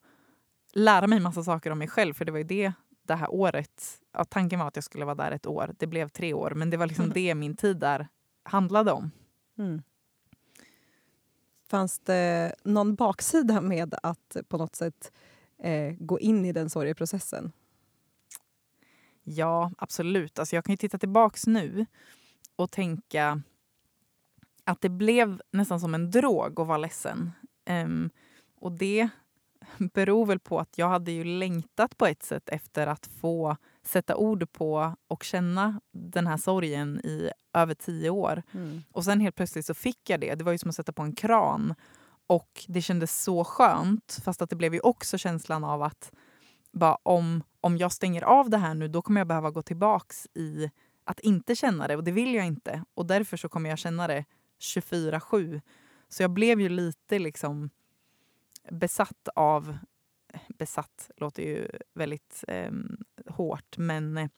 lära 0.73 1.07
mig 1.07 1.19
massa 1.19 1.43
saker 1.43 1.71
om 1.71 1.79
mig 1.79 1.87
själv. 1.87 2.13
För 2.13 2.25
det 2.25 2.31
var 2.31 2.39
ju 2.39 2.43
det 2.43 2.73
det 3.03 3.15
här 3.15 3.31
året, 3.31 4.01
ja, 4.13 4.23
tanken 4.25 4.59
var 4.59 4.67
att 4.67 4.75
jag 4.77 4.83
skulle 4.83 5.05
vara 5.05 5.15
där 5.15 5.31
ett 5.31 5.45
år. 5.47 5.75
Det 5.79 5.87
blev 5.87 6.09
tre 6.09 6.33
år, 6.33 6.51
men 6.55 6.69
det 6.69 6.77
var 6.77 6.87
liksom 6.87 7.03
Mm. 7.05 7.13
det 7.13 7.35
min 7.35 7.55
tid 7.55 7.77
där 7.79 8.07
handlade 8.43 8.91
om. 8.91 9.11
Mm. 9.57 9.81
Fanns 11.69 11.99
det 11.99 12.55
någon 12.63 12.95
baksida 12.95 13.61
med 13.61 13.95
att 14.03 14.37
på 14.47 14.57
något 14.57 14.75
sätt 14.75 15.11
eh, 15.59 15.93
gå 15.99 16.19
in 16.19 16.45
i 16.45 16.51
den 16.51 16.69
sorgeprocessen? 16.69 17.51
Ja, 19.29 19.71
absolut. 19.77 20.39
Alltså 20.39 20.55
jag 20.55 20.65
kan 20.65 20.73
ju 20.73 20.77
titta 20.77 20.97
tillbaks 20.97 21.47
nu 21.47 21.85
och 22.55 22.71
tänka 22.71 23.41
att 24.63 24.81
det 24.81 24.89
blev 24.89 25.41
nästan 25.51 25.79
som 25.79 25.95
en 25.95 26.11
drog 26.11 26.59
att 26.59 26.67
vara 26.67 26.77
ledsen. 26.77 27.31
Um, 27.69 28.09
och 28.55 28.71
det 28.71 29.09
beror 29.93 30.25
väl 30.25 30.39
på 30.39 30.59
att 30.59 30.77
jag 30.77 30.89
hade 30.89 31.11
ju 31.11 31.23
längtat 31.23 31.97
på 31.97 32.05
ett 32.05 32.23
sätt 32.23 32.49
efter 32.49 32.87
att 32.87 33.09
få 33.21 33.57
sätta 33.83 34.15
ord 34.15 34.51
på 34.51 34.95
och 35.07 35.23
känna 35.23 35.81
den 35.91 36.27
här 36.27 36.37
sorgen 36.37 36.99
i 37.03 37.29
över 37.53 37.73
tio 37.73 38.09
år. 38.09 38.43
Mm. 38.51 38.83
Och 38.91 39.03
sen 39.03 39.19
helt 39.19 39.35
plötsligt 39.35 39.65
så 39.65 39.73
fick 39.73 40.09
jag 40.09 40.19
det. 40.19 40.35
Det 40.35 40.43
var 40.43 40.51
ju 40.51 40.57
som 40.57 40.69
att 40.69 40.75
sätta 40.75 40.93
på 40.93 41.01
en 41.01 41.15
kran. 41.15 41.75
Och 42.27 42.65
det 42.67 42.81
kändes 42.81 43.23
så 43.23 43.43
skönt, 43.43 44.19
fast 44.23 44.41
att 44.41 44.49
det 44.49 44.55
blev 44.55 44.73
ju 44.73 44.79
också 44.79 45.17
känslan 45.17 45.63
av 45.63 45.83
att 45.83 46.11
bara 46.71 46.97
om, 47.03 47.43
om 47.67 47.77
jag 47.77 47.91
stänger 47.91 48.21
av 48.21 48.49
det 48.49 48.57
här 48.57 48.73
nu 48.73 48.87
då 48.87 49.01
kommer 49.01 49.19
jag 49.19 49.27
behöva 49.27 49.51
gå 49.51 49.61
tillbaks 49.61 50.27
i 50.33 50.71
att 51.03 51.19
inte 51.19 51.55
känna 51.55 51.87
det 51.87 51.95
och 51.95 52.03
det 52.03 52.11
vill 52.11 52.35
jag 52.35 52.45
inte. 52.45 52.83
Och 52.93 53.05
därför 53.05 53.37
så 53.37 53.49
kommer 53.49 53.69
jag 53.69 53.79
känna 53.79 54.07
det 54.07 54.25
24-7. 54.59 55.61
Så 56.09 56.23
jag 56.23 56.31
blev 56.31 56.61
ju 56.61 56.69
lite 56.69 57.19
liksom 57.19 57.69
besatt 58.71 59.27
av... 59.35 59.77
Besatt 60.47 61.11
låter 61.17 61.43
ju 61.43 61.67
väldigt 61.93 62.43
eh, 62.47 62.71
hårt, 63.27 63.77
men 63.77 64.17
eh, 64.17 64.29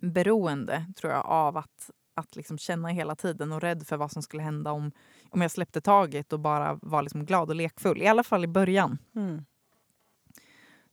beroende 0.00 0.86
tror 0.96 1.12
jag 1.12 1.26
av 1.26 1.56
att, 1.56 1.90
att 2.14 2.36
liksom 2.36 2.58
känna 2.58 2.88
hela 2.88 3.16
tiden 3.16 3.52
och 3.52 3.60
rädd 3.60 3.86
för 3.86 3.96
vad 3.96 4.12
som 4.12 4.22
skulle 4.22 4.42
hända 4.42 4.72
om, 4.72 4.92
om 5.30 5.42
jag 5.42 5.50
släppte 5.50 5.80
taget 5.80 6.32
och 6.32 6.40
bara 6.40 6.78
var 6.82 7.02
liksom 7.02 7.24
glad 7.24 7.50
och 7.50 7.56
lekfull. 7.56 8.02
I 8.02 8.06
alla 8.06 8.22
fall 8.22 8.44
i 8.44 8.48
början. 8.48 8.98
Mm. 9.14 9.44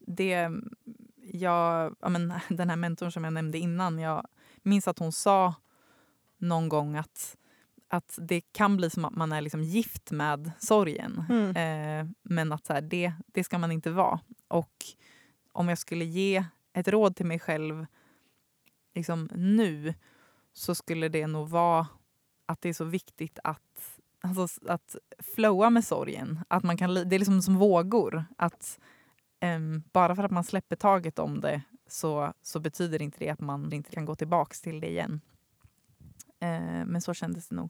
Det, 0.07 0.49
jag, 1.31 1.95
ja, 1.99 2.09
men, 2.09 2.33
den 2.49 2.69
här 2.69 2.77
mentorn 2.77 3.11
som 3.11 3.23
jag 3.23 3.33
nämnde 3.33 3.57
innan, 3.57 3.99
jag 3.99 4.27
minns 4.61 4.87
att 4.87 4.99
hon 4.99 5.11
sa 5.11 5.53
någon 6.37 6.69
gång 6.69 6.95
att 6.95 7.37
att 7.87 8.19
det 8.21 8.41
kan 8.41 8.77
bli 8.77 8.89
som 8.89 9.05
att 9.05 9.15
man 9.15 9.31
är 9.31 9.41
liksom 9.41 9.63
gift 9.63 10.11
med 10.11 10.51
sorgen. 10.59 11.25
Mm. 11.29 11.55
Eh, 11.55 12.13
men 12.23 12.51
att 12.51 12.65
så 12.65 12.73
här, 12.73 12.81
det, 12.81 13.13
det 13.27 13.43
ska 13.43 13.57
man 13.57 13.71
inte 13.71 13.91
vara. 13.91 14.19
Och 14.47 14.85
om 15.51 15.69
jag 15.69 15.77
skulle 15.77 16.05
ge 16.05 16.45
ett 16.73 16.87
råd 16.87 17.15
till 17.15 17.25
mig 17.25 17.39
själv 17.39 17.85
liksom 18.93 19.29
nu 19.35 19.93
så 20.53 20.75
skulle 20.75 21.09
det 21.09 21.27
nog 21.27 21.49
vara 21.49 21.87
att 22.45 22.61
det 22.61 22.69
är 22.69 22.73
så 22.73 22.85
viktigt 22.85 23.39
att, 23.43 24.01
alltså, 24.21 24.59
att 24.67 24.95
flowa 25.35 25.69
med 25.69 25.85
sorgen. 25.85 26.39
Att 26.47 26.63
man 26.63 26.77
kan, 26.77 26.93
det 26.93 27.15
är 27.15 27.19
liksom 27.19 27.41
som 27.41 27.57
vågor. 27.57 28.25
Att 28.37 28.79
um, 29.43 29.83
Bara 29.91 30.15
för 30.15 30.23
att 30.23 30.31
man 30.31 30.43
släpper 30.43 30.75
taget 30.75 31.19
om 31.19 31.41
det 31.41 31.61
så, 31.87 32.33
så 32.41 32.59
betyder 32.59 33.01
inte 33.01 33.19
det 33.19 33.29
att 33.29 33.39
man 33.39 33.73
inte 33.73 33.91
kan 33.91 34.05
gå 34.05 34.15
tillbaka 34.15 34.55
till 34.63 34.79
det 34.79 34.89
igen. 34.89 35.21
Uh, 36.43 36.85
men 36.85 37.01
så 37.01 37.13
kändes 37.13 37.47
det 37.47 37.55
nog. 37.55 37.69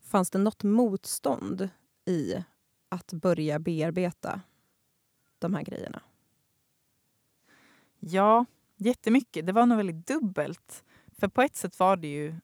Fanns 0.00 0.30
det 0.30 0.38
något 0.38 0.62
motstånd 0.62 1.68
i 2.04 2.44
att 2.88 3.12
börja 3.12 3.58
bearbeta 3.58 4.40
de 5.38 5.54
här 5.54 5.62
grejerna? 5.62 6.02
Ja, 7.98 8.46
jättemycket. 8.76 9.46
Det 9.46 9.52
var 9.52 9.66
nog 9.66 9.76
väldigt 9.76 10.06
dubbelt. 10.06 10.84
För 11.18 11.28
på 11.28 11.42
ett 11.42 11.56
sätt 11.56 11.78
var 11.78 11.96
det 11.96 12.08
ju 12.08 12.34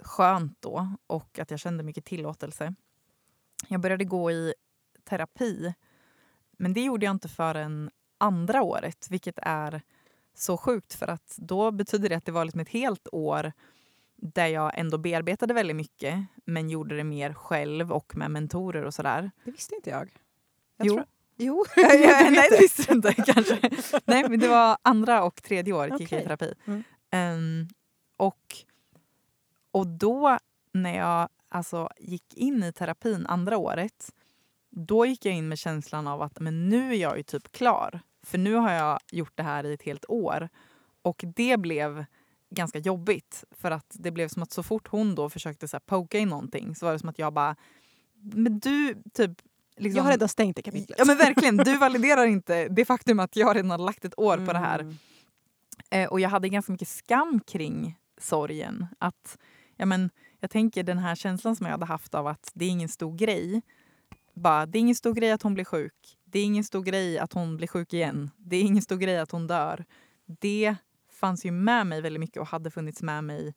skönt 0.00 0.62
då 0.62 0.96
och 1.06 1.38
att 1.38 1.50
jag 1.50 1.60
kände 1.60 1.84
mycket 1.84 2.04
tillåtelse. 2.04 2.74
Jag 3.68 3.80
började 3.80 4.04
gå 4.04 4.30
i 4.30 4.54
terapi, 5.04 5.74
men 6.58 6.72
det 6.72 6.84
gjorde 6.84 7.06
jag 7.06 7.10
inte 7.10 7.28
förrän 7.28 7.90
andra 8.18 8.62
året, 8.62 9.06
vilket 9.10 9.38
är 9.42 9.82
så 10.34 10.56
sjukt 10.56 10.94
för 10.94 11.08
att 11.08 11.34
då 11.36 11.70
betyder 11.70 12.08
det 12.08 12.14
att 12.14 12.24
det 12.24 12.32
var 12.32 12.44
liksom 12.44 12.60
ett 12.60 12.68
helt 12.68 13.08
år 13.12 13.52
där 14.16 14.46
jag 14.46 14.78
ändå 14.78 14.98
bearbetade 14.98 15.54
väldigt 15.54 15.76
mycket 15.76 16.24
men 16.44 16.70
gjorde 16.70 16.96
det 16.96 17.04
mer 17.04 17.32
själv 17.32 17.92
och 17.92 18.16
med 18.16 18.30
mentorer 18.30 18.84
och 18.84 18.94
sådär. 18.94 19.30
Det 19.44 19.50
visste 19.50 19.74
inte 19.74 19.90
jag. 19.90 20.10
jag 20.76 20.86
jo. 20.86 20.94
Tror... 20.94 21.06
Jo, 21.36 21.64
jag, 21.76 22.00
jag, 22.00 22.32
nej, 22.32 22.48
det 22.50 22.58
visste 22.58 22.82
du 22.82 22.92
inte 22.92 23.14
kanske. 23.14 23.70
nej, 24.04 24.28
men 24.28 24.40
det 24.40 24.48
var 24.48 24.78
andra 24.82 25.24
och 25.24 25.42
tredje 25.42 25.72
året 25.72 25.92
okay. 25.92 26.04
gick 26.04 26.12
jag 26.12 26.20
i 26.20 26.24
terapi. 26.24 26.54
Mm. 26.64 26.84
Um, 27.12 27.68
och, 28.16 28.56
och 29.70 29.86
då 29.86 30.38
när 30.72 30.96
jag 30.96 31.28
alltså, 31.48 31.88
gick 31.98 32.34
in 32.34 32.62
i 32.62 32.72
terapin 32.72 33.26
andra 33.26 33.56
året 33.56 34.12
då 34.78 35.06
gick 35.06 35.24
jag 35.24 35.34
in 35.34 35.48
med 35.48 35.58
känslan 35.58 36.06
av 36.06 36.22
att 36.22 36.40
men 36.40 36.68
nu 36.68 36.90
är 36.90 36.96
jag 36.96 37.16
ju 37.16 37.22
typ 37.22 37.52
klar. 37.52 38.00
För 38.22 38.38
nu 38.38 38.54
har 38.54 38.72
jag 38.72 38.98
gjort 39.12 39.32
det 39.34 39.42
här 39.42 39.66
i 39.66 39.72
ett 39.74 39.82
helt 39.82 40.04
år. 40.08 40.48
Och 41.02 41.24
det 41.36 41.56
blev 41.56 42.04
ganska 42.50 42.78
jobbigt. 42.78 43.44
För 43.50 43.70
att 43.70 43.86
det 43.90 44.10
blev 44.10 44.28
som 44.28 44.42
att 44.42 44.52
så 44.52 44.62
fort 44.62 44.88
hon 44.88 45.14
då 45.14 45.30
försökte 45.30 45.68
så 45.68 45.76
här, 45.76 45.80
poka 45.80 46.18
i 46.18 46.24
någonting 46.24 46.74
så 46.74 46.86
var 46.86 46.92
det 46.92 46.98
som 46.98 47.08
att 47.08 47.18
jag 47.18 47.32
bara... 47.32 47.56
Men 48.14 48.58
du, 48.58 49.02
typ... 49.14 49.30
Liksom, 49.76 49.96
jag 49.96 50.04
har 50.04 50.10
redan 50.10 50.28
stängt 50.28 50.56
det 50.56 50.62
kapitlet. 50.62 50.98
Ja 50.98 51.04
men 51.04 51.16
verkligen, 51.16 51.56
du 51.56 51.78
validerar 51.78 52.26
inte 52.26 52.68
det 52.68 52.84
faktum 52.84 53.20
att 53.20 53.36
jag 53.36 53.56
redan 53.56 53.70
har 53.70 53.78
lagt 53.78 54.04
ett 54.04 54.18
år 54.18 54.34
mm. 54.34 54.46
på 54.46 54.52
det 54.52 54.58
här. 54.58 54.78
Mm. 54.78 54.96
Eh, 55.90 56.08
och 56.08 56.20
jag 56.20 56.28
hade 56.28 56.48
ganska 56.48 56.72
mycket 56.72 56.88
skam 56.88 57.40
kring 57.40 57.98
sorgen. 58.20 58.86
Att, 58.98 59.38
ja, 59.76 59.86
men, 59.86 60.10
jag 60.40 60.50
tänker 60.50 60.82
den 60.82 60.98
här 60.98 61.14
känslan 61.14 61.56
som 61.56 61.66
jag 61.66 61.72
hade 61.72 61.86
haft 61.86 62.14
av 62.14 62.26
att 62.26 62.50
det 62.54 62.64
är 62.64 62.68
ingen 62.68 62.88
stor 62.88 63.16
grej. 63.16 63.62
Bara, 64.38 64.66
det 64.66 64.78
är 64.78 64.80
ingen 64.80 64.94
stor 64.94 65.14
grej 65.14 65.30
att 65.30 65.42
hon 65.42 65.54
blir 65.54 65.64
sjuk. 65.64 66.18
Det 66.24 66.38
är 66.38 66.44
ingen 66.44 66.64
stor 66.64 66.82
grej 66.82 67.18
att 67.18 67.32
hon 67.32 67.56
blir 67.56 67.68
sjuk 67.68 67.92
igen. 67.92 68.30
Det 68.36 68.56
är 68.56 68.62
ingen 68.62 68.82
stor 68.82 68.96
grej 68.96 69.18
att 69.18 69.30
hon 69.30 69.46
dör. 69.46 69.84
Det 70.26 70.76
fanns 71.10 71.44
ju 71.44 71.50
med 71.50 71.86
mig 71.86 72.00
väldigt 72.00 72.20
mycket 72.20 72.40
och 72.40 72.46
hade 72.46 72.70
funnits 72.70 73.02
med 73.02 73.24
mig 73.24 73.54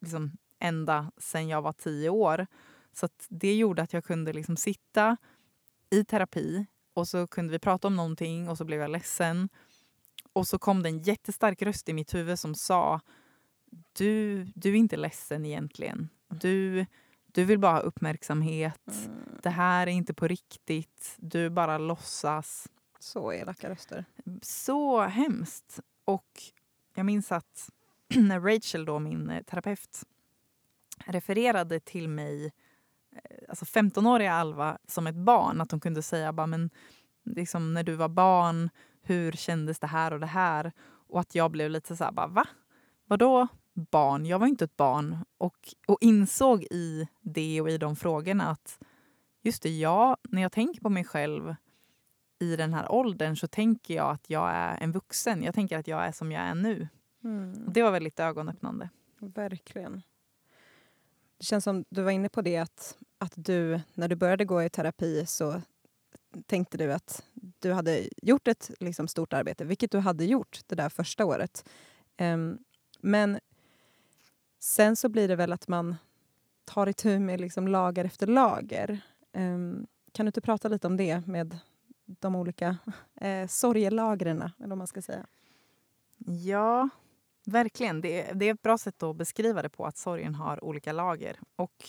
liksom 0.00 0.32
ända 0.58 1.12
sen 1.18 1.48
jag 1.48 1.62
var 1.62 1.72
tio 1.72 2.10
år. 2.10 2.46
Så 2.92 3.08
det 3.28 3.56
gjorde 3.56 3.82
att 3.82 3.92
jag 3.92 4.04
kunde 4.04 4.32
liksom 4.32 4.56
sitta 4.56 5.16
i 5.90 6.04
terapi 6.04 6.66
och 6.94 7.08
så 7.08 7.26
kunde 7.26 7.52
vi 7.52 7.58
prata 7.58 7.88
om 7.88 7.96
någonting 7.96 8.48
och 8.48 8.58
så 8.58 8.64
blev 8.64 8.80
jag 8.80 8.90
ledsen. 8.90 9.48
Och 10.32 10.48
så 10.48 10.58
kom 10.58 10.82
det 10.82 10.88
en 10.88 11.02
jättestark 11.02 11.62
röst 11.62 11.88
i 11.88 11.92
mitt 11.92 12.14
huvud 12.14 12.38
som 12.38 12.54
sa 12.54 13.00
du, 13.92 14.44
du 14.54 14.70
är 14.70 14.74
inte 14.74 14.96
ledsen 14.96 15.46
egentligen. 15.46 16.08
Du, 16.28 16.86
du 17.32 17.44
vill 17.44 17.58
bara 17.58 17.72
ha 17.72 17.80
uppmärksamhet. 17.80 18.88
Mm. 19.06 19.38
Det 19.42 19.50
här 19.50 19.86
är 19.86 19.90
inte 19.90 20.14
på 20.14 20.28
riktigt. 20.28 21.14
Du 21.16 21.50
bara 21.50 21.78
låtsas. 21.78 22.68
Så 22.98 23.32
elaka 23.32 23.70
röster. 23.70 24.04
Så 24.42 25.00
hemskt. 25.00 25.80
Och 26.04 26.42
jag 26.94 27.06
minns 27.06 27.32
att 27.32 27.70
när 28.16 28.40
Rachel, 28.40 28.84
då, 28.84 28.98
min 28.98 29.30
eh, 29.30 29.42
terapeut, 29.42 30.04
refererade 31.04 31.80
till 31.80 32.08
mig, 32.08 32.44
eh, 33.12 33.48
alltså 33.48 33.64
15-åriga 33.64 34.32
Alva, 34.32 34.78
som 34.86 35.06
ett 35.06 35.14
barn. 35.14 35.60
Att 35.60 35.70
hon 35.70 35.80
kunde 35.80 36.02
säga 36.02 36.32
bara, 36.32 36.46
men 36.46 36.70
liksom, 37.24 37.74
när 37.74 37.82
du 37.82 37.94
var 37.94 38.08
barn, 38.08 38.70
hur 39.02 39.32
kändes 39.32 39.78
det 39.78 39.86
här 39.86 40.12
och 40.12 40.20
det 40.20 40.26
här? 40.26 40.72
Och 41.08 41.20
att 41.20 41.34
jag 41.34 41.50
blev 41.50 41.70
lite 41.70 41.96
så 41.96 42.04
här, 42.04 42.12
bara, 42.12 42.26
va? 42.26 42.46
Vadå 43.06 43.48
barn? 43.74 44.26
Jag 44.26 44.38
var 44.38 44.46
inte 44.46 44.64
ett 44.64 44.76
barn. 44.76 45.24
Och, 45.38 45.74
och 45.86 45.98
insåg 46.00 46.62
i 46.62 47.08
det 47.20 47.60
och 47.60 47.70
i 47.70 47.78
de 47.78 47.96
frågorna 47.96 48.50
att 48.50 48.78
just 49.42 49.62
det, 49.62 49.78
ja, 49.78 50.16
när 50.22 50.42
jag 50.42 50.52
tänker 50.52 50.80
på 50.80 50.88
mig 50.88 51.04
själv 51.04 51.54
i 52.38 52.56
den 52.56 52.74
här 52.74 52.92
åldern 52.92 53.36
så 53.36 53.46
tänker 53.46 53.94
jag 53.94 54.10
att 54.10 54.30
jag 54.30 54.50
är 54.50 54.78
en 54.80 54.92
vuxen. 54.92 55.42
Jag 55.42 55.54
tänker 55.54 55.78
att 55.78 55.88
jag 55.88 56.04
är 56.04 56.12
som 56.12 56.32
jag 56.32 56.42
är 56.42 56.54
nu. 56.54 56.88
Mm. 57.24 57.72
Det 57.72 57.82
var 57.82 57.90
väldigt 57.90 58.20
ögonöppnande. 58.20 58.88
Verkligen. 59.18 60.02
Det 61.38 61.44
känns 61.44 61.64
som 61.64 61.84
du 61.88 62.02
var 62.02 62.10
inne 62.10 62.28
på 62.28 62.42
det 62.42 62.56
att, 62.56 62.96
att 63.18 63.32
du, 63.36 63.80
när 63.94 64.08
du 64.08 64.16
började 64.16 64.44
gå 64.44 64.62
i 64.62 64.70
terapi 64.70 65.26
så 65.26 65.62
tänkte 66.46 66.78
du 66.78 66.92
att 66.92 67.24
du 67.58 67.72
hade 67.72 68.08
gjort 68.22 68.48
ett 68.48 68.70
liksom, 68.80 69.08
stort 69.08 69.32
arbete, 69.32 69.64
vilket 69.64 69.90
du 69.90 69.98
hade 69.98 70.24
gjort 70.24 70.60
det 70.66 70.74
där 70.74 70.88
första 70.88 71.24
året. 71.24 71.68
Um, 72.18 72.58
men 73.00 73.38
sen 74.60 74.96
så 74.96 75.08
blir 75.08 75.28
det 75.28 75.36
väl 75.36 75.52
att 75.52 75.68
man 75.68 75.96
tar 76.64 76.86
itu 76.86 77.18
med 77.18 77.40
liksom, 77.40 77.68
lager 77.68 78.04
efter 78.04 78.26
lager. 78.26 79.00
Um, 79.32 79.86
kan 80.12 80.26
du 80.26 80.28
inte 80.28 80.40
prata 80.40 80.68
lite 80.68 80.86
om 80.86 80.96
det 80.96 81.26
med 81.26 81.58
de 82.06 82.36
olika 82.36 82.76
eh, 83.20 83.46
sorgelagren, 83.46 84.42
eller 84.42 84.68
vad 84.68 84.78
man 84.78 84.86
ska 84.86 85.02
säga. 85.02 85.26
Ja, 86.26 86.88
verkligen. 87.46 88.00
Det, 88.00 88.32
det 88.32 88.48
är 88.48 88.54
ett 88.54 88.62
bra 88.62 88.78
sätt 88.78 89.02
att 89.02 89.16
beskriva 89.16 89.62
det 89.62 89.68
på, 89.68 89.86
att 89.86 89.96
sorgen 89.96 90.34
har 90.34 90.64
olika 90.64 90.92
lager. 90.92 91.38
Och 91.56 91.84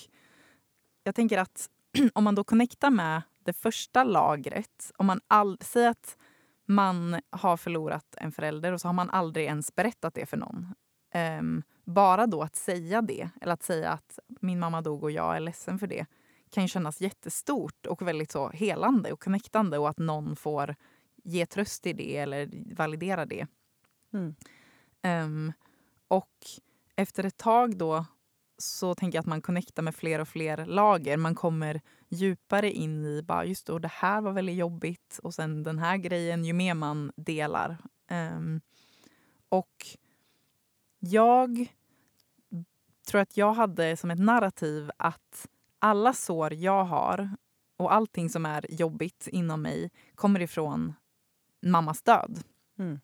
jag 1.04 1.16
tänker 1.16 1.38
att 1.38 1.70
om 2.14 2.24
man 2.24 2.36
då 2.36 2.44
connectar 2.44 2.90
med 2.90 3.22
det 3.44 3.54
första 3.54 4.04
lagret, 4.04 4.92
om 4.98 5.06
man 5.06 5.22
all, 5.28 5.58
säger 5.62 5.90
att 5.90 6.18
man 6.66 7.22
har 7.30 7.58
förlorat 7.58 8.16
en 8.18 8.32
förälder 8.32 8.74
och 8.74 8.82
så 8.82 8.88
har 8.88 8.94
man 8.94 9.10
aldrig 9.10 9.46
ens 9.46 9.76
berättat 9.76 10.14
det 10.14 10.26
för 10.26 10.38
någon. 10.38 10.74
Um, 11.40 11.64
bara 11.84 12.28
då 12.28 12.42
att 12.42 12.56
säga 12.56 13.02
det, 13.02 13.30
eller 13.42 13.54
att 13.54 13.64
säga 13.64 13.92
att 13.92 14.20
min 14.28 14.60
mamma 14.60 14.82
dog 14.82 15.04
och 15.04 15.12
jag 15.12 15.36
är 15.36 15.40
ledsen 15.40 15.80
för 15.80 15.88
det, 15.88 16.06
kan 16.50 16.64
ju 16.64 16.68
kännas 16.68 17.02
jättestort 17.02 17.86
och 17.86 18.02
väldigt 18.02 18.32
så 18.32 18.50
helande 18.50 19.12
och 19.12 19.24
connectande 19.24 19.78
och 19.78 19.90
att 19.90 19.98
någon 19.98 20.36
får 20.36 20.76
ge 21.24 21.46
tröst 21.46 21.86
i 21.86 21.94
det 21.94 22.18
eller 22.18 22.50
validera 22.76 23.26
det. 23.26 23.48
Mm. 24.14 24.36
Um, 25.04 25.54
och 26.08 26.38
efter 26.96 27.24
ett 27.24 27.38
tag 27.38 27.78
då 27.78 28.06
så 28.58 28.96
tänker 28.96 29.18
jag 29.18 29.22
att 29.22 29.28
man 29.28 29.42
connectar 29.42 29.84
med 29.84 29.96
fler 29.96 30.20
och 30.20 30.28
fler 30.28 30.66
lager. 30.66 31.18
Man 31.18 31.36
kommer 31.36 31.82
djupare 32.10 32.72
in 32.72 33.06
i 33.06 33.24
bara 33.24 33.46
just 33.46 33.68
då, 33.68 33.80
det 33.80 33.92
här 33.92 34.22
var 34.22 34.32
väldigt 34.32 34.56
jobbigt 34.56 35.20
och 35.24 35.34
sen 35.34 35.64
den 35.64 35.80
här 35.80 35.98
grejen 35.98 36.46
ju 36.46 36.54
mer 36.54 36.74
man 36.74 37.12
delar. 37.16 37.78
Um, 38.12 38.62
och 39.50 39.98
jag 41.02 41.68
tror 43.08 43.22
att 43.22 43.38
jag 43.38 43.54
hade 43.54 43.98
som 43.98 44.12
ett 44.12 44.20
narrativ 44.20 44.92
att 44.98 45.48
alla 45.80 46.14
sår 46.14 46.54
jag 46.54 46.84
har 46.84 47.30
och 47.78 47.94
allting 47.94 48.30
som 48.30 48.46
är 48.46 48.66
jobbigt 48.70 49.28
inom 49.28 49.62
mig 49.62 49.92
kommer 50.16 50.40
ifrån 50.40 50.94
mammas 51.62 52.02
död. 52.02 52.44
Mm. 52.80 53.00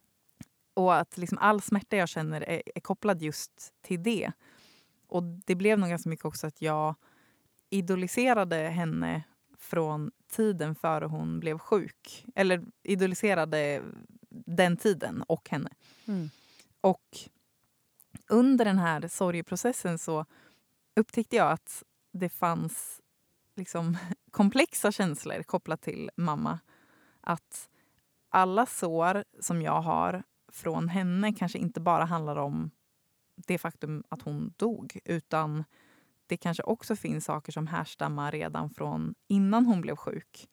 Och 0.74 0.96
att 0.96 1.18
liksom 1.18 1.38
all 1.38 1.62
smärta 1.62 1.96
jag 1.98 2.10
känner 2.10 2.42
är, 2.42 2.62
är, 2.76 2.80
kopplad 2.82 3.22
just 3.22 3.74
till 3.82 4.04
det. 4.04 4.32
Och 5.08 5.24
det 5.24 5.56
blev 5.56 5.80
nog 5.80 5.90
ganska 5.90 6.10
mycket 6.10 6.26
också 6.26 6.48
att 6.48 6.62
jag 6.62 6.96
idoliserade 7.70 8.56
henne 8.56 9.24
från 9.58 10.12
tiden 10.28 10.76
före 10.76 11.06
hon 11.06 11.40
blev 11.40 11.58
sjuk. 11.58 12.26
Eller 12.36 12.66
idoliserade 12.84 13.82
den 14.30 14.78
tiden 14.78 15.22
och 15.28 15.50
henne. 15.50 15.70
Mm. 16.08 16.30
Och 16.82 17.18
under 18.30 18.66
den 18.66 18.80
här 18.80 19.08
sorgeprocessen 19.08 19.98
så 20.00 20.26
upptäckte 20.96 21.36
jag 21.36 21.52
att 21.52 21.84
det 22.12 22.30
fanns 22.30 23.02
liksom 23.56 23.98
komplexa 24.32 24.92
känslor 24.92 25.44
kopplat 25.44 25.82
till 25.82 26.10
mamma. 26.16 26.60
Att 27.22 27.70
alla 28.30 28.66
sår 28.66 29.24
som 29.40 29.62
jag 29.62 29.82
har 29.82 30.24
från 30.52 30.90
henne 30.90 31.34
kanske 31.34 31.58
inte 31.58 31.80
bara 31.80 32.06
handlar 32.06 32.36
om 32.36 32.72
det 33.36 33.58
faktum 33.58 34.04
att 34.10 34.22
hon 34.22 34.54
dog 34.58 35.00
utan 35.06 35.64
det 36.28 36.38
kanske 36.38 36.64
också 36.64 36.96
finns 36.96 37.26
saker 37.26 37.52
som 37.52 37.68
härstammar 37.68 38.32
redan 38.32 38.70
från 38.70 39.16
innan 39.28 39.66
hon 39.66 39.82
blev 39.82 39.96
sjuk. 39.96 40.50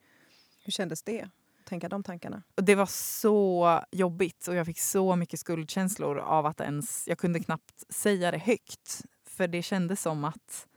Hur 0.63 0.71
kändes 0.71 1.03
det? 1.03 1.29
Tänka 1.65 1.89
de 1.89 2.03
tankarna? 2.03 2.43
Det 2.55 2.75
var 2.75 2.85
så 2.85 3.81
jobbigt 3.91 4.47
och 4.47 4.55
jag 4.55 4.65
fick 4.65 4.79
så 4.79 5.15
mycket 5.15 5.39
skuldkänslor 5.39 6.17
av 6.17 6.45
att 6.45 6.61
ens... 6.61 7.07
Jag 7.07 7.17
kunde 7.17 7.39
knappt 7.39 7.83
säga 7.93 8.31
det 8.31 8.37
högt. 8.37 9.01
För 9.27 9.47
det 9.47 9.61
kändes 9.61 10.01
som 10.01 10.23
att 10.23 10.67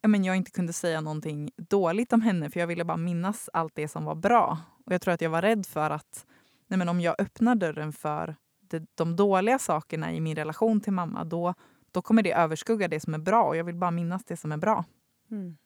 ja, 0.00 0.08
men 0.08 0.24
jag 0.24 0.36
inte 0.36 0.50
kunde 0.50 0.72
säga 0.72 1.00
någonting 1.00 1.50
dåligt 1.56 2.12
om 2.12 2.20
henne 2.20 2.50
för 2.50 2.60
jag 2.60 2.66
ville 2.66 2.84
bara 2.84 2.96
minnas 2.96 3.50
allt 3.52 3.74
det 3.74 3.88
som 3.88 4.04
var 4.04 4.14
bra. 4.14 4.58
Och 4.86 4.92
Jag 4.92 5.00
tror 5.00 5.14
att 5.14 5.20
jag 5.20 5.30
var 5.30 5.42
rädd 5.42 5.66
för 5.66 5.90
att 5.90 6.26
nej, 6.66 6.78
men 6.78 6.88
om 6.88 7.00
jag 7.00 7.14
öppnar 7.18 7.54
dörren 7.54 7.92
för 7.92 8.36
det, 8.60 8.86
de 8.94 9.16
dåliga 9.16 9.58
sakerna 9.58 10.12
i 10.12 10.20
min 10.20 10.36
relation 10.36 10.80
till 10.80 10.92
mamma 10.92 11.24
då, 11.24 11.54
då 11.90 12.02
kommer 12.02 12.22
det 12.22 12.32
överskugga 12.32 12.88
det 12.88 13.00
som 13.00 13.14
är 13.14 13.18
bra 13.18 13.42
och 13.42 13.56
jag 13.56 13.64
vill 13.64 13.76
bara 13.76 13.90
minnas 13.90 14.24
det 14.24 14.36
som 14.36 14.52
är 14.52 14.56
bra. 14.56 14.84
Mm. 15.30 15.56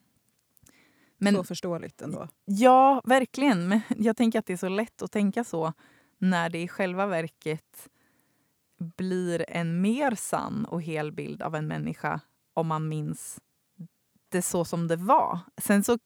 Men, 1.23 1.35
så 1.35 1.45
förståeligt 1.45 2.03
ändå. 2.03 2.29
Ja, 2.45 3.01
verkligen. 3.05 3.69
Men 3.69 3.81
jag 3.97 4.17
tänker 4.17 4.39
att 4.39 4.47
det 4.47 4.53
är 4.53 4.57
så 4.57 4.69
lätt 4.69 5.03
att 5.03 5.13
tänka 5.13 5.45
så 5.45 5.73
när 6.19 6.51
det 6.51 6.63
i 6.63 6.69
själva 6.69 7.07
verket 7.07 7.89
blir 8.97 9.45
en 9.49 9.81
mer 9.81 10.15
sann 10.15 10.65
och 10.65 10.83
hel 10.83 11.13
bild 11.13 11.43
av 11.43 11.55
en 11.55 11.67
människa 11.67 12.21
om 12.55 12.67
man 12.67 12.89
minns 12.89 13.41
det 14.29 14.43
så 14.43 14.65
som 14.65 14.89
det 14.89 14.97
var. 14.97 15.39
Sen 15.57 15.85
så 15.85 15.99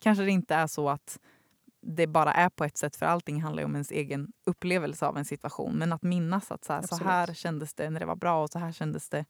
kanske 0.00 0.24
det 0.24 0.30
inte 0.30 0.54
är 0.54 0.66
så 0.66 0.88
att 0.88 1.18
det 1.80 2.06
bara 2.06 2.32
är 2.32 2.48
på 2.48 2.64
ett 2.64 2.76
sätt, 2.76 2.96
för 2.96 3.06
allting 3.06 3.42
handlar 3.42 3.64
om 3.64 3.74
ens 3.74 3.90
egen 3.90 4.32
upplevelse 4.46 5.06
av 5.06 5.16
en 5.16 5.24
situation. 5.24 5.78
Men 5.78 5.92
att 5.92 6.02
minnas 6.02 6.52
att 6.52 6.64
så 6.64 6.72
här, 6.72 6.82
så 6.82 6.96
här 6.96 7.34
kändes 7.34 7.74
det 7.74 7.90
när 7.90 8.00
det 8.00 8.06
var 8.06 8.16
bra 8.16 8.42
och 8.42 8.50
så 8.50 8.58
här 8.58 8.72
kändes 8.72 9.08
det 9.08 9.24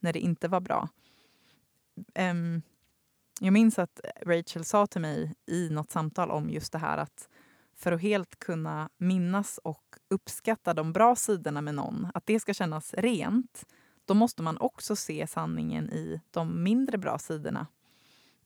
när 0.00 0.12
det 0.12 0.20
inte 0.20 0.48
var 0.48 0.60
bra. 0.60 0.88
Um, 2.30 2.62
jag 3.42 3.52
minns 3.52 3.78
att 3.78 4.00
Rachel 4.22 4.64
sa 4.64 4.86
till 4.86 5.00
mig 5.00 5.34
i 5.46 5.70
något 5.70 5.90
samtal 5.90 6.30
om 6.30 6.50
just 6.50 6.72
det 6.72 6.78
här 6.78 6.98
att 6.98 7.28
för 7.76 7.92
att 7.92 8.02
helt 8.02 8.38
kunna 8.38 8.88
minnas 8.96 9.58
och 9.58 9.84
uppskatta 10.08 10.74
de 10.74 10.92
bra 10.92 11.16
sidorna 11.16 11.60
med 11.60 11.74
någon, 11.74 12.08
att 12.14 12.26
det 12.26 12.40
ska 12.40 12.54
kännas 12.54 12.94
rent, 12.94 13.66
då 14.04 14.14
måste 14.14 14.42
man 14.42 14.58
också 14.58 14.96
se 14.96 15.26
sanningen 15.26 15.90
i 15.90 16.20
de 16.30 16.62
mindre 16.62 16.98
bra 16.98 17.18
sidorna. 17.18 17.66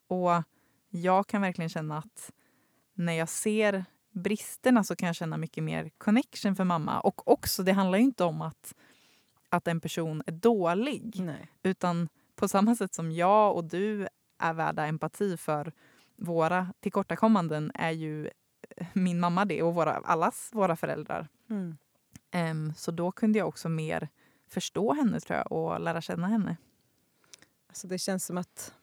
Och 0.07 0.43
jag 0.89 1.27
kan 1.27 1.43
verkligen 1.43 1.69
känna 1.69 1.99
att 1.99 2.33
när 2.95 3.13
jag 3.13 3.29
ser 3.29 3.85
bristerna 4.13 4.85
så 4.85 4.97
kan 4.97 5.07
jag 5.07 5.17
känna 5.17 5.37
mycket 5.37 5.65
mer 5.65 5.91
connection 5.99 6.57
för 6.57 6.65
mamma. 6.65 7.01
Och 7.01 7.29
också, 7.29 7.63
det 7.63 7.73
handlar 7.73 7.99
ju 7.99 8.05
inte 8.05 8.25
om 8.25 8.43
att, 8.43 8.75
att 9.49 9.69
en 9.69 9.81
person 9.81 10.23
är 10.27 10.33
dålig. 10.33 11.15
Nej. 11.21 11.51
Utan 11.63 12.09
på 12.37 12.49
samma 12.49 12.77
sätt 12.77 12.95
som 12.95 13.13
jag 13.13 13.57
och 13.57 13.65
du 13.65 14.09
är 14.45 14.55
värda 14.55 14.87
empati 14.87 15.37
för 15.37 15.73
våra 16.17 16.73
tillkortakommanden 16.81 17.73
är 17.75 17.91
ju 17.91 18.31
min 18.93 19.21
mamma 19.21 19.45
det 19.45 19.63
och 19.63 19.75
våra, 19.75 19.93
allas 19.93 20.51
våra 20.53 20.77
föräldrar. 20.77 21.29
Mm. 21.51 21.77
Um, 22.35 22.75
så 22.77 22.91
då 22.91 23.13
kunde 23.13 23.39
jag 23.39 23.49
också 23.49 23.69
mer 23.69 24.09
förstå 24.49 24.95
henne 24.95 25.21
tror 25.21 25.39
jag 25.39 25.53
och 25.53 25.81
lära 25.81 26.01
känna 26.01 26.27
henne. 26.27 26.57
Alltså 27.69 27.87
det 27.87 27.99
känns 27.99 28.27
som 28.27 28.39
att 28.39 28.75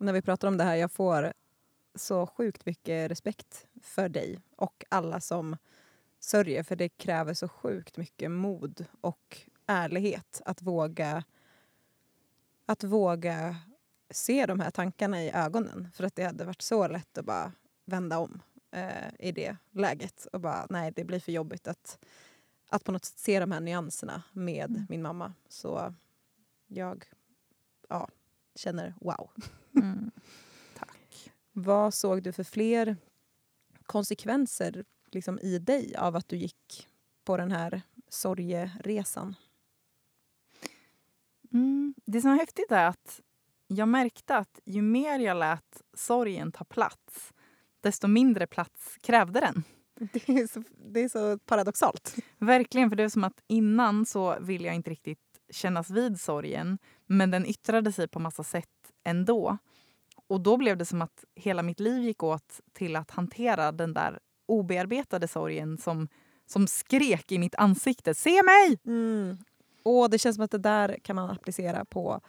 när 0.00 0.12
vi 0.12 0.22
pratar 0.22 0.48
om 0.48 0.56
det 0.56 0.64
här, 0.64 0.76
jag 0.76 0.92
får 0.92 1.32
så 1.94 2.26
sjukt 2.26 2.66
mycket 2.66 3.10
respekt 3.10 3.66
för 3.82 4.08
dig 4.08 4.38
och 4.56 4.84
alla 4.88 5.20
som 5.20 5.56
sörjer 6.20 6.62
för 6.62 6.76
det 6.76 6.88
kräver 6.88 7.34
så 7.34 7.48
sjukt 7.48 7.96
mycket 7.96 8.30
mod 8.30 8.86
och 9.00 9.38
ärlighet 9.66 10.42
att 10.44 10.62
våga 10.62 11.24
att 12.66 12.84
våga 12.84 13.56
se 14.12 14.46
de 14.46 14.60
här 14.60 14.70
tankarna 14.70 15.22
i 15.22 15.30
ögonen. 15.30 15.88
För 15.94 16.04
att 16.04 16.16
det 16.16 16.24
hade 16.24 16.44
varit 16.44 16.62
så 16.62 16.88
lätt 16.88 17.18
att 17.18 17.24
bara 17.24 17.52
vända 17.84 18.18
om 18.18 18.42
eh, 18.70 19.08
i 19.18 19.32
det 19.32 19.56
läget 19.70 20.26
och 20.32 20.40
bara 20.40 20.66
nej, 20.70 20.92
det 20.96 21.04
blir 21.04 21.20
för 21.20 21.32
jobbigt 21.32 21.68
att, 21.68 21.98
att 22.68 22.84
på 22.84 22.92
något 22.92 23.04
sätt 23.04 23.18
se 23.18 23.40
de 23.40 23.52
här 23.52 23.60
nyanserna 23.60 24.22
med 24.32 24.70
mm. 24.70 24.86
min 24.88 25.02
mamma. 25.02 25.34
Så 25.48 25.94
jag 26.66 27.04
ja, 27.88 28.08
känner 28.54 28.94
wow. 29.00 29.30
Mm. 29.74 30.10
Vad 31.52 31.94
såg 31.94 32.22
du 32.22 32.32
för 32.32 32.44
fler 32.44 32.96
konsekvenser 33.82 34.84
liksom, 35.10 35.38
i 35.38 35.58
dig 35.58 35.96
av 35.96 36.16
att 36.16 36.28
du 36.28 36.36
gick 36.36 36.88
på 37.24 37.36
den 37.36 37.52
här 37.52 37.82
sorgeresan? 38.08 39.34
Mm. 41.52 41.94
Det 42.04 42.20
som 42.20 42.30
är 42.30 42.36
häftigt 42.36 42.72
är 42.72 42.86
att 42.86 43.20
jag 43.74 43.88
märkte 43.88 44.36
att 44.36 44.60
ju 44.64 44.82
mer 44.82 45.18
jag 45.18 45.36
lät 45.36 45.82
sorgen 45.94 46.52
ta 46.52 46.64
plats 46.64 47.32
desto 47.82 48.08
mindre 48.08 48.46
plats 48.46 48.98
krävde 49.00 49.40
den. 49.40 49.64
Det 50.12 50.28
är 50.28 50.46
så, 50.46 50.62
det 50.92 51.00
är 51.00 51.08
så 51.08 51.38
paradoxalt. 51.38 52.16
Verkligen, 52.38 52.90
för 52.90 52.96
det 52.96 53.02
är 53.02 53.08
som 53.08 53.24
att 53.24 53.40
innan 53.48 54.06
så 54.06 54.36
ville 54.40 54.66
jag 54.66 54.74
inte 54.74 54.90
riktigt 54.90 55.18
kännas 55.50 55.90
vid 55.90 56.20
sorgen 56.20 56.78
men 57.06 57.30
den 57.30 57.46
yttrade 57.46 57.92
sig 57.92 58.08
på 58.08 58.20
massa 58.20 58.44
sätt 58.44 58.92
ändå. 59.04 59.58
Och 60.28 60.40
då 60.40 60.56
blev 60.56 60.76
det 60.76 60.84
som 60.84 61.02
att 61.02 61.24
hela 61.34 61.62
mitt 61.62 61.80
liv 61.80 62.02
gick 62.02 62.22
åt 62.22 62.60
till 62.72 62.96
att 62.96 63.10
hantera 63.10 63.72
den 63.72 63.94
där 63.94 64.18
obearbetade 64.46 65.28
sorgen 65.28 65.78
som, 65.78 66.08
som 66.46 66.66
skrek 66.66 67.32
i 67.32 67.38
mitt 67.38 67.54
ansikte. 67.54 68.14
Se 68.14 68.42
mig! 68.42 68.78
Mm. 68.86 69.38
Och 69.82 70.10
det 70.10 70.18
känns 70.18 70.36
som 70.36 70.44
att 70.44 70.50
det 70.50 70.58
där 70.58 70.98
kan 71.02 71.16
man 71.16 71.30
applicera 71.30 71.84
på 71.84 72.20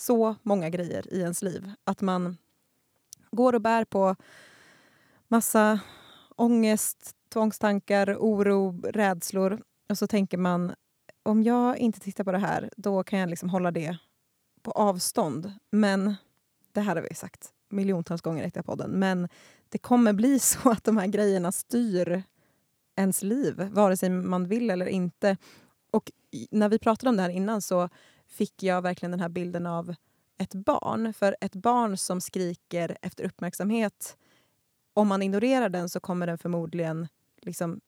så 0.00 0.36
många 0.42 0.70
grejer 0.70 1.14
i 1.14 1.20
ens 1.20 1.42
liv. 1.42 1.72
Att 1.84 2.00
man 2.00 2.36
går 3.30 3.52
och 3.52 3.60
bär 3.60 3.84
på 3.84 4.16
massa 5.28 5.80
ångest, 6.36 7.16
tvångstankar, 7.32 8.16
oro, 8.20 8.80
rädslor. 8.82 9.62
Och 9.88 9.98
så 9.98 10.06
tänker 10.06 10.38
man, 10.38 10.74
om 11.22 11.42
jag 11.42 11.78
inte 11.78 12.00
tittar 12.00 12.24
på 12.24 12.32
det 12.32 12.38
här, 12.38 12.70
då 12.76 13.02
kan 13.04 13.18
jag 13.18 13.30
liksom 13.30 13.50
hålla 13.50 13.70
det 13.70 13.96
på 14.62 14.70
avstånd. 14.70 15.52
Men 15.70 16.14
det 16.72 16.80
här 16.80 16.96
har 16.96 17.02
vi 17.02 17.14
sagt 17.14 17.52
miljontals 17.68 18.22
gånger 18.22 18.44
i 18.44 18.46
Äkta-podden, 18.46 18.90
men 18.90 19.28
det 19.68 19.78
kommer 19.78 20.12
bli 20.12 20.38
så 20.40 20.70
att 20.70 20.84
de 20.84 20.96
här 20.96 21.06
grejerna 21.06 21.52
styr 21.52 22.22
ens 22.96 23.22
liv, 23.22 23.68
vare 23.72 23.96
sig 23.96 24.10
man 24.10 24.48
vill 24.48 24.70
eller 24.70 24.86
inte. 24.86 25.36
Och 25.90 26.10
när 26.50 26.68
vi 26.68 26.78
pratade 26.78 27.10
om 27.10 27.16
det 27.16 27.22
här 27.22 27.30
innan 27.30 27.62
så 27.62 27.88
fick 28.30 28.62
jag 28.62 28.82
verkligen 28.82 29.10
den 29.10 29.20
här 29.20 29.28
bilden 29.28 29.66
av 29.66 29.94
ett 30.38 30.54
barn. 30.54 31.12
För 31.12 31.36
ett 31.40 31.54
barn 31.54 31.96
som 31.96 32.20
skriker 32.20 32.98
efter 33.02 33.24
uppmärksamhet, 33.24 34.16
om 34.94 35.08
man 35.08 35.22
ignorerar 35.22 35.68
den 35.68 35.88
så 35.88 36.00
kommer 36.00 36.26
den 36.26 36.38
förmodligen 36.38 37.08
liksom 37.42 37.80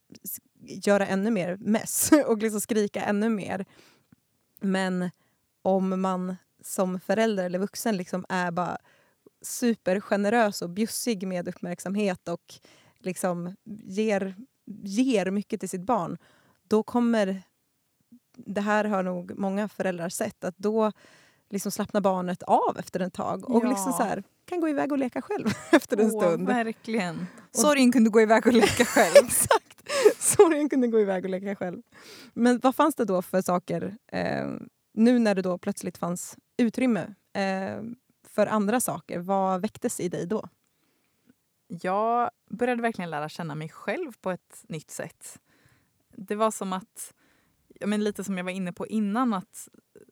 göra 0.61 1.07
ännu 1.07 1.31
mer 1.31 1.57
mess 1.57 2.11
och 2.27 2.39
liksom 2.39 2.61
skrika 2.61 3.03
ännu 3.05 3.29
mer. 3.29 3.67
Men 4.61 5.11
om 5.63 6.01
man 6.01 6.37
som 6.63 7.01
förälder 7.01 7.45
eller 7.45 7.59
vuxen 7.59 7.97
liksom 7.97 8.25
är 8.29 8.51
bara 8.51 8.79
supergenerös 9.43 10.63
och 10.63 10.71
bjussig 10.71 11.27
med 11.27 11.49
uppmärksamhet 11.49 12.29
och 12.29 12.55
liksom 12.99 13.57
ger, 13.85 14.37
ger 14.83 15.31
mycket 15.31 15.61
till 15.61 15.69
sitt 15.69 15.83
barn, 15.87 16.19
då 16.69 16.83
kommer... 16.83 17.43
Det 18.47 18.61
här 18.61 18.85
har 18.85 19.03
nog 19.03 19.39
många 19.39 19.69
föräldrar 19.69 20.09
sett, 20.09 20.45
att 20.45 20.59
då 20.59 20.93
liksom 21.51 21.73
slappnar 21.73 22.01
barnet 22.01 22.43
av 22.43 22.77
efter 22.79 23.01
ett 23.01 23.15
tag 23.15 23.51
och 23.51 23.65
Ja. 23.65 23.69
liksom 23.69 23.93
så 23.93 24.03
här, 24.03 24.23
kan 24.45 24.61
gå 24.61 24.69
iväg 24.69 24.93
och 24.93 24.99
leka 24.99 25.23
själv 25.23 25.47
efter 25.73 25.97
en 25.97 26.11
stund. 26.11 26.49
Åh, 26.49 26.55
verkligen. 26.55 27.27
Sorgen 27.53 27.93
kunde 27.93 28.11
gå 28.11 28.21
iväg 28.21 28.47
och 28.47 28.53
leka 28.53 28.85
själv. 28.85 29.17
Exakt! 29.27 29.89
Sorgen 30.19 30.69
kunde 30.69 30.89
gå 30.89 31.01
iväg 31.01 31.25
och 31.25 31.31
leka 31.31 31.57
själv. 31.57 31.83
Men 32.35 32.59
vad 32.63 32.75
fanns 32.77 32.95
det 32.95 33.05
då 33.05 33.23
för 33.23 33.43
saker, 33.43 33.97
eh, 34.13 34.47
nu 34.95 35.19
när 35.19 35.35
det 35.35 35.43
då 35.43 35.59
plötsligt 35.59 35.99
fanns 35.99 36.37
utrymme 36.57 37.15
eh, 37.33 37.83
för 38.29 38.47
andra 38.47 38.81
saker? 38.81 39.19
Vad 39.19 39.61
väcktes 39.61 40.01
i 40.01 40.09
dig 40.09 40.27
då? 40.27 40.49
Jag 41.69 42.31
började 42.51 42.83
verkligen 42.83 43.11
lära 43.11 43.29
känna 43.29 43.55
mig 43.55 43.69
själv 43.69 44.13
på 44.21 44.31
ett 44.31 44.65
nytt 44.69 44.91
sätt. 44.91 45.39
Det 46.17 46.35
var 46.35 46.51
som 46.51 46.73
att, 46.73 47.15
men 47.87 48.05
lite 48.05 48.25
som 48.25 48.37
jag 48.37 48.45
var 48.45 48.51
inne 48.51 48.73
på 48.73 48.87
innan, 48.87 49.35
att 49.35 49.69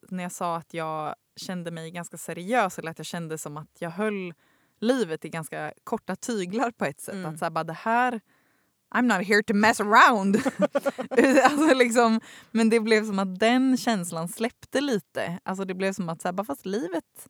när 0.09 0.23
jag 0.23 0.31
sa 0.31 0.57
att 0.57 0.73
jag 0.73 1.15
kände 1.35 1.71
mig 1.71 1.91
ganska 1.91 2.17
seriös 2.17 2.79
eller 2.79 2.91
att 2.91 2.99
jag 2.99 3.05
kände 3.05 3.37
som 3.37 3.57
att 3.57 3.77
jag 3.79 3.89
höll 3.89 4.33
livet 4.79 5.25
i 5.25 5.29
ganska 5.29 5.73
korta 5.83 6.15
tyglar 6.15 6.71
på 6.71 6.85
ett 6.85 7.01
sätt. 7.01 7.15
Mm. 7.15 7.33
Att 7.33 7.39
så 7.39 7.45
här, 7.45 7.49
bara 7.49 7.63
det 7.63 7.73
här, 7.73 8.21
I'm 8.95 9.17
not 9.17 9.27
here 9.27 9.43
to 9.43 9.53
mess 9.53 9.79
around. 9.79 10.35
alltså 11.43 11.73
liksom, 11.75 12.21
men 12.51 12.69
det 12.69 12.79
blev 12.79 13.05
som 13.05 13.19
att 13.19 13.39
den 13.39 13.77
känslan 13.77 14.27
släppte 14.27 14.81
lite. 14.81 15.39
Alltså 15.43 15.65
det 15.65 15.73
blev 15.73 15.93
som 15.93 16.09
att 16.09 16.21
så 16.21 16.27
här, 16.27 16.33
bara 16.33 16.45
fast 16.45 16.65
livet 16.65 17.27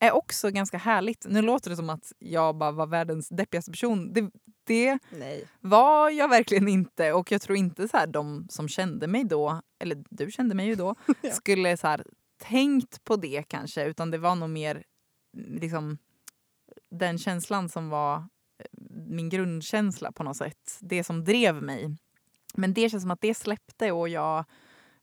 är 0.00 0.12
också 0.12 0.50
ganska 0.50 0.78
härligt. 0.78 1.26
Nu 1.28 1.42
låter 1.42 1.70
det 1.70 1.76
som 1.76 1.90
att 1.90 2.12
jag 2.18 2.56
bara 2.56 2.70
var 2.70 2.86
världens 2.86 3.28
deppigaste 3.28 3.70
person. 3.70 4.12
Det, 4.12 4.30
det 4.66 4.98
Nej. 5.10 5.44
var 5.60 6.10
jag 6.10 6.28
verkligen 6.28 6.68
inte. 6.68 7.12
Och 7.12 7.32
jag 7.32 7.42
tror 7.42 7.58
inte 7.58 7.88
så 7.88 7.96
här, 7.96 8.06
de 8.06 8.46
som 8.50 8.68
kände 8.68 9.06
mig 9.06 9.24
då, 9.24 9.62
eller 9.78 10.04
du 10.10 10.30
kände 10.30 10.54
mig 10.54 10.66
ju 10.66 10.74
då, 10.74 10.94
Ja. 11.20 11.30
skulle 11.30 11.76
så 11.76 11.86
här, 11.86 12.04
tänkt 12.38 13.04
på 13.04 13.16
det 13.16 13.42
kanske. 13.48 13.84
Utan 13.84 14.10
det 14.10 14.18
var 14.18 14.34
nog 14.34 14.50
mer 14.50 14.84
liksom, 15.32 15.98
den 16.90 17.18
känslan 17.18 17.68
som 17.68 17.88
var 17.88 18.16
eh, 18.58 18.66
min 19.06 19.28
grundkänsla 19.28 20.12
på 20.12 20.22
något 20.22 20.36
sätt. 20.36 20.78
Det 20.80 21.04
som 21.04 21.24
drev 21.24 21.62
mig. 21.62 21.96
Men 22.54 22.74
det 22.74 22.88
känns 22.90 23.02
som 23.02 23.10
att 23.10 23.20
det 23.20 23.34
släppte 23.34 23.92
och 23.92 24.08
jag 24.08 24.44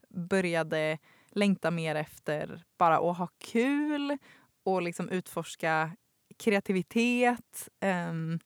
började 0.10 0.98
längta 1.30 1.72
mer 1.72 1.96
efter 1.96 2.64
bara 2.78 2.98
att 2.98 3.18
ha 3.18 3.28
kul 3.38 4.18
och 4.64 4.82
liksom 4.82 5.10
utforska 5.10 5.92
kreativitet. 6.38 7.70
Ehm, 7.80 8.40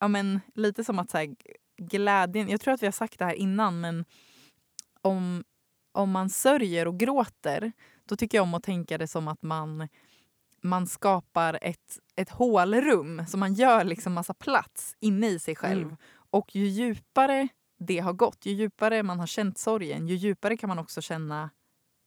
ja, 0.00 0.08
men 0.08 0.40
lite 0.54 0.84
som 0.84 0.98
att 0.98 1.10
så 1.10 1.18
här, 1.18 1.36
glädjen... 1.76 2.48
Jag 2.48 2.60
tror 2.60 2.74
att 2.74 2.82
vi 2.82 2.86
har 2.86 2.92
sagt 2.92 3.18
det 3.18 3.24
här 3.24 3.34
innan, 3.34 3.80
men 3.80 4.04
om, 5.02 5.44
om 5.92 6.10
man 6.10 6.30
sörjer 6.30 6.88
och 6.88 6.98
gråter 6.98 7.72
då 8.04 8.16
tycker 8.16 8.38
jag 8.38 8.42
om 8.42 8.54
att 8.54 8.62
tänka 8.62 8.98
det 8.98 9.08
som 9.08 9.28
att 9.28 9.42
man, 9.42 9.88
man 10.60 10.86
skapar 10.86 11.58
ett, 11.62 11.98
ett 12.16 12.30
hålrum. 12.30 13.26
Så 13.28 13.38
man 13.38 13.54
gör 13.54 13.84
liksom 13.84 14.12
massa 14.12 14.34
plats 14.34 14.96
inne 15.00 15.28
i 15.28 15.38
sig 15.38 15.56
själv. 15.56 15.82
Mm. 15.82 15.96
Och 16.30 16.56
ju 16.56 16.66
djupare 16.66 17.48
det 17.78 17.98
har 17.98 18.12
gått, 18.12 18.46
ju 18.46 18.52
djupare 18.52 19.02
man 19.02 19.20
har 19.20 19.26
känt 19.26 19.58
sorgen, 19.58 20.06
ju 20.06 20.14
djupare 20.14 20.56
kan 20.56 20.68
man 20.68 20.78
också 20.78 21.00
känna 21.00 21.50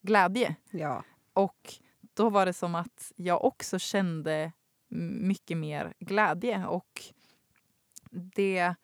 glädje. 0.02 0.56
Ja. 0.72 1.04
Och 1.34 1.74
då 2.14 2.30
var 2.30 2.46
det 2.46 2.54
som 2.54 2.76
att 2.76 3.12
jag 3.16 3.46
också 3.46 3.80
kände 3.80 4.52
mycket 4.90 5.58
mer 5.58 5.94
glädje. 6.00 6.66
Och 6.66 7.04
det 8.14 8.76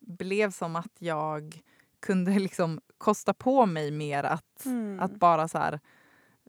blev 0.00 0.50
som 0.50 0.76
att 0.76 0.92
jag 0.98 1.60
kunde 2.00 2.30
liksom 2.38 2.80
kosta 2.98 3.34
på 3.34 3.66
mig 3.66 3.90
mer 3.90 4.24
att, 4.24 4.64
Mm. 4.66 5.00
att 5.00 5.12
bara 5.12 5.48
så 5.48 5.58
här... 5.58 5.80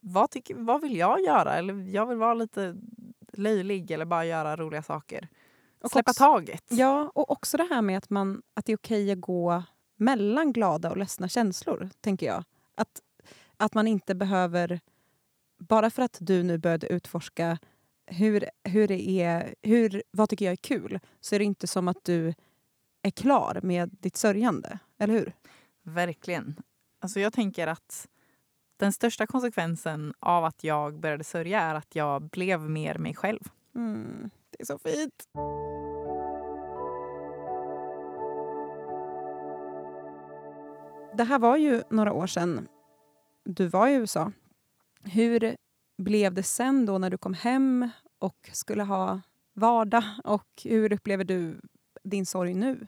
Vad, 0.02 0.30
tycker, 0.32 0.56
vad 0.56 0.82
vill 0.82 0.96
jag 0.98 1.20
göra? 1.22 1.56
Eller 1.56 1.74
jag 1.74 2.06
vill 2.06 2.18
vara 2.18 2.34
lite 2.34 2.76
löjlig 3.34 3.92
eller 3.92 4.06
bara 4.06 4.26
göra 4.26 4.56
roliga 4.56 4.84
saker. 4.84 5.28
Och 5.82 5.92
Släppa 5.92 6.12
också- 6.12 6.24
taget. 6.24 6.64
Ja, 6.70 7.12
och 7.16 7.32
också 7.32 7.58
det 7.58 7.68
här 7.70 7.82
med 7.82 7.98
att, 7.98 8.10
man, 8.10 8.42
att 8.54 8.66
det 8.66 8.72
är 8.72 8.78
okej 8.78 9.12
att 9.12 9.22
gå 9.22 9.64
mellan 9.96 10.54
glada 10.54 10.90
och 10.90 10.98
ledsna 10.98 11.30
känslor, 11.30 11.90
tänker 12.02 12.26
jag. 12.26 12.44
Att, 12.76 13.02
att 13.58 13.74
man 13.74 13.88
inte 13.88 14.16
behöver... 14.16 14.80
Bara 15.58 15.90
för 15.90 16.02
att 16.02 16.18
du 16.22 16.44
nu 16.44 16.58
började 16.58 16.88
utforska 16.88 17.58
hur, 18.08 18.50
hur 18.64 18.88
det 18.88 19.10
är, 19.10 19.56
hur, 19.62 20.04
vad 20.12 20.30
tycker 20.30 20.46
jag 20.46 20.52
är 20.52 20.56
kul, 20.56 21.00
så 21.22 21.36
är 21.36 21.40
det 21.40 21.46
inte 21.46 21.68
som 21.68 21.88
att 21.88 22.04
du 22.04 22.34
är 23.02 23.12
klar 23.12 23.60
med 23.64 23.90
ditt 24.00 24.18
sörjande. 24.18 24.80
Eller 24.98 25.14
hur? 25.14 25.34
Verkligen. 25.84 26.56
Alltså 27.00 27.20
jag 27.20 27.34
tänker 27.34 27.68
att 27.68 28.08
den 28.78 28.94
största 28.94 29.28
konsekvensen 29.28 30.14
av 30.20 30.46
att 30.46 30.64
jag 30.64 31.00
började 31.00 31.24
sörja 31.24 31.62
är 31.62 31.76
att 31.76 31.96
jag 31.96 32.22
blev 32.22 32.70
mer 32.70 32.98
mig 32.98 33.16
själv. 33.16 33.40
Mm, 33.76 34.30
det 34.50 34.62
är 34.62 34.66
så 34.66 34.78
fint. 34.78 35.28
Det 41.18 41.24
här 41.24 41.40
var 41.40 41.58
ju 41.58 41.84
några 41.90 42.14
år 42.14 42.28
sedan 42.28 42.68
du 43.44 43.68
var 43.68 43.88
i 43.88 43.94
USA. 43.94 44.32
Hur 45.04 45.56
blev 45.98 46.34
det 46.34 46.44
sen 46.44 46.86
då 46.86 46.98
när 46.98 47.10
du 47.10 47.18
kom 47.18 47.34
hem 47.34 47.90
och 48.20 48.50
skulle 48.54 48.84
ha 48.84 49.22
vardag? 49.54 50.04
Och 50.24 50.48
hur 50.64 50.94
upplever 50.94 51.24
du 51.24 51.62
din 52.04 52.26
sorg 52.26 52.54
nu? 52.54 52.88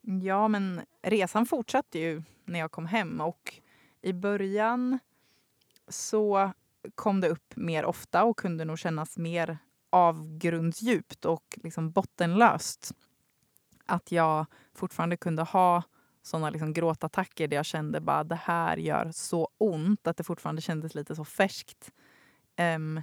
Ja, 0.00 0.48
men 0.48 0.80
resan 1.02 1.46
fortsatte 1.46 1.98
ju 1.98 2.22
när 2.44 2.58
jag 2.58 2.70
kom 2.70 2.86
hem 2.86 3.20
och 3.20 3.60
i 4.02 4.12
början 4.12 4.98
så 5.88 6.52
kom 6.94 7.20
det 7.20 7.28
upp 7.28 7.56
mer 7.56 7.84
ofta 7.84 8.24
och 8.24 8.38
kunde 8.38 8.64
nog 8.64 8.78
kännas 8.78 9.18
mer 9.18 9.58
avgrundsdjupt 9.90 11.24
och 11.24 11.58
liksom 11.62 11.90
bottenlöst. 11.90 12.92
Att 13.86 14.12
jag 14.12 14.46
fortfarande 14.74 15.16
kunde 15.16 15.42
ha 15.42 15.82
såna 16.22 16.50
liksom 16.50 16.72
gråtattacker 16.72 17.48
där 17.48 17.56
jag 17.56 17.66
kände 17.66 18.00
bara 18.00 18.24
det 18.24 18.40
här 18.44 18.76
gör 18.76 19.10
så 19.12 19.48
ont 19.58 20.06
att 20.06 20.16
det 20.16 20.24
fortfarande 20.24 20.62
kändes 20.62 20.94
lite 20.94 21.16
så 21.16 21.24
färskt. 21.24 21.92
Um, 22.76 23.02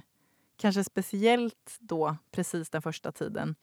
kanske 0.56 0.84
speciellt 0.84 1.76
då 1.78 2.16
precis 2.30 2.70
den 2.70 2.82
första 2.82 3.12
tiden. 3.12 3.54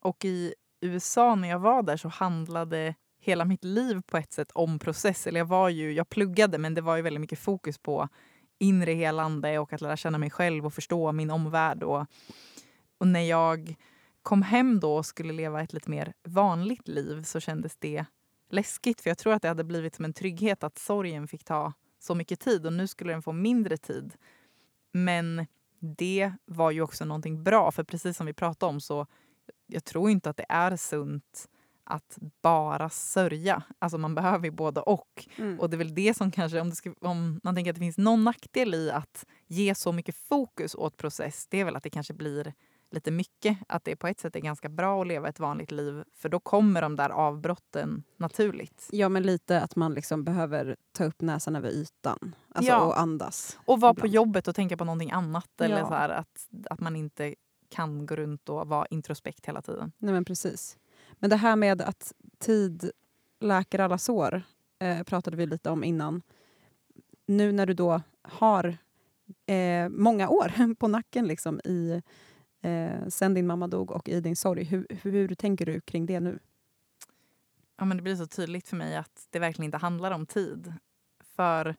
Och 0.00 0.24
i 0.24 0.54
USA 0.80 1.34
när 1.34 1.48
jag 1.48 1.58
var 1.58 1.82
där 1.82 1.96
så 1.96 2.08
handlade 2.08 2.94
hela 3.20 3.44
mitt 3.44 3.64
liv 3.64 4.02
på 4.06 4.16
ett 4.16 4.32
sätt 4.32 4.50
om 4.54 4.78
process. 4.78 5.26
Eller 5.26 5.40
jag, 5.40 5.46
var 5.46 5.68
ju, 5.68 5.92
jag 5.92 6.08
pluggade 6.08 6.58
men 6.58 6.74
det 6.74 6.80
var 6.80 6.96
ju 6.96 7.02
väldigt 7.02 7.20
mycket 7.20 7.38
fokus 7.38 7.78
på 7.78 8.08
inre 8.58 8.92
helande 8.92 9.58
och 9.58 9.72
att 9.72 9.80
lära 9.80 9.96
känna 9.96 10.18
mig 10.18 10.30
själv 10.30 10.66
och 10.66 10.74
förstå 10.74 11.12
min 11.12 11.30
omvärld. 11.30 11.82
Och, 11.82 12.06
och 12.98 13.06
när 13.06 13.20
jag 13.20 13.74
kom 14.22 14.42
hem 14.42 14.80
då 14.80 14.96
och 14.96 15.06
skulle 15.06 15.32
leva 15.32 15.62
ett 15.62 15.72
lite 15.72 15.90
mer 15.90 16.12
vanligt 16.24 16.88
liv 16.88 17.22
så 17.22 17.40
kändes 17.40 17.76
det 17.76 18.04
läskigt. 18.52 19.00
För 19.00 19.10
jag 19.10 19.18
tror 19.18 19.32
att 19.32 19.42
det 19.42 19.48
hade 19.48 19.64
blivit 19.64 19.94
som 19.94 20.04
en 20.04 20.12
trygghet 20.12 20.64
att 20.64 20.78
sorgen 20.78 21.28
fick 21.28 21.44
ta 21.44 21.72
så 21.98 22.14
mycket 22.14 22.40
tid 22.40 22.66
och 22.66 22.72
nu 22.72 22.86
skulle 22.86 23.12
den 23.12 23.22
få 23.22 23.32
mindre 23.32 23.76
tid. 23.76 24.12
Men 24.92 25.46
det 25.78 26.32
var 26.44 26.70
ju 26.70 26.82
också 26.82 27.04
någonting 27.04 27.42
bra 27.42 27.70
för 27.70 27.84
precis 27.84 28.16
som 28.16 28.26
vi 28.26 28.32
pratade 28.32 28.70
om 28.70 28.80
så 28.80 29.06
jag 29.66 29.84
tror 29.84 30.10
inte 30.10 30.30
att 30.30 30.36
det 30.36 30.46
är 30.48 30.76
sunt 30.76 31.48
att 31.84 32.18
bara 32.42 32.90
sörja. 32.90 33.62
Alltså 33.78 33.98
man 33.98 34.14
behöver 34.14 34.44
ju 34.44 34.50
både 34.50 34.80
och. 34.80 35.28
Och 35.58 35.70
det 35.70 35.76
är 35.76 35.78
väl 35.78 35.94
det 35.94 36.14
som 36.16 36.30
kanske, 36.30 36.60
om, 36.60 36.72
ska, 36.72 36.94
om 37.00 37.40
man 37.42 37.54
tänker 37.54 37.70
att 37.70 37.76
det 37.76 37.80
finns 37.80 37.98
någon 37.98 38.24
nackdel 38.24 38.74
i 38.74 38.90
att 38.90 39.26
ge 39.46 39.74
så 39.74 39.92
mycket 39.92 40.16
fokus 40.16 40.74
åt 40.74 40.96
process, 40.96 41.46
det 41.50 41.60
är 41.60 41.64
väl 41.64 41.76
att 41.76 41.82
det 41.82 41.90
kanske 41.90 42.14
blir 42.14 42.54
lite 42.92 43.10
mycket. 43.10 43.58
Att 43.68 43.84
det 43.84 43.96
på 43.96 44.06
ett 44.06 44.20
sätt 44.20 44.36
är 44.36 44.40
ganska 44.40 44.68
bra 44.68 45.00
att 45.00 45.06
leva 45.06 45.28
ett 45.28 45.40
vanligt 45.40 45.70
liv 45.70 46.04
för 46.14 46.28
då 46.28 46.40
kommer 46.40 46.82
de 46.82 46.96
där 46.96 47.10
avbrotten 47.10 48.02
naturligt. 48.16 48.88
Ja, 48.92 49.08
men 49.08 49.22
lite 49.22 49.60
att 49.60 49.76
man 49.76 49.94
liksom 49.94 50.24
behöver 50.24 50.76
ta 50.92 51.04
upp 51.04 51.20
näsan 51.20 51.56
över 51.56 51.68
ytan 51.70 52.34
alltså, 52.54 52.72
Ja. 52.72 52.80
och 52.80 53.00
andas. 53.00 53.58
Och 53.64 53.80
vara 53.80 53.94
på 53.94 53.98
Ibland. 53.98 54.14
jobbet 54.14 54.48
och 54.48 54.54
tänka 54.54 54.76
på 54.76 54.84
någonting 54.84 55.10
annat. 55.10 55.60
Eller 55.60 55.78
Ja. 55.78 55.86
så 55.88 55.94
här, 55.94 56.08
att, 56.08 56.48
att 56.70 56.80
man 56.80 56.96
inte 56.96 57.34
kan 57.68 58.06
gå 58.06 58.16
runt 58.16 58.48
och 58.48 58.68
vara 58.68 58.86
introspekt 58.86 59.46
hela 59.46 59.62
tiden. 59.62 59.92
Nej, 59.98 60.12
men 60.14 60.24
precis. 60.24 60.78
Men 61.12 61.30
det 61.30 61.36
här 61.36 61.56
med 61.56 61.82
att 61.82 62.12
tid 62.38 62.90
läker 63.40 63.78
alla 63.78 63.98
sår 63.98 64.42
eh, 64.78 65.02
pratade 65.02 65.36
vi 65.36 65.46
lite 65.46 65.70
om 65.70 65.84
innan. 65.84 66.22
Nu 67.26 67.52
när 67.52 67.66
du 67.66 67.74
då 67.74 68.00
har 68.22 68.76
eh, 69.46 69.88
många 69.88 70.28
år 70.28 70.74
på 70.78 70.88
nacken 70.88 71.26
liksom, 71.26 71.60
i, 71.64 72.02
eh, 72.62 73.08
sen 73.08 73.34
din 73.34 73.46
mamma 73.46 73.68
dog 73.68 73.90
och 73.90 74.08
i 74.08 74.20
din 74.20 74.36
sorg, 74.36 74.64
hur, 74.64 74.86
hur 75.02 75.34
tänker 75.34 75.66
du 75.66 75.80
kring 75.80 76.06
det 76.06 76.20
nu? 76.20 76.38
ja, 77.82 77.86
men 77.86 77.96
det 77.96 78.02
blir 78.02 78.16
så 78.16 78.26
tydligt 78.26 78.68
för 78.68 78.76
mig 78.76 78.96
att 78.96 79.26
det 79.30 79.38
verkligen 79.38 79.64
inte 79.64 79.78
handlar 79.78 80.10
om 80.10 80.26
tid. 80.26 80.74
För 81.36 81.76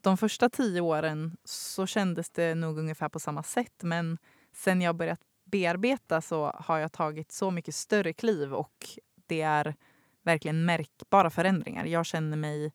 de 0.00 0.16
första 0.16 0.48
tio 0.48 0.80
åren 0.80 1.36
så 1.44 1.86
kändes 1.86 2.30
det 2.30 2.54
nog 2.54 2.78
ungefär 2.78 3.08
på 3.08 3.18
samma 3.20 3.42
sätt. 3.42 3.82
Men 3.82 4.18
sen 4.52 4.82
jag 4.82 4.96
börjat 4.96 5.20
bearbeta 5.44 6.20
så 6.20 6.52
har 6.54 6.78
jag 6.78 6.92
tagit 6.92 7.32
så 7.32 7.50
mycket 7.50 7.74
större 7.74 8.12
kliv 8.12 8.54
och 8.54 8.88
det 9.26 9.40
är 9.40 9.74
verkligen 10.22 10.64
märkbara 10.64 11.30
förändringar. 11.30 11.84
Jag 11.84 12.06
känner 12.06 12.36
mig 12.36 12.72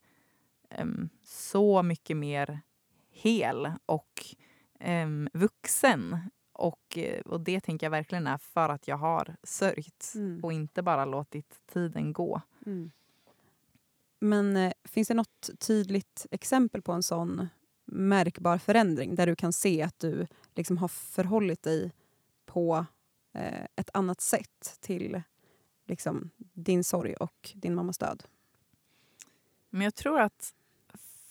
um, 0.79 1.09
så 1.23 1.83
mycket 1.83 2.17
mer 2.17 2.61
hel 3.09 3.71
och 3.85 4.25
um, 4.79 5.29
vuxen. 5.33 6.29
Och, 6.57 6.97
och 7.25 7.41
det 7.41 7.59
tänker 7.59 7.85
jag 7.85 7.91
verkligen 7.91 8.27
är 8.27 8.37
för 8.37 8.69
att 8.69 8.87
jag 8.87 8.97
har 8.97 9.35
sörjt 9.43 10.11
mm. 10.15 10.43
och 10.43 10.53
inte 10.53 10.81
bara 10.81 11.05
låtit 11.05 11.61
tiden 11.73 12.13
gå. 12.13 12.41
Mm. 12.65 12.91
Men 14.19 14.57
eh, 14.57 14.73
finns 14.83 15.07
det 15.07 15.13
något 15.13 15.49
tydligt 15.59 16.25
exempel 16.31 16.81
på 16.81 16.91
en 16.91 17.03
sån 17.03 17.47
märkbar 17.85 18.57
förändring 18.57 19.15
där 19.15 19.27
du 19.27 19.35
kan 19.35 19.53
se 19.53 19.81
att 19.81 19.99
du 19.99 20.27
liksom 20.55 20.77
har 20.77 20.87
förhållit 20.87 21.63
dig 21.63 21.91
på 22.45 22.85
eh, 23.33 23.65
ett 23.75 23.89
annat 23.93 24.21
sätt 24.21 24.77
till 24.79 25.21
liksom, 25.87 26.29
din 26.37 26.83
sorg 26.83 27.15
och 27.15 27.51
din 27.55 27.75
mammas 27.75 27.97
död? 27.97 28.23
Men 29.69 29.81
jag 29.81 29.95
tror 29.95 30.19
att 30.19 30.53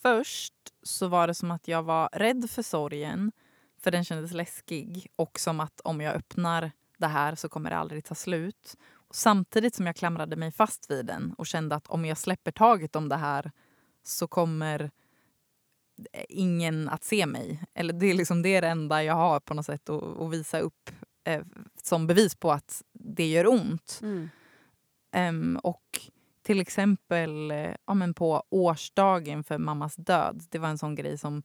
först 0.01 0.53
så 0.83 1.07
var 1.07 1.27
det 1.27 1.33
som 1.33 1.51
att 1.51 1.67
jag 1.67 1.83
var 1.83 2.09
rädd 2.13 2.49
för 2.49 2.61
sorgen 2.61 3.31
för 3.79 3.91
den 3.91 4.03
kändes 4.03 4.31
läskig 4.31 5.07
och 5.15 5.39
som 5.39 5.59
att 5.59 5.81
om 5.81 6.01
jag 6.01 6.15
öppnar 6.15 6.71
det 6.97 7.07
här 7.07 7.35
så 7.35 7.49
kommer 7.49 7.69
det 7.69 7.77
aldrig 7.77 8.05
ta 8.05 8.15
slut. 8.15 8.75
Och 8.91 9.15
samtidigt 9.15 9.75
som 9.75 9.85
jag 9.85 9.95
klamrade 9.95 10.35
mig 10.35 10.51
fast 10.51 10.91
vid 10.91 11.05
den 11.05 11.33
och 11.37 11.47
kände 11.47 11.75
att 11.75 11.87
om 11.87 12.05
jag 12.05 12.17
släpper 12.17 12.51
taget 12.51 12.95
om 12.95 13.09
det 13.09 13.15
här 13.15 13.51
så 14.03 14.27
kommer 14.27 14.91
ingen 16.29 16.89
att 16.89 17.03
se 17.03 17.25
mig. 17.25 17.63
Eller 17.73 17.93
det 17.93 18.05
är 18.05 18.13
liksom 18.13 18.41
det, 18.41 18.55
är 18.55 18.61
det 18.61 18.67
enda 18.67 19.03
jag 19.03 19.13
har 19.13 19.39
på 19.39 19.53
något 19.53 19.65
sätt 19.65 19.89
att, 19.89 20.03
att 20.03 20.33
visa 20.33 20.59
upp 20.59 20.89
eh, 21.23 21.41
som 21.83 22.07
bevis 22.07 22.35
på 22.35 22.51
att 22.51 22.83
det 22.93 23.27
gör 23.27 23.47
ont. 23.47 23.99
Mm. 24.01 24.29
Um, 25.15 25.57
och 25.63 26.01
till 26.41 26.59
exempel 26.59 27.51
eh, 27.51 27.75
ja, 27.85 27.93
men 27.93 28.13
på 28.13 28.43
årsdagen 28.49 29.43
för 29.43 29.57
mammas 29.57 29.95
död. 29.95 30.43
Det 30.49 30.59
var 30.59 30.69
en 30.69 30.77
sån 30.77 30.95
grej 30.95 31.17
som... 31.17 31.43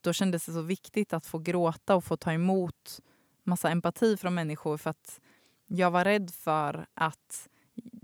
Då 0.00 0.12
kändes 0.12 0.46
det 0.46 0.52
så 0.52 0.62
viktigt 0.62 1.12
att 1.12 1.26
få 1.26 1.38
gråta 1.38 1.96
och 1.96 2.04
få 2.04 2.16
ta 2.16 2.32
emot 2.32 3.00
massa 3.42 3.70
empati 3.70 4.16
från 4.16 4.34
människor 4.34 4.76
för 4.76 4.90
att 4.90 5.20
jag 5.66 5.90
var 5.90 6.04
rädd 6.04 6.30
för 6.30 6.86
att 6.94 7.48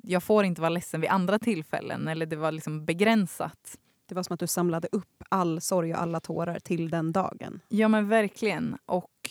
jag 0.03 0.23
får 0.23 0.45
inte 0.45 0.61
vara 0.61 0.69
ledsen 0.69 1.01
vid 1.01 1.11
andra 1.11 1.39
tillfällen. 1.39 2.09
Eller 2.09 2.27
det 2.27 2.37
var 2.37 2.53
liksom 2.53 2.85
begränsat. 2.85 3.79
Det 4.07 4.15
var 4.15 4.23
som 4.23 4.35
att 4.35 4.41
du 4.41 4.47
samlade 4.47 4.89
upp 4.93 5.23
all 5.29 5.61
sorg 5.61 5.95
och 5.95 6.01
alla 6.01 6.21
tårar 6.21 6.59
till 6.59 6.91
den 6.91 7.13
dagen. 7.13 7.61
Ja 7.69 7.89
men 7.89 8.09
verkligen. 8.09 8.79
Och 8.87 9.31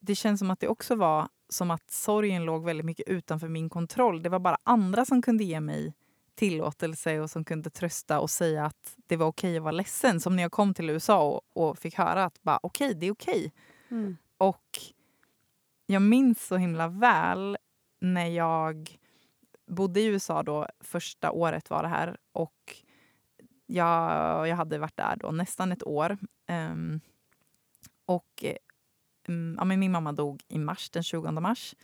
det 0.00 0.14
känns 0.14 0.38
som 0.38 0.50
att 0.50 0.60
det 0.60 0.68
också 0.68 0.94
var 0.94 1.28
som 1.48 1.70
att 1.70 1.90
sorgen 1.90 2.44
låg 2.44 2.64
väldigt 2.64 2.86
mycket 2.86 3.08
utanför 3.08 3.48
min 3.48 3.68
kontroll. 3.68 4.22
Det 4.22 4.28
var 4.28 4.38
bara 4.38 4.58
andra 4.62 5.04
som 5.04 5.22
kunde 5.22 5.44
ge 5.44 5.60
mig 5.60 5.94
tillåtelse 6.36 7.20
och 7.20 7.30
som 7.30 7.44
kunde 7.44 7.70
trösta 7.70 8.20
och 8.20 8.30
säga 8.30 8.64
att 8.64 8.96
det 9.06 9.16
var 9.16 9.26
okej 9.26 9.56
att 9.56 9.62
vara 9.62 9.72
ledsen. 9.72 10.20
Som 10.20 10.36
när 10.36 10.42
jag 10.42 10.52
kom 10.52 10.74
till 10.74 10.90
USA 10.90 11.22
och, 11.22 11.68
och 11.68 11.78
fick 11.78 11.94
höra 11.94 12.24
att 12.24 12.42
bara 12.42 12.58
okej, 12.62 12.94
det 12.94 13.06
är 13.06 13.12
okej. 13.12 13.52
Mm. 13.88 14.16
Och 14.38 14.78
jag 15.86 16.02
minns 16.02 16.46
så 16.46 16.56
himla 16.56 16.88
väl 16.88 17.56
när 18.00 18.26
jag 18.26 18.98
bodde 19.66 20.00
i 20.00 20.06
USA 20.06 20.42
då, 20.42 20.66
första 20.80 21.30
året 21.30 21.70
var 21.70 21.82
det 21.82 21.88
här 21.88 22.16
och 22.32 22.82
jag, 23.66 24.48
jag 24.48 24.56
hade 24.56 24.78
varit 24.78 24.96
där 24.96 25.16
då 25.16 25.30
nästan 25.30 25.72
ett 25.72 25.86
år. 25.86 26.18
Um, 26.48 27.00
och 28.06 28.44
um, 29.28 29.54
ja, 29.58 29.64
men 29.64 29.80
min 29.80 29.92
mamma 29.92 30.12
dog 30.12 30.42
i 30.48 30.58
mars, 30.58 30.90
den 30.90 31.02
20 31.02 31.30
mars. 31.30 31.74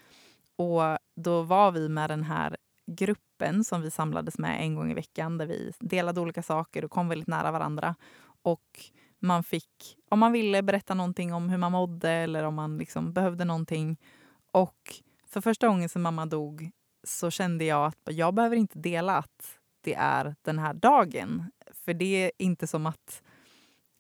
Och 0.56 0.82
då 1.14 1.42
var 1.42 1.72
vi 1.72 1.88
med 1.88 2.10
den 2.10 2.22
här 2.22 2.56
gruppen 2.86 3.31
som 3.64 3.82
vi 3.82 3.90
samlades 3.90 4.38
med 4.38 4.60
en 4.60 4.74
gång 4.74 4.90
i 4.90 4.94
veckan 4.94 5.38
där 5.38 5.46
vi 5.46 5.72
delade 5.80 6.20
olika 6.20 6.42
saker 6.42 6.84
och 6.84 6.90
kom 6.90 7.08
väldigt 7.08 7.28
nära 7.28 7.50
varandra. 7.50 7.94
Och 8.42 8.80
man 9.18 9.44
fick, 9.44 9.98
om 10.08 10.18
man 10.18 10.32
ville, 10.32 10.62
berätta 10.62 10.94
någonting 10.94 11.34
om 11.34 11.48
hur 11.48 11.58
man 11.58 11.72
mådde 11.72 12.10
eller 12.10 12.44
om 12.44 12.54
man 12.54 12.78
liksom 12.78 13.12
behövde 13.12 13.44
någonting. 13.44 13.96
Och 14.52 14.94
för 15.26 15.40
första 15.40 15.68
gången 15.68 15.88
sedan 15.88 16.02
mamma 16.02 16.26
dog 16.26 16.70
så 17.04 17.30
kände 17.30 17.64
jag 17.64 17.86
att 17.86 18.14
jag 18.16 18.34
behöver 18.34 18.56
inte 18.56 18.78
dela 18.78 19.16
att 19.16 19.58
det 19.80 19.94
är 19.94 20.34
den 20.42 20.58
här 20.58 20.74
dagen. 20.74 21.50
För 21.72 21.94
det 21.94 22.24
är 22.24 22.32
inte 22.38 22.66
som 22.66 22.86
att 22.86 23.22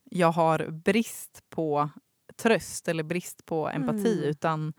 jag 0.04 0.32
har 0.32 0.70
brist 0.70 1.42
på 1.50 1.90
tröst 2.36 2.88
eller 2.88 3.02
brist 3.02 3.46
på 3.46 3.68
empati 3.68 4.18
mm. 4.18 4.30
utan 4.30 4.72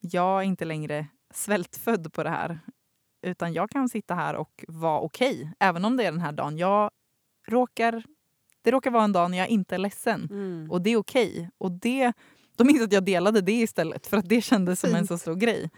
jag 0.00 0.40
är 0.40 0.44
inte 0.44 0.64
längre 0.64 1.06
svältfödd 1.30 2.12
på 2.12 2.22
det 2.22 2.30
här. 2.30 2.58
Utan 3.22 3.52
jag 3.52 3.70
kan 3.70 3.88
sitta 3.88 4.14
här 4.14 4.34
och 4.34 4.64
vara 4.68 5.00
okej, 5.00 5.34
okay, 5.34 5.52
även 5.58 5.84
om 5.84 5.96
det 5.96 6.04
är 6.04 6.12
den 6.12 6.20
här 6.20 6.32
dagen. 6.32 6.58
Jag 6.58 6.90
råkar, 7.46 8.04
det 8.62 8.70
råkar 8.70 8.90
vara 8.90 9.04
en 9.04 9.12
dag 9.12 9.30
när 9.30 9.38
jag 9.38 9.48
inte 9.48 9.74
är 9.74 9.78
ledsen 9.78 10.28
mm. 10.30 10.70
och 10.70 10.82
det 10.82 10.90
är 10.90 10.96
okej. 10.96 11.30
Okay. 11.30 11.48
Och 11.58 11.72
det, 11.72 12.12
då 12.56 12.64
minns 12.64 12.78
jag 12.78 12.86
att 12.86 12.92
jag 12.92 13.04
delade 13.04 13.40
det 13.40 13.52
istället 13.52 14.06
för 14.06 14.16
att 14.16 14.28
det 14.28 14.40
kändes 14.40 14.80
som 14.80 14.94
en 14.94 15.06
så 15.06 15.18
stor 15.18 15.34
grej. 15.34 15.70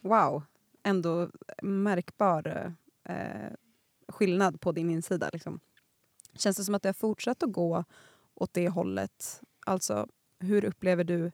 Wow, 0.00 0.42
ändå 0.82 1.30
märkbar 1.62 2.74
eh, 3.04 3.52
skillnad 4.08 4.60
på 4.60 4.72
din 4.72 4.90
insida. 4.90 5.30
Liksom. 5.32 5.60
Känns 6.34 6.56
det 6.56 6.64
som 6.64 6.74
att 6.74 6.82
det 6.82 6.88
har 6.88 6.94
fortsatt 6.94 7.42
att 7.42 7.52
gå 7.52 7.84
åt 8.34 8.54
det 8.54 8.68
hållet? 8.68 9.42
Alltså, 9.66 10.08
hur 10.38 10.64
upplever 10.64 11.04
du 11.04 11.32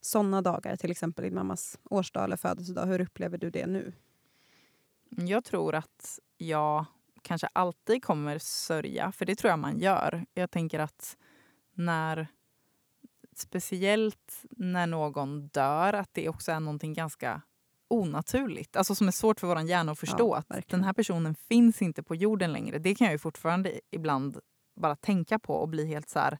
såna 0.00 0.42
dagar, 0.42 0.76
till 0.76 0.90
exempel 0.90 1.24
din 1.24 1.34
mammas 1.34 1.78
årsdag 1.84 2.24
eller 2.24 2.36
födelsedag? 2.36 2.86
Hur 2.86 3.00
upplever 3.00 3.38
du 3.38 3.50
det 3.50 3.66
nu? 3.66 3.92
Jag 5.16 5.44
tror 5.44 5.74
att 5.74 6.18
jag 6.36 6.84
kanske 7.22 7.48
alltid 7.52 8.04
kommer 8.04 8.38
sörja, 8.38 9.12
för 9.12 9.26
det 9.26 9.34
tror 9.34 9.50
jag 9.50 9.58
man 9.58 9.78
gör. 9.78 10.26
Jag 10.34 10.50
tänker 10.50 10.78
att 10.78 11.16
när 11.74 12.26
speciellt 13.36 14.44
när 14.50 14.86
någon 14.86 15.46
dör, 15.48 15.92
att 15.92 16.08
det 16.12 16.28
också 16.28 16.52
är 16.52 16.60
någonting 16.60 16.94
ganska 16.94 17.42
onaturligt. 17.88 18.76
Alltså 18.76 18.94
som 18.94 19.08
är 19.08 19.12
svårt 19.12 19.40
för 19.40 19.46
vår 19.46 19.60
hjärna 19.60 19.92
att 19.92 19.98
förstå. 19.98 20.42
Ja, 20.48 20.56
att 20.56 20.68
den 20.68 20.84
här 20.84 20.92
personen 20.92 21.34
finns 21.34 21.82
inte 21.82 22.02
på 22.02 22.14
jorden 22.14 22.52
längre. 22.52 22.78
Det 22.78 22.94
kan 22.94 23.04
jag 23.04 23.12
ju 23.12 23.18
fortfarande 23.18 23.80
ibland 23.90 24.38
bara 24.74 24.96
tänka 24.96 25.38
på 25.38 25.54
och 25.54 25.68
bli 25.68 25.86
helt 25.86 26.08
så 26.08 26.18
här... 26.18 26.38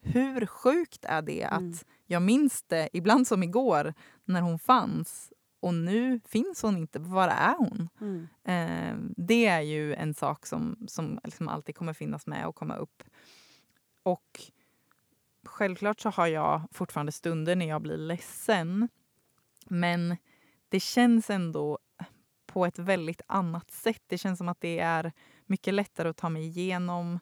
Hur 0.00 0.46
sjukt 0.46 1.04
är 1.04 1.22
det 1.22 1.42
mm. 1.42 1.70
att 1.70 1.84
jag 2.06 2.22
minns 2.22 2.62
det, 2.62 2.88
ibland 2.92 3.26
som 3.26 3.42
igår, 3.42 3.94
när 4.24 4.40
hon 4.40 4.58
fanns 4.58 5.32
och 5.60 5.74
nu 5.74 6.20
finns 6.24 6.62
hon 6.62 6.76
inte. 6.76 6.98
Var 6.98 7.28
är 7.28 7.54
hon? 7.58 7.88
Mm. 8.00 8.28
Eh, 8.44 8.96
det 9.16 9.46
är 9.46 9.60
ju 9.60 9.94
en 9.94 10.14
sak 10.14 10.46
som, 10.46 10.76
som 10.88 11.20
liksom 11.24 11.48
alltid 11.48 11.76
kommer 11.76 11.92
finnas 11.92 12.26
med 12.26 12.46
och 12.46 12.54
komma 12.54 12.76
upp. 12.76 13.02
Och 14.02 14.40
självklart 15.44 16.00
så 16.00 16.10
har 16.10 16.26
jag 16.26 16.62
fortfarande 16.70 17.12
stunder 17.12 17.56
när 17.56 17.68
jag 17.68 17.82
blir 17.82 17.96
ledsen. 17.96 18.88
Men 19.64 20.16
det 20.68 20.80
känns 20.80 21.30
ändå 21.30 21.78
på 22.46 22.66
ett 22.66 22.78
väldigt 22.78 23.22
annat 23.26 23.70
sätt. 23.70 24.02
Det 24.06 24.18
känns 24.18 24.38
som 24.38 24.48
att 24.48 24.60
det 24.60 24.78
är 24.78 25.12
mycket 25.46 25.74
lättare 25.74 26.08
att 26.08 26.16
ta 26.16 26.28
mig 26.28 26.46
igenom 26.46 27.20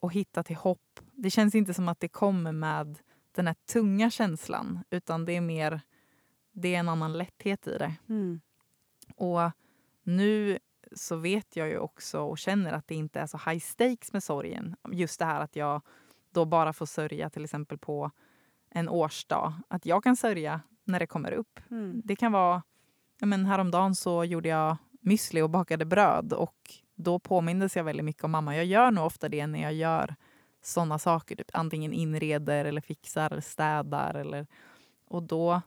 och 0.00 0.12
hitta 0.12 0.42
till 0.42 0.56
hopp. 0.56 1.00
Det 1.12 1.30
känns 1.30 1.54
inte 1.54 1.74
som 1.74 1.88
att 1.88 2.00
det 2.00 2.08
kommer 2.08 2.52
med 2.52 2.98
den 3.32 3.46
här 3.46 3.56
tunga 3.72 4.10
känslan 4.10 4.84
utan 4.90 5.24
det 5.24 5.36
är 5.36 5.40
mer 5.40 5.80
det 6.60 6.74
är 6.74 6.78
en 6.78 6.88
annan 6.88 7.12
lätthet 7.12 7.66
i 7.66 7.78
det. 7.78 7.94
Mm. 8.08 8.40
Och 9.16 9.50
nu 10.02 10.58
så 10.92 11.16
vet 11.16 11.56
jag 11.56 11.68
ju 11.68 11.78
också 11.78 12.20
och 12.20 12.38
känner 12.38 12.72
att 12.72 12.88
det 12.88 12.94
inte 12.94 13.20
är 13.20 13.26
så 13.26 13.38
high 13.50 13.60
stakes 13.60 14.12
med 14.12 14.22
sorgen. 14.22 14.76
Just 14.92 15.18
det 15.18 15.24
här 15.24 15.40
att 15.40 15.56
jag 15.56 15.82
då 16.30 16.44
bara 16.44 16.72
får 16.72 16.86
sörja 16.86 17.30
till 17.30 17.44
exempel 17.44 17.78
på 17.78 18.10
en 18.70 18.88
årsdag. 18.88 19.54
Att 19.68 19.86
jag 19.86 20.04
kan 20.04 20.16
sörja 20.16 20.60
när 20.84 20.98
det 20.98 21.06
kommer 21.06 21.32
upp. 21.32 21.60
Mm. 21.70 22.02
Det 22.04 22.16
kan 22.16 22.32
vara 22.32 22.62
men 23.20 23.46
häromdagen 23.46 23.94
så 23.94 24.24
gjorde 24.24 24.48
jag 24.48 24.76
müsli 25.00 25.42
och 25.42 25.50
bakade 25.50 25.84
bröd 25.84 26.32
och 26.32 26.56
då 26.94 27.18
påmindes 27.18 27.76
jag 27.76 27.84
väldigt 27.84 28.04
mycket 28.04 28.24
om 28.24 28.30
mamma. 28.30 28.56
Jag 28.56 28.64
gör 28.64 28.90
nog 28.90 29.06
ofta 29.06 29.28
det 29.28 29.46
när 29.46 29.62
jag 29.62 29.72
gör 29.72 30.14
såna 30.62 30.98
saker. 30.98 31.36
Typ 31.36 31.50
antingen 31.52 31.92
inreder 31.92 32.64
eller 32.64 32.80
fixar 32.80 33.30
eller 33.30 33.40
städar. 33.40 34.14
Eller, 34.14 34.46
och 35.06 35.22
då 35.22 35.60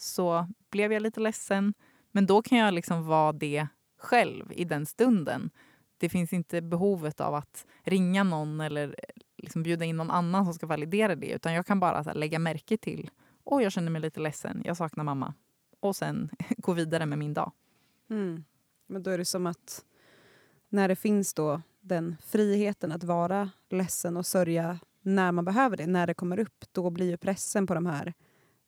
så 0.00 0.48
blev 0.70 0.92
jag 0.92 1.02
lite 1.02 1.20
ledsen. 1.20 1.74
Men 2.12 2.26
då 2.26 2.42
kan 2.42 2.58
jag 2.58 2.74
liksom 2.74 3.06
vara 3.06 3.32
det 3.32 3.66
själv 3.98 4.52
i 4.52 4.64
den 4.64 4.86
stunden. 4.86 5.50
Det 5.98 6.08
finns 6.08 6.32
inte 6.32 6.62
behovet 6.62 7.20
av 7.20 7.34
att 7.34 7.66
ringa 7.82 8.24
någon 8.24 8.60
eller 8.60 8.88
eh, 8.88 9.22
liksom 9.36 9.62
bjuda 9.62 9.84
in 9.84 9.96
någon 9.96 10.10
annan 10.10 10.44
som 10.44 10.54
ska 10.54 10.66
validera 10.66 11.14
det. 11.14 11.30
Utan 11.30 11.52
jag 11.52 11.66
kan 11.66 11.80
bara 11.80 12.02
här, 12.02 12.14
lägga 12.14 12.38
märke 12.38 12.76
till, 12.76 13.10
åh 13.44 13.62
jag 13.62 13.72
känner 13.72 13.90
mig 13.90 14.02
lite 14.02 14.20
ledsen, 14.20 14.62
jag 14.64 14.76
saknar 14.76 15.04
mamma 15.04 15.34
och 15.80 15.96
sen 15.96 16.30
gå 16.56 16.72
vidare 16.72 17.06
med 17.06 17.18
min 17.18 17.34
dag. 17.34 17.52
Mm. 18.10 18.44
Men 18.86 19.02
då 19.02 19.10
är 19.10 19.18
det 19.18 19.24
som 19.24 19.46
att 19.46 19.84
när 20.68 20.88
det 20.88 20.96
finns 20.96 21.34
då 21.34 21.62
den 21.80 22.16
friheten 22.26 22.92
att 22.92 23.04
vara 23.04 23.50
ledsen 23.68 24.16
och 24.16 24.26
sörja 24.26 24.78
när 25.02 25.32
man 25.32 25.44
behöver 25.44 25.76
det, 25.76 25.86
när 25.86 26.06
det 26.06 26.14
kommer 26.14 26.38
upp, 26.38 26.64
då 26.72 26.90
blir 26.90 27.10
ju 27.10 27.16
pressen 27.16 27.66
på 27.66 27.74
de 27.74 27.86
här 27.86 28.14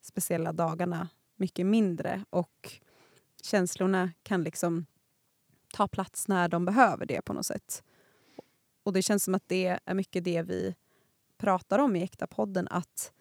speciella 0.02 0.52
dagarna 0.52 1.08
mycket 1.42 1.66
mindre 1.66 2.24
och 2.30 2.72
känslorna 3.42 4.12
kan 4.22 4.42
liksom 4.42 4.86
ta 5.72 5.88
plats 5.88 6.28
när 6.28 6.48
de 6.48 6.64
behöver 6.64 7.06
det 7.06 7.22
på 7.22 7.32
något 7.32 7.46
sätt. 7.46 7.82
Och 8.82 8.92
det 8.92 9.02
känns 9.02 9.24
som 9.24 9.34
att 9.34 9.48
det 9.48 9.78
är 9.84 9.94
mycket 9.94 10.24
det 10.24 10.42
vi 10.42 10.74
pratar 11.36 11.78
om 11.78 11.96
i 11.96 12.02
Äkta-podden, 12.02 12.68
att 12.70 13.12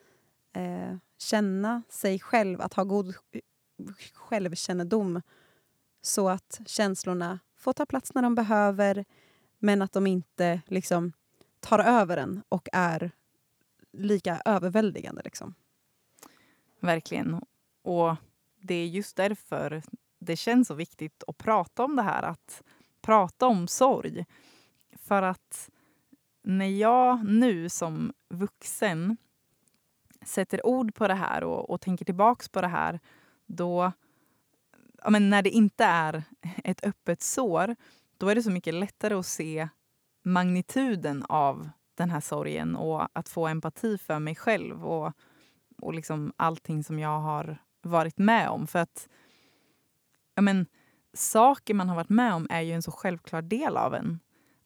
eh, 0.53 0.97
känna 1.17 1.83
sig 1.89 2.19
själv, 2.19 2.61
att 2.61 2.73
ha 2.73 2.83
god 2.83 3.15
självkännedom 4.13 5.21
så 6.01 6.29
att 6.29 6.61
känslorna 6.65 7.39
får 7.55 7.73
ta 7.73 7.85
plats 7.85 8.13
när 8.13 8.21
de 8.21 8.35
behöver 8.35 9.05
men 9.59 9.81
att 9.81 9.93
de 9.93 10.07
inte 10.07 10.61
liksom 10.67 11.13
tar 11.59 11.79
över 11.79 12.17
en 12.17 12.41
och 12.49 12.69
är 12.73 13.11
lika 13.91 14.41
överväldigande. 14.45 15.21
Liksom. 15.23 15.55
Verkligen. 16.79 17.41
Och 17.81 18.15
det 18.61 18.75
är 18.75 18.87
just 18.87 19.15
därför 19.15 19.83
det 20.19 20.35
känns 20.35 20.67
så 20.67 20.73
viktigt 20.73 21.23
att 21.27 21.37
prata 21.37 21.83
om 21.83 21.95
det 21.95 22.01
här. 22.01 22.23
Att 22.23 22.63
prata 23.01 23.47
om 23.47 23.67
sorg. 23.67 24.25
För 24.97 25.21
att 25.21 25.69
när 26.43 26.79
jag 26.79 27.25
nu 27.25 27.69
som 27.69 28.13
vuxen 28.29 29.17
sätter 30.25 30.65
ord 30.65 30.95
på 30.95 31.07
det 31.07 31.13
här 31.13 31.43
och, 31.43 31.69
och 31.69 31.81
tänker 31.81 32.05
tillbaks 32.05 32.49
på 32.49 32.61
det 32.61 32.67
här 32.67 32.99
då, 33.45 33.91
ja, 35.03 35.09
men 35.09 35.29
när 35.29 35.41
det 35.41 35.49
inte 35.49 35.85
är 35.85 36.23
ett 36.63 36.85
öppet 36.85 37.21
sår, 37.21 37.75
då 38.17 38.29
är 38.29 38.35
det 38.35 38.43
så 38.43 38.51
mycket 38.51 38.73
lättare 38.73 39.13
att 39.13 39.25
se 39.25 39.69
magnituden 40.23 41.25
av 41.29 41.69
den 41.95 42.09
här 42.09 42.19
sorgen 42.19 42.75
och 42.75 43.07
att 43.13 43.29
få 43.29 43.47
empati 43.47 43.97
för 43.97 44.19
mig 44.19 44.35
själv 44.35 44.85
och, 44.85 45.13
och 45.77 45.93
liksom 45.93 46.33
allting 46.37 46.83
som 46.83 46.99
jag 46.99 47.19
har 47.19 47.57
varit 47.85 48.17
med 48.17 48.49
om. 48.49 48.67
För 48.67 48.79
att 48.79 49.09
ja, 50.35 50.41
men, 50.41 50.65
saker 51.13 51.73
man 51.73 51.89
har 51.89 51.95
varit 51.95 52.09
med 52.09 52.33
om 52.33 52.47
är 52.49 52.61
ju 52.61 52.73
en 52.73 52.81
så 52.81 52.91
självklar 52.91 53.41
del 53.41 53.77
av 53.77 53.95
en. 53.95 54.19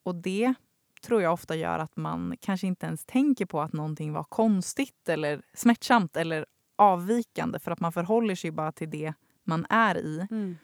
Och 0.04 0.16
det 0.16 0.54
tror 1.02 1.22
jag 1.22 1.34
ofta 1.34 1.56
gör 1.56 1.80
att 1.80 1.96
man 1.98 2.36
kanske 2.40 2.68
inte 2.68 2.86
ens 2.86 3.06
tänker 3.06 3.46
på 3.46 3.62
att 3.62 3.74
någonting 3.74 4.14
var 4.14 4.24
konstigt 4.24 5.10
eller 5.10 5.42
smärtsamt 5.54 6.16
eller 6.18 6.46
avvikande 6.76 7.60
för 7.60 7.72
att 7.72 7.80
man 7.80 7.92
förhåller 7.92 8.36
sig 8.36 8.52
bara 8.52 8.72
till 8.72 8.90
det 8.90 9.14
man 9.44 9.66
är 9.70 9.98
i. 9.98 10.28
Mm. 10.32 10.58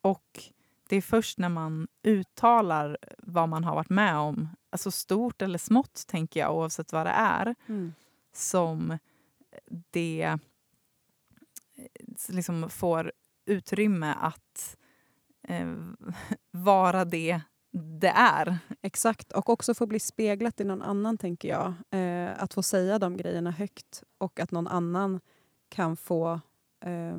Och 0.00 0.40
det 0.88 0.96
är 0.96 1.02
först 1.02 1.38
när 1.38 1.48
man 1.48 1.88
uttalar 2.02 2.98
vad 3.18 3.48
man 3.48 3.64
har 3.64 3.74
varit 3.74 3.90
med 3.90 4.16
om, 4.16 4.48
alltså 4.70 4.90
stort 4.90 5.42
eller 5.42 5.58
smått 5.58 6.04
tänker 6.06 6.40
jag 6.40 6.56
oavsett 6.56 6.92
vad 6.92 7.06
det 7.06 7.10
är, 7.10 7.54
Mm. 7.66 7.92
som 8.32 8.98
det 9.90 10.38
liksom 12.28 12.70
får 12.70 13.12
utrymme 13.46 14.14
att 14.20 14.76
eh, 15.48 15.74
vara 16.50 17.04
det 17.04 17.40
det 17.72 18.08
är. 18.08 18.58
Exakt, 18.82 19.32
och 19.32 19.48
också 19.48 19.74
få 19.74 19.86
bli 19.86 20.00
speglat 20.00 20.60
i 20.60 20.64
någon 20.64 20.82
annan, 20.82 21.18
tänker 21.18 21.48
jag. 21.48 21.74
Eh, 21.90 22.42
att 22.42 22.54
få 22.54 22.62
säga 22.62 22.98
de 22.98 23.16
grejerna 23.16 23.50
högt 23.50 24.02
och 24.18 24.40
att 24.40 24.50
någon 24.50 24.66
annan 24.66 25.20
kan 25.68 25.96
få, 25.96 26.40
eh, 26.80 27.18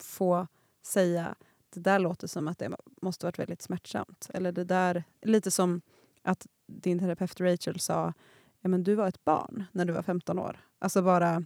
få 0.00 0.46
säga 0.82 1.34
det 1.70 1.80
där 1.80 1.98
låter 1.98 2.26
som 2.26 2.48
att 2.48 2.58
det 2.58 2.76
måste 3.02 3.26
varit 3.26 3.38
väldigt 3.38 3.62
smärtsamt. 3.62 4.30
Eller 4.34 4.52
det 4.52 4.64
där, 4.64 5.04
lite 5.22 5.50
som 5.50 5.80
att 6.22 6.46
din 6.66 6.98
terapeut 6.98 7.40
Rachel 7.40 7.80
sa 7.80 8.12
ja, 8.60 8.68
men 8.68 8.84
du 8.84 8.94
var 8.94 9.08
ett 9.08 9.24
barn 9.24 9.64
när 9.72 9.84
du 9.84 9.92
var 9.92 10.02
15 10.02 10.38
år. 10.38 10.60
Alltså 10.78 11.02
bara 11.02 11.44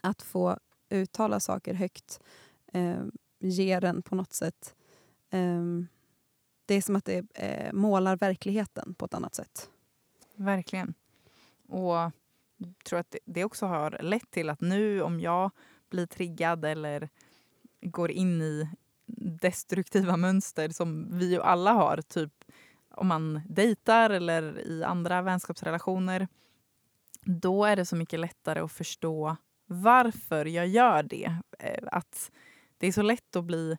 att 0.00 0.22
få 0.22 0.58
uttala 0.92 1.40
saker 1.40 1.74
högt 1.74 2.20
eh, 2.72 3.04
ger 3.40 3.84
en 3.84 4.02
på 4.02 4.14
något 4.14 4.32
sätt 4.32 4.74
Eh, 5.32 5.62
det 6.66 6.74
är 6.74 6.82
som 6.82 6.96
att 6.96 7.04
det 7.04 7.24
eh, 7.34 7.72
målar 7.72 8.16
verkligheten 8.16 8.94
på 8.94 9.04
ett 9.04 9.14
annat 9.14 9.34
sätt. 9.34 9.70
Verkligen. 10.34 10.94
Och 11.68 11.94
jag 11.94 12.12
tror 12.84 12.98
att 12.98 13.16
det 13.24 13.44
också 13.44 13.66
har 13.66 13.98
lett 14.02 14.30
till 14.30 14.50
att 14.50 14.60
nu 14.60 15.02
om 15.02 15.20
jag 15.20 15.50
blir 15.90 16.06
triggad 16.06 16.64
eller 16.64 17.08
går 17.80 18.10
in 18.10 18.42
i 18.42 18.68
destruktiva 19.40 20.16
mönster 20.16 20.68
som 20.68 21.18
vi 21.18 21.30
ju 21.30 21.40
alla 21.40 21.72
har, 21.72 22.02
typ 22.02 22.44
om 22.90 23.06
man 23.06 23.40
dejtar 23.48 24.10
eller 24.10 24.66
i 24.66 24.84
andra 24.84 25.22
vänskapsrelationer, 25.22 26.28
då 27.20 27.64
är 27.64 27.76
det 27.76 27.84
så 27.84 27.96
mycket 27.96 28.20
lättare 28.20 28.60
att 28.60 28.72
förstå 28.72 29.36
varför 29.72 30.44
jag 30.44 30.66
gör 30.68 31.02
det. 31.02 31.36
Eh, 31.58 31.88
Att 31.92 32.30
det 32.78 32.86
är 32.86 32.92
så 32.92 33.02
lätt 33.02 33.36
att 33.36 33.44
bli 33.44 33.76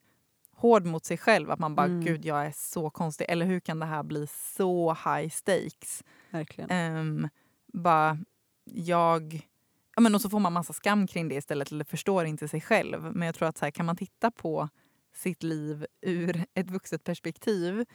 hård 0.52 0.86
mot 0.86 1.06
sig 1.06 1.18
själv. 1.18 1.52
Att 1.52 1.60
man 1.60 1.76
bara, 1.76 1.86
Mm. 1.86 2.02
gud 2.06 2.26
jag 2.26 2.46
är 2.46 2.54
så 2.56 2.90
konstig. 2.90 3.26
Eller 3.30 3.46
hur 3.46 3.60
kan 3.60 3.80
det 3.80 3.86
här 3.86 4.04
bli 4.04 4.28
så 4.28 4.94
high 5.06 5.30
stakes? 5.30 6.04
Verkligen. 6.30 6.98
Um, 6.98 7.30
bara, 7.74 8.18
jag... 8.64 9.48
Ja, 9.96 10.02
men 10.02 10.16
och 10.16 10.22
så 10.22 10.30
får 10.30 10.40
man 10.40 10.54
massa 10.54 10.74
skam 10.74 11.08
kring 11.08 11.28
det 11.28 11.36
istället, 11.36 11.72
eller 11.72 11.86
förstår 11.86 12.26
inte 12.26 12.48
sig 12.48 12.62
själv. 12.62 13.04
Men 13.16 13.26
jag 13.26 13.36
tror 13.36 13.48
att 13.48 13.58
så 13.58 13.66
här, 13.66 13.72
kan 13.72 13.86
man 13.86 13.96
titta 13.96 14.32
på 14.32 14.70
sitt 15.16 15.44
liv 15.44 15.86
ur 16.02 16.46
ett 16.54 16.72
vuxet 16.72 17.04
perspektiv 17.04 17.86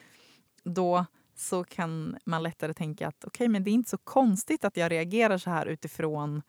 då 0.65 1.07
så 1.35 1.65
kan 1.65 2.17
man 2.25 2.43
lättare 2.43 2.75
tänka 2.75 3.09
att 3.09 3.25
okej, 3.25 3.49
men 3.49 3.65
det 3.65 3.71
är 3.71 3.73
inte 3.73 3.91
så 3.91 3.99
konstigt 3.99 4.65
att 4.65 4.77
jag 4.77 4.93
reagerar 4.93 5.39
så 5.39 5.51
här 5.51 5.67
utifrån 5.67 6.43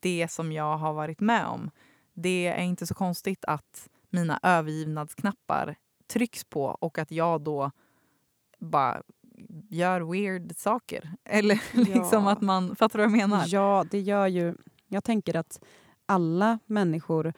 det 0.00 0.28
som 0.30 0.52
jag 0.52 0.76
har 0.76 0.92
varit 0.92 1.20
med 1.20 1.46
om. 1.46 1.70
Det 2.14 2.46
är 2.46 2.62
inte 2.62 2.86
så 2.86 2.94
konstigt 2.94 3.44
att 3.44 3.88
mina 4.10 4.40
övergivnadsknappar 4.42 5.76
trycks 6.06 6.44
på 6.44 6.64
och 6.64 6.98
att 6.98 7.10
jag 7.10 7.40
då 7.40 7.70
bara 8.58 9.02
gör 9.68 10.00
weird 10.00 10.56
saker. 10.56 11.12
Eller 11.24 11.62
liksom 11.72 12.24
Ja. 12.24 12.30
att 12.32 12.40
man... 12.40 12.76
Fattar 12.76 12.98
du 12.98 13.04
vad 13.04 13.12
jag 13.12 13.28
menar? 13.28 13.44
Ja, 13.46 13.84
det 13.90 14.00
gör 14.00 14.26
ju... 14.26 14.54
Jag 14.88 15.04
tänker 15.04 15.36
att 15.36 15.60
alla 16.06 16.58
människor 16.66 17.32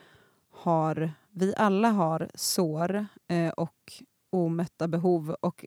har... 0.50 1.12
Vi 1.30 1.54
alla 1.56 1.90
har 1.90 2.30
sår 2.34 3.06
eh, 3.28 3.48
och 3.48 3.92
omätta 4.30 4.88
behov 4.88 5.36
och 5.40 5.64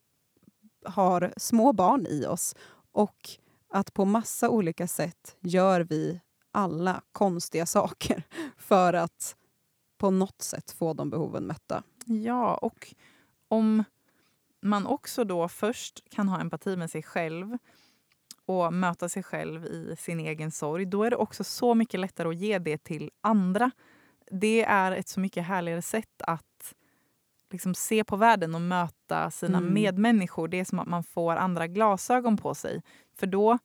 har 0.85 1.33
små 1.37 1.73
barn 1.73 2.05
i 2.09 2.25
oss. 2.25 2.55
Och 2.91 3.29
att 3.69 3.93
på 3.93 4.05
massa 4.05 4.49
olika 4.49 4.87
sätt 4.87 5.37
gör 5.39 5.81
vi 5.81 6.21
alla 6.51 7.01
konstiga 7.11 7.65
saker 7.65 8.23
för 8.57 8.93
att 8.93 9.35
på 9.97 10.11
något 10.11 10.41
sätt 10.41 10.71
få 10.71 10.93
de 10.93 11.09
behoven 11.09 11.43
mätta. 11.43 11.83
Ja, 12.05 12.55
och 12.55 12.93
om 13.47 13.83
man 14.61 14.87
också 14.87 15.23
då 15.23 15.47
först 15.47 16.09
kan 16.09 16.29
ha 16.29 16.39
empati 16.41 16.77
med 16.77 16.91
sig 16.91 17.03
själv 17.03 17.57
och 18.45 18.73
möta 18.73 19.09
sig 19.09 19.23
själv 19.23 19.65
i 19.65 19.95
sin 19.99 20.19
egen 20.19 20.51
sorg, 20.51 20.85
då 20.85 21.03
är 21.03 21.09
det 21.09 21.15
också 21.15 21.43
så 21.43 21.75
mycket 21.75 21.99
lättare 21.99 22.27
att 22.29 22.35
ge 22.37 22.59
det 22.59 22.77
till 22.83 23.11
andra. 23.21 23.71
Det 24.31 24.63
är 24.63 24.91
ett 24.91 25.07
så 25.09 25.19
mycket 25.19 25.45
härligare 25.45 25.81
sätt 25.81 26.21
att 26.21 26.73
liksom 27.51 27.75
se 27.75 28.03
på 28.03 28.15
världen 28.15 28.55
och 28.55 28.61
möta 28.61 29.31
sina 29.31 29.57
Mm. 29.57 29.73
medmänniskor. 29.73 30.47
Det 30.47 30.59
är 30.59 30.65
som 30.65 30.79
att 30.79 30.87
man 30.87 31.03
får 31.03 31.35
andra 31.35 31.67
glasögon 31.67 32.37
på 32.37 32.55
sig. 32.55 32.81
För 33.15 33.27
då 33.27 33.57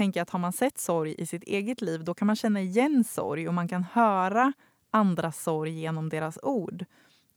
tänker 0.00 0.20
jag 0.20 0.22
att 0.22 0.30
har 0.30 0.38
man 0.38 0.52
sett 0.52 0.78
sorg 0.78 1.14
i 1.18 1.26
sitt 1.26 1.42
eget 1.42 1.80
liv, 1.80 2.04
då 2.04 2.14
kan 2.14 2.26
man 2.26 2.36
känna 2.36 2.60
igen 2.60 3.04
sorg 3.04 3.48
och 3.48 3.54
man 3.54 3.68
kan 3.68 3.84
höra 3.84 4.52
andras 4.90 5.42
sorg 5.42 5.70
genom 5.70 6.08
deras 6.08 6.38
ord. 6.42 6.84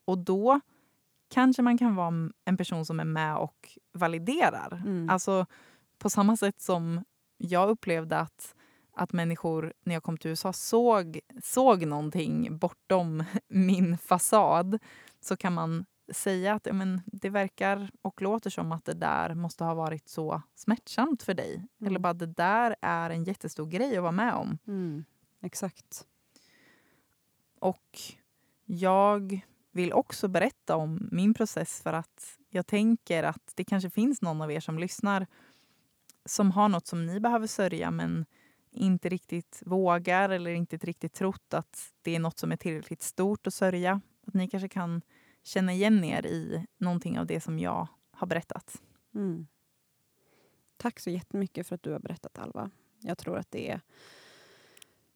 Och 0.06 0.18
då 0.18 0.60
kanske 1.34 1.62
man 1.62 1.78
kan 1.78 1.96
vara 1.96 2.30
en 2.46 2.58
person 2.58 2.86
som 2.86 3.00
är 3.00 3.06
med 3.06 3.38
och 3.38 3.78
validerar. 3.94 4.82
Mm. 4.86 5.10
Alltså 5.10 5.46
på 5.98 6.10
samma 6.10 6.38
sätt 6.38 6.62
som 6.62 7.04
jag 7.38 7.70
upplevde 7.70 8.20
att, 8.20 8.56
att 8.96 9.14
människor 9.14 9.74
när 9.84 9.94
jag 9.94 10.04
kom 10.04 10.18
till 10.18 10.30
USA 10.30 10.54
såg, 10.54 11.20
såg 11.44 11.86
någonting 11.86 12.58
bortom 12.58 13.24
min 13.48 13.98
fasad 13.98 14.80
så 15.22 15.38
kan 15.38 15.54
man 15.54 15.86
säga 16.12 16.54
att 16.54 16.68
men, 16.72 17.02
det 17.06 17.30
verkar 17.30 17.92
och 18.02 18.22
låter 18.22 18.50
som 18.50 18.72
att 18.72 18.86
det 18.86 18.94
där 18.94 19.36
måste 19.36 19.64
ha 19.64 19.74
varit 19.74 20.10
så 20.10 20.42
smärtsamt 20.56 21.24
för 21.24 21.34
dig. 21.34 21.56
Mm. 21.56 21.68
Eller 21.86 22.00
bara 22.00 22.14
det 22.14 22.26
där 22.26 22.76
är 22.82 23.10
en 23.10 23.24
jättestor 23.24 23.66
grej 23.66 23.98
att 23.98 24.04
vara 24.04 24.12
med 24.12 24.34
om. 24.34 24.58
Mm. 24.68 25.06
Exakt. 25.42 26.08
Och 27.60 28.00
jag 28.66 29.42
vill 29.72 29.94
också 29.94 30.28
berätta 30.28 30.76
om 30.76 31.10
min 31.12 31.34
process 31.34 31.82
för 31.82 31.94
att 31.94 32.38
jag 32.50 32.68
tänker 32.68 33.24
att 33.24 33.52
det 33.56 33.64
kanske 33.64 33.90
finns 33.90 34.22
någon 34.22 34.42
av 34.42 34.52
er 34.52 34.60
som 34.60 34.80
lyssnar 34.80 35.28
som 36.26 36.52
har 36.52 36.70
något 36.70 36.88
som 36.88 37.06
ni 37.06 37.20
behöver 37.20 37.48
sörja 37.48 37.92
men 37.92 38.26
inte 38.72 39.10
riktigt 39.10 39.64
vågar 39.66 40.30
eller 40.30 40.52
inte 40.52 40.78
riktigt 40.78 41.14
trott 41.14 41.54
att 41.54 41.94
det 42.02 42.16
är 42.16 42.20
något 42.20 42.40
som 42.40 42.52
är 42.52 42.58
tillräckligt 42.58 43.02
stort 43.02 43.48
att 43.48 43.54
sörja. 43.54 44.02
Att 44.28 44.34
ni 44.34 44.48
kanske 44.48 44.70
kan 44.70 45.02
känna 45.44 45.74
igen 45.74 46.04
er 46.04 46.26
i 46.26 46.66
någonting 46.78 47.20
av 47.20 47.26
det 47.26 47.42
som 47.42 47.60
jag 47.60 47.88
har 48.12 48.28
berättat. 48.28 48.82
Mm. 49.16 49.48
Tack 50.78 51.00
så 51.00 51.10
jättemycket 51.10 51.68
för 51.68 51.76
att 51.76 51.84
du 51.84 51.92
har 51.92 52.00
berättat, 52.00 52.38
Alva. 52.38 52.70
Jag 53.00 53.18
tror 53.18 53.38
att 53.38 53.52
det 53.52 53.80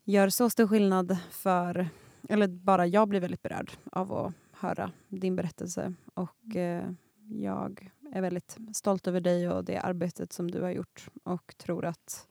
gör 0.03 0.29
så 0.29 0.49
stor 0.49 0.67
skillnad 0.67 1.17
för 1.31 1.89
eller 2.29 2.47
bara 2.47 2.87
jag 2.87 3.07
blir 3.07 3.19
väldigt 3.19 3.41
berörd 3.41 3.71
av 3.91 4.13
att 4.13 4.33
höra 4.51 4.91
din 5.07 5.35
berättelse. 5.35 5.93
Och 6.13 6.55
eh, 6.55 6.91
jag 7.29 7.91
är 8.11 8.21
väldigt 8.21 8.57
stolt 8.73 9.07
över 9.07 9.21
dig 9.21 9.49
och 9.49 9.65
det 9.65 9.77
arbetet 9.77 10.33
som 10.33 10.51
du 10.51 10.61
har 10.61 10.71
gjort 10.71 11.09
och 11.23 11.57
tror 11.57 11.85
att 11.85 12.27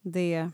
det... 0.00 0.50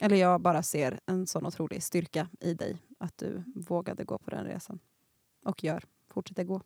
Eller 0.00 0.16
jag 0.16 0.40
bara 0.40 0.62
ser 0.62 1.00
en 1.06 1.26
sån 1.26 1.46
otrolig 1.46 1.82
styrka 1.82 2.28
i 2.40 2.54
dig, 2.54 2.82
att 2.98 3.18
du 3.18 3.42
vågade 3.54 4.04
gå 4.04 4.18
på 4.18 4.30
den 4.30 4.44
resan. 4.44 4.78
Och 5.46 5.64
gör, 5.64 5.84
fortsätter 6.08 6.44
gå. 6.44 6.60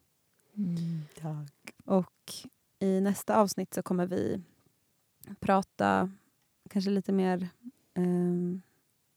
Mm, 0.57 1.03
tack. 1.21 1.75
Och 1.85 2.33
i 2.79 3.01
nästa 3.01 3.37
avsnitt 3.37 3.75
så 3.75 3.83
kommer 3.83 4.07
vi 4.07 4.43
prata 5.41 6.11
kanske 6.71 6.91
lite 6.91 7.13
mer 7.13 7.49
eh, 7.95 8.61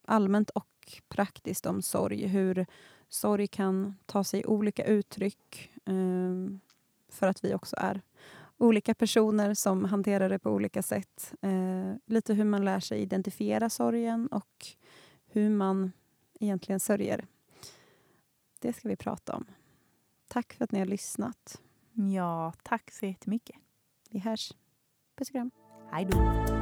allmänt 0.06 0.50
och 0.50 1.02
praktiskt 1.10 1.66
om 1.66 1.82
sorg. 1.82 2.28
Hur 2.28 2.66
sorg 3.10 3.48
kan 3.48 3.96
ta 4.06 4.24
sig 4.24 4.46
olika 4.46 4.86
uttryck. 4.86 5.72
Eh, 5.86 6.58
för 7.10 7.28
att 7.28 7.44
vi 7.44 7.54
också 7.54 7.76
är 7.80 8.02
olika 8.58 8.94
personer 8.94 9.54
som 9.54 9.86
hanterar 9.86 10.30
det 10.30 10.40
på 10.40 10.50
olika 10.52 10.82
sätt. 10.82 11.34
Eh, 11.42 11.96
lite 12.06 12.34
hur 12.34 12.44
man 12.44 12.66
lär 12.66 12.80
sig 12.80 13.02
identifiera 13.02 13.70
sorgen 13.70 14.28
och 14.28 14.68
hur 15.26 15.50
man 15.50 15.92
egentligen 16.40 16.80
sörjer. 16.80 17.26
Det 18.64 18.74
ska 18.74 18.90
vi 18.90 18.96
prata 18.96 19.36
om. 19.36 19.46
Tack 20.28 20.54
för 20.54 20.64
att 20.64 20.72
ni 20.72 20.80
har 20.80 20.86
lyssnat. 20.86 21.62
Ja, 21.94 22.54
tack 22.64 22.92
så 22.92 23.06
jättemycket. 23.06 23.56
Vi 24.10 24.20
hörs. 24.20 24.52
Puss 25.16 25.30
och 25.30 25.34
kram. 25.34 25.52
Hej 25.92 26.08
då. 26.12 26.53